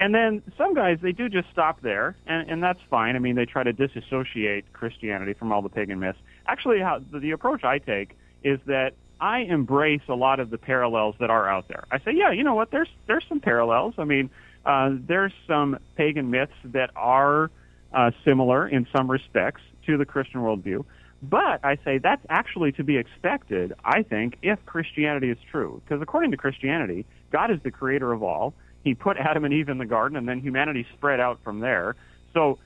And 0.00 0.14
then 0.14 0.42
some 0.56 0.74
guys 0.74 0.98
they 1.02 1.12
do 1.12 1.28
just 1.28 1.50
stop 1.52 1.82
there, 1.82 2.16
and, 2.26 2.50
and 2.50 2.62
that's 2.62 2.80
fine. 2.88 3.16
I 3.16 3.18
mean, 3.18 3.36
they 3.36 3.44
try 3.44 3.62
to 3.62 3.72
disassociate 3.72 4.72
Christianity 4.72 5.34
from 5.34 5.52
all 5.52 5.60
the 5.60 5.68
pagan 5.68 6.00
myths. 6.00 6.18
Actually, 6.46 6.80
how 6.80 7.02
the, 7.12 7.20
the 7.20 7.30
approach 7.32 7.64
I 7.64 7.78
take 7.78 8.16
is 8.42 8.58
that 8.66 8.94
I 9.20 9.40
embrace 9.40 10.00
a 10.08 10.14
lot 10.14 10.40
of 10.40 10.48
the 10.48 10.56
parallels 10.56 11.16
that 11.20 11.28
are 11.28 11.46
out 11.46 11.68
there. 11.68 11.84
I 11.90 11.98
say, 11.98 12.12
yeah, 12.14 12.32
you 12.32 12.42
know 12.42 12.54
what? 12.54 12.70
There's 12.70 12.88
there's 13.06 13.24
some 13.28 13.40
parallels. 13.40 13.94
I 13.98 14.04
mean, 14.04 14.30
uh, 14.64 14.92
there's 15.06 15.32
some 15.46 15.78
pagan 15.96 16.30
myths 16.30 16.52
that 16.64 16.90
are 16.96 17.50
uh, 17.92 18.10
similar 18.24 18.66
in 18.66 18.86
some 18.96 19.10
respects 19.10 19.60
to 19.86 19.98
the 19.98 20.06
Christian 20.06 20.40
worldview. 20.40 20.84
But 21.22 21.62
I 21.62 21.76
say 21.84 21.98
that's 21.98 22.24
actually 22.30 22.72
to 22.72 22.84
be 22.84 22.96
expected, 22.96 23.74
I 23.84 24.02
think, 24.02 24.38
if 24.40 24.64
Christianity 24.64 25.28
is 25.28 25.36
true. 25.50 25.82
Because 25.84 26.00
according 26.00 26.30
to 26.30 26.38
Christianity, 26.38 27.04
God 27.30 27.50
is 27.50 27.58
the 27.62 27.70
creator 27.70 28.12
of 28.12 28.22
all. 28.22 28.54
He 28.82 28.94
put 28.94 29.16
Adam 29.16 29.44
and 29.44 29.52
Eve 29.52 29.68
in 29.68 29.78
the 29.78 29.86
garden, 29.86 30.16
and 30.16 30.28
then 30.28 30.40
humanity 30.40 30.86
spread 30.96 31.20
out 31.20 31.40
from 31.44 31.60
there. 31.60 31.96
So, 32.32 32.58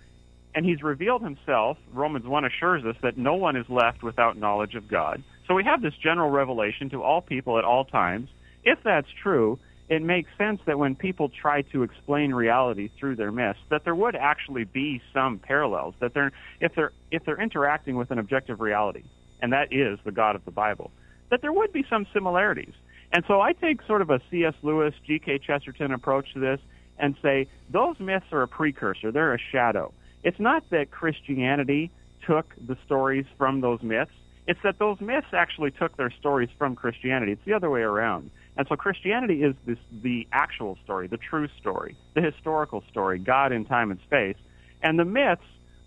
and 0.54 0.64
he's 0.64 0.82
revealed 0.82 1.22
himself. 1.22 1.76
Romans 1.92 2.26
1 2.26 2.44
assures 2.44 2.84
us 2.84 2.96
that 3.02 3.18
no 3.18 3.34
one 3.34 3.56
is 3.56 3.68
left 3.68 4.02
without 4.02 4.36
knowledge 4.36 4.74
of 4.74 4.88
God. 4.88 5.22
So 5.48 5.54
we 5.54 5.64
have 5.64 5.82
this 5.82 5.94
general 6.02 6.30
revelation 6.30 6.90
to 6.90 7.02
all 7.02 7.20
people 7.20 7.58
at 7.58 7.64
all 7.64 7.84
times. 7.84 8.28
If 8.62 8.78
that's 8.84 9.08
true, 9.22 9.58
it 9.88 10.02
makes 10.02 10.30
sense 10.38 10.60
that 10.66 10.78
when 10.78 10.94
people 10.94 11.28
try 11.28 11.62
to 11.62 11.82
explain 11.82 12.32
reality 12.32 12.90
through 12.98 13.16
their 13.16 13.30
myths, 13.32 13.58
that 13.70 13.84
there 13.84 13.94
would 13.94 14.16
actually 14.16 14.64
be 14.64 15.02
some 15.12 15.38
parallels. 15.38 15.94
That 16.00 16.14
they're 16.14 16.32
if 16.60 16.74
they're 16.74 16.92
if 17.10 17.24
they're 17.24 17.40
interacting 17.40 17.96
with 17.96 18.10
an 18.10 18.18
objective 18.18 18.60
reality, 18.60 19.02
and 19.42 19.52
that 19.52 19.72
is 19.72 19.98
the 20.04 20.12
God 20.12 20.36
of 20.36 20.44
the 20.46 20.50
Bible, 20.50 20.90
that 21.30 21.42
there 21.42 21.52
would 21.52 21.72
be 21.72 21.84
some 21.90 22.06
similarities. 22.14 22.72
And 23.14 23.24
so 23.28 23.40
I 23.40 23.52
take 23.52 23.80
sort 23.86 24.02
of 24.02 24.10
a 24.10 24.20
C.S. 24.28 24.54
Lewis, 24.62 24.92
G.K. 25.06 25.38
Chesterton 25.38 25.92
approach 25.92 26.34
to 26.34 26.40
this, 26.40 26.58
and 26.98 27.14
say 27.22 27.46
those 27.70 27.98
myths 28.00 28.26
are 28.32 28.42
a 28.42 28.48
precursor. 28.48 29.12
They're 29.12 29.34
a 29.34 29.38
shadow. 29.52 29.94
It's 30.24 30.40
not 30.40 30.68
that 30.70 30.90
Christianity 30.90 31.92
took 32.26 32.52
the 32.66 32.76
stories 32.84 33.24
from 33.38 33.60
those 33.60 33.80
myths. 33.82 34.10
It's 34.48 34.58
that 34.64 34.80
those 34.80 35.00
myths 35.00 35.28
actually 35.32 35.70
took 35.70 35.96
their 35.96 36.10
stories 36.10 36.48
from 36.58 36.74
Christianity. 36.74 37.32
It's 37.32 37.44
the 37.44 37.52
other 37.52 37.70
way 37.70 37.82
around. 37.82 38.32
And 38.56 38.66
so 38.68 38.74
Christianity 38.74 39.44
is 39.44 39.54
this, 39.64 39.78
the 40.02 40.26
actual 40.32 40.76
story, 40.82 41.06
the 41.06 41.16
true 41.16 41.48
story, 41.60 41.96
the 42.14 42.20
historical 42.20 42.82
story, 42.90 43.20
God 43.20 43.52
in 43.52 43.64
time 43.64 43.92
and 43.92 44.00
space. 44.00 44.36
And 44.82 44.98
the 44.98 45.04
myths 45.04 45.42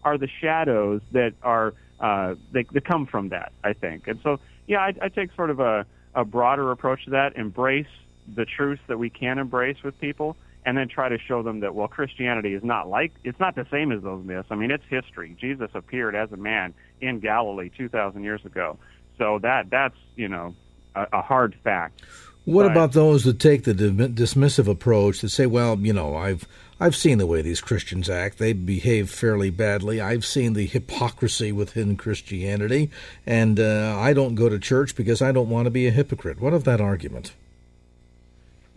are 0.06 0.18
the 0.18 0.30
shadows 0.40 1.02
that 1.12 1.34
are 1.44 1.74
uh, 2.00 2.36
they, 2.54 2.66
they 2.72 2.80
come 2.80 3.06
from 3.06 3.30
that, 3.30 3.52
I 3.66 3.74
think. 3.74 4.08
And 4.08 4.20
so, 4.24 4.40
yeah, 4.66 4.80
I, 4.80 4.94
I 5.02 5.10
take 5.10 5.34
sort 5.36 5.50
of 5.50 5.60
a, 5.60 5.86
a 6.18 6.26
broader 6.26 6.72
approach 6.72 7.05
to 7.05 7.11
that, 7.11 7.38
embrace 7.38 7.88
the 8.36 8.43
truths 8.43 8.82
that 8.88 8.97
we 8.97 9.09
can 9.09 9.38
embrace 9.38 9.78
with 9.84 9.97
people, 10.01 10.36
and 10.65 10.76
then 10.78 10.89
try 10.89 11.07
to 11.07 11.18
show 11.18 11.43
them 11.43 11.61
that 11.61 11.76
well, 11.76 11.88
Christianity 11.88 12.53
is 12.55 12.63
not 12.63 12.89
like 12.89 13.13
it's 13.24 13.39
not 13.39 13.55
the 13.55 13.68
same 13.72 13.91
as 13.91 14.01
those 14.01 14.26
myths. 14.26 14.47
I 14.49 14.55
mean, 14.55 14.72
it's 14.72 14.84
history. 14.89 15.38
Jesus 15.39 15.70
appeared 15.76 16.15
as 16.15 16.32
a 16.32 16.38
man 16.38 16.74
in 16.99 17.20
Galilee 17.20 17.70
two 17.78 17.88
thousand 17.88 18.24
years 18.24 18.43
ago, 18.43 18.78
so 19.18 19.39
that 19.43 19.70
that's 19.70 19.95
you 20.15 20.28
know 20.28 20.55
a, 20.95 21.07
a 21.13 21.22
hard 21.22 21.55
fact. 21.63 22.01
What 22.45 22.63
but, 22.63 22.72
about 22.72 22.91
those 22.93 23.24
that 23.26 23.39
take 23.39 23.63
the 23.63 23.74
dismissive 23.74 24.68
approach 24.68 25.22
that 25.22 25.30
say, 25.30 25.45
"Well, 25.45 25.78
you 25.80 25.93
know, 25.93 26.15
I've 26.15 26.47
I've 26.80 26.96
seen 26.96 27.18
the 27.18 27.26
way 27.26 27.42
these 27.42 27.62
Christians 27.62 28.10
act. 28.10 28.38
They 28.38 28.54
behave 28.54 29.10
fairly 29.10 29.50
badly. 29.50 30.00
I've 30.00 30.26
seen 30.26 30.54
the 30.54 30.68
hypocrisy 30.68 31.52
within 31.52 31.98
Christianity, 31.98 32.92
and 33.26 33.60
uh, 33.60 33.98
I 34.00 34.14
don't 34.14 34.36
go 34.36 34.48
to 34.48 34.60
church 34.60 34.96
because 34.96 35.22
I 35.22 35.32
don't 35.32 35.50
want 35.50 35.66
to 35.66 35.72
be 35.72 35.88
a 35.88 35.92
hypocrite." 35.92 36.40
What 36.40 36.54
of 36.54 36.66
that 36.66 36.80
argument? 36.80 37.32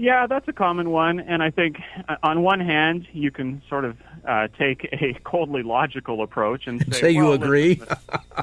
Yeah, 0.01 0.27
that's 0.27 0.49
a 0.49 0.55
common 0.55 0.89
one, 0.89 1.21
and 1.21 1.43
I 1.43 1.51
think 1.51 1.77
uh, 2.09 2.17
on 2.23 2.41
one 2.41 2.59
hand 2.59 3.07
you 3.13 3.31
can 3.31 3.61
sort 3.69 3.85
of 3.85 3.99
uh, 4.27 4.49
take 4.59 4.89
a 4.93 5.13
coldly 5.25 5.63
logical 5.63 6.23
approach 6.23 6.67
and 6.67 6.81
say, 6.95 7.01
say 7.01 7.11
you 7.11 7.25
well, 7.25 7.35
agree. 7.35 7.83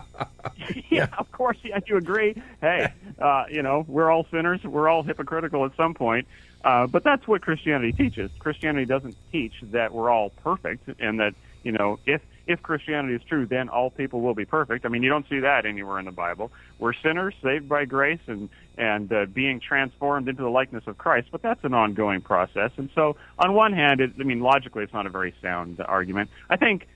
yeah, 0.91 1.07
of 1.17 1.31
course, 1.31 1.57
yeah, 1.63 1.79
you 1.87 1.97
agree. 1.97 2.39
Hey, 2.61 2.93
uh, 3.17 3.45
you 3.49 3.63
know, 3.63 3.83
we're 3.87 4.11
all 4.11 4.27
sinners. 4.29 4.63
We're 4.63 4.87
all 4.87 5.01
hypocritical 5.01 5.65
at 5.65 5.75
some 5.75 5.95
point. 5.95 6.27
Uh, 6.63 6.85
but 6.85 7.03
that's 7.03 7.27
what 7.27 7.41
Christianity 7.41 7.91
teaches. 7.91 8.29
Christianity 8.37 8.85
doesn't 8.85 9.15
teach 9.31 9.53
that 9.63 9.91
we're 9.95 10.11
all 10.11 10.29
perfect 10.29 10.87
and 10.99 11.19
that 11.19 11.33
you 11.63 11.71
know 11.71 11.97
if 12.05 12.21
if 12.45 12.61
Christianity 12.61 13.15
is 13.15 13.21
true, 13.23 13.47
then 13.47 13.67
all 13.67 13.89
people 13.89 14.21
will 14.21 14.35
be 14.35 14.45
perfect. 14.45 14.85
I 14.85 14.89
mean, 14.89 15.01
you 15.01 15.09
don't 15.09 15.27
see 15.27 15.39
that 15.39 15.65
anywhere 15.65 15.97
in 15.97 16.05
the 16.05 16.11
Bible. 16.11 16.51
We're 16.79 16.93
sinners 16.93 17.33
saved 17.43 17.67
by 17.67 17.85
grace 17.85 18.21
and 18.27 18.47
and 18.77 19.11
uh, 19.11 19.25
being 19.25 19.59
transformed 19.59 20.29
into 20.29 20.43
the 20.43 20.49
likeness 20.49 20.83
of 20.87 20.97
Christ, 20.97 21.29
but 21.31 21.41
that's 21.41 21.63
an 21.63 21.73
ongoing 21.73 22.21
process. 22.21 22.71
And 22.77 22.89
so, 22.93 23.15
on 23.39 23.53
one 23.53 23.73
hand, 23.73 24.01
it, 24.01 24.11
I 24.19 24.23
mean, 24.23 24.39
logically, 24.39 24.83
it's 24.83 24.93
not 24.93 25.05
a 25.05 25.09
very 25.09 25.33
sound 25.41 25.79
argument. 25.81 26.29
I 26.49 26.57
think 26.57 26.87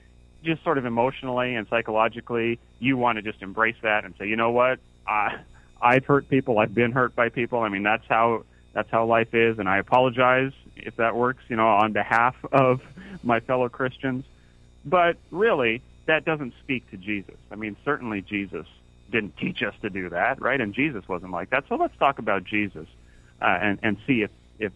just 0.44 0.62
sort 0.64 0.78
of 0.78 0.86
emotionally 0.86 1.54
and 1.54 1.66
psychologically, 1.68 2.58
you 2.78 2.96
want 2.96 3.16
to 3.16 3.22
just 3.22 3.42
embrace 3.42 3.76
that 3.82 4.04
and 4.04 4.14
say, 4.18 4.28
you 4.28 4.36
know 4.36 4.50
what, 4.50 4.78
I, 5.06 5.40
I've 5.80 6.04
hurt 6.04 6.28
people, 6.28 6.58
I've 6.58 6.74
been 6.74 6.92
hurt 6.92 7.14
by 7.14 7.28
people. 7.28 7.60
I 7.60 7.68
mean, 7.68 7.82
that's 7.82 8.06
how 8.08 8.44
that's 8.72 8.90
how 8.90 9.04
life 9.04 9.34
is, 9.34 9.58
and 9.58 9.68
I 9.68 9.78
apologize 9.78 10.52
if 10.76 10.96
that 10.96 11.14
works, 11.14 11.44
you 11.48 11.56
know, 11.56 11.68
on 11.68 11.92
behalf 11.92 12.34
of 12.52 12.80
my 13.22 13.40
fellow 13.40 13.68
Christians. 13.68 14.24
But 14.84 15.16
really, 15.30 15.82
that 16.06 16.24
doesn't 16.24 16.54
speak 16.62 16.90
to 16.90 16.96
Jesus. 16.96 17.36
I 17.50 17.56
mean, 17.56 17.76
certainly 17.84 18.22
Jesus 18.22 18.66
didn't 19.12 19.36
teach 19.36 19.62
us 19.62 19.74
to 19.82 19.90
do 19.90 20.08
that, 20.08 20.40
right? 20.40 20.60
And 20.60 20.74
Jesus 20.74 21.06
wasn't 21.06 21.30
like 21.30 21.50
that. 21.50 21.64
So 21.68 21.76
let's 21.76 21.96
talk 21.98 22.18
about 22.18 22.44
Jesus 22.44 22.86
uh, 23.40 23.58
and 23.60 23.78
and 23.82 23.96
see 24.06 24.22
if 24.22 24.30
if 24.58 24.72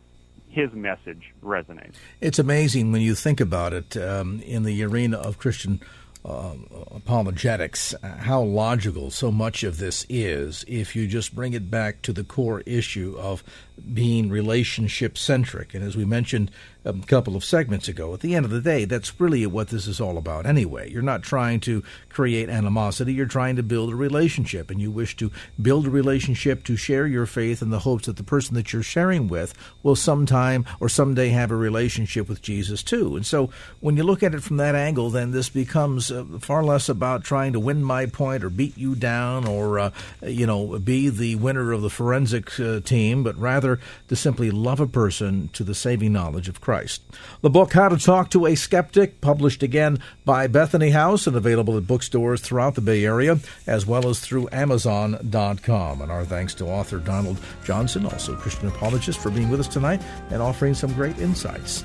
his 0.49 0.72
message 0.72 1.32
resonates. 1.43 1.95
It's 2.20 2.39
amazing 2.39 2.93
when 2.93 3.03
you 3.03 3.14
think 3.14 3.41
about 3.41 3.72
it 3.72 3.97
um, 3.97 4.41
in 4.41 4.62
the 4.62 4.82
arena 4.84 5.16
of 5.16 5.39
Christian 5.39 5.80
uh, 6.24 6.55
apologetics, 6.91 7.95
how 8.03 8.43
logical 8.43 9.11
so 9.11 9.30
much 9.30 9.62
of 9.62 9.78
this 9.78 10.05
is 10.09 10.64
if 10.66 10.97
you 10.97 11.07
just 11.07 11.34
bring 11.34 11.53
it 11.53 11.70
back 11.70 12.03
to 12.03 12.12
the 12.12 12.24
core 12.24 12.62
issue 12.66 13.16
of 13.16 13.45
being 13.92 14.28
relationship 14.30 15.18
centric. 15.18 15.74
And 15.74 15.84
as 15.84 15.96
we 15.96 16.04
mentioned 16.04 16.50
a 16.84 16.92
couple 16.92 17.36
of 17.36 17.44
segments 17.44 17.88
ago, 17.88 18.14
at 18.14 18.20
the 18.20 18.34
end 18.34 18.44
of 18.44 18.50
the 18.50 18.60
day, 18.60 18.84
that's 18.84 19.20
really 19.20 19.44
what 19.46 19.68
this 19.68 19.86
is 19.86 20.00
all 20.00 20.16
about 20.16 20.46
anyway. 20.46 20.90
You're 20.90 21.02
not 21.02 21.22
trying 21.22 21.60
to 21.60 21.82
create 22.08 22.48
animosity, 22.48 23.12
you're 23.12 23.26
trying 23.26 23.56
to 23.56 23.62
build 23.62 23.92
a 23.92 23.96
relationship. 23.96 24.70
And 24.70 24.80
you 24.80 24.90
wish 24.90 25.16
to 25.16 25.30
build 25.60 25.86
a 25.86 25.90
relationship 25.90 26.64
to 26.64 26.76
share 26.76 27.06
your 27.06 27.26
faith 27.26 27.60
in 27.60 27.70
the 27.70 27.80
hopes 27.80 28.06
that 28.06 28.16
the 28.16 28.22
person 28.22 28.54
that 28.54 28.72
you're 28.72 28.82
sharing 28.82 29.28
with 29.28 29.52
will 29.82 29.96
sometime 29.96 30.64
or 30.80 30.88
someday 30.88 31.28
have 31.28 31.50
a 31.50 31.56
relationship 31.56 32.28
with 32.28 32.40
Jesus 32.40 32.82
too. 32.82 33.16
And 33.16 33.26
so 33.26 33.50
when 33.80 33.96
you 33.96 34.04
look 34.04 34.22
at 34.22 34.34
it 34.34 34.42
from 34.42 34.56
that 34.58 34.74
angle, 34.74 35.10
then 35.10 35.32
this 35.32 35.48
becomes 35.48 36.10
uh, 36.10 36.24
far 36.40 36.64
less 36.64 36.88
about 36.88 37.24
trying 37.24 37.52
to 37.52 37.60
win 37.60 37.82
my 37.82 38.06
point 38.06 38.44
or 38.44 38.50
beat 38.50 38.78
you 38.78 38.94
down 38.94 39.46
or, 39.46 39.78
uh, 39.78 39.90
you 40.22 40.46
know, 40.46 40.78
be 40.78 41.08
the 41.08 41.34
winner 41.34 41.72
of 41.72 41.82
the 41.82 41.90
forensic 41.90 42.58
uh, 42.60 42.80
team, 42.80 43.22
but 43.24 43.36
rather 43.36 43.65
rather 43.66 43.80
to 44.08 44.16
simply 44.16 44.50
love 44.50 44.80
a 44.80 44.86
person 44.86 45.48
to 45.52 45.64
the 45.64 45.74
saving 45.74 46.12
knowledge 46.12 46.48
of 46.48 46.60
Christ. 46.60 47.02
The 47.40 47.50
book, 47.50 47.72
How 47.72 47.88
to 47.88 47.96
Talk 47.96 48.30
to 48.30 48.46
a 48.46 48.54
Skeptic, 48.54 49.20
published 49.20 49.62
again 49.62 49.98
by 50.24 50.46
Bethany 50.46 50.90
House 50.90 51.26
and 51.26 51.36
available 51.36 51.76
at 51.76 51.86
bookstores 51.86 52.40
throughout 52.40 52.74
the 52.74 52.80
Bay 52.80 53.04
Area, 53.04 53.38
as 53.66 53.86
well 53.86 54.08
as 54.08 54.20
through 54.20 54.48
Amazon.com. 54.52 56.02
And 56.02 56.12
our 56.12 56.24
thanks 56.24 56.54
to 56.54 56.66
author 56.66 56.98
Donald 56.98 57.38
Johnson, 57.64 58.06
also 58.06 58.36
Christian 58.36 58.68
apologist, 58.68 59.18
for 59.18 59.30
being 59.30 59.50
with 59.50 59.60
us 59.60 59.68
tonight 59.68 60.02
and 60.30 60.40
offering 60.40 60.74
some 60.74 60.92
great 60.92 61.18
insights. 61.18 61.84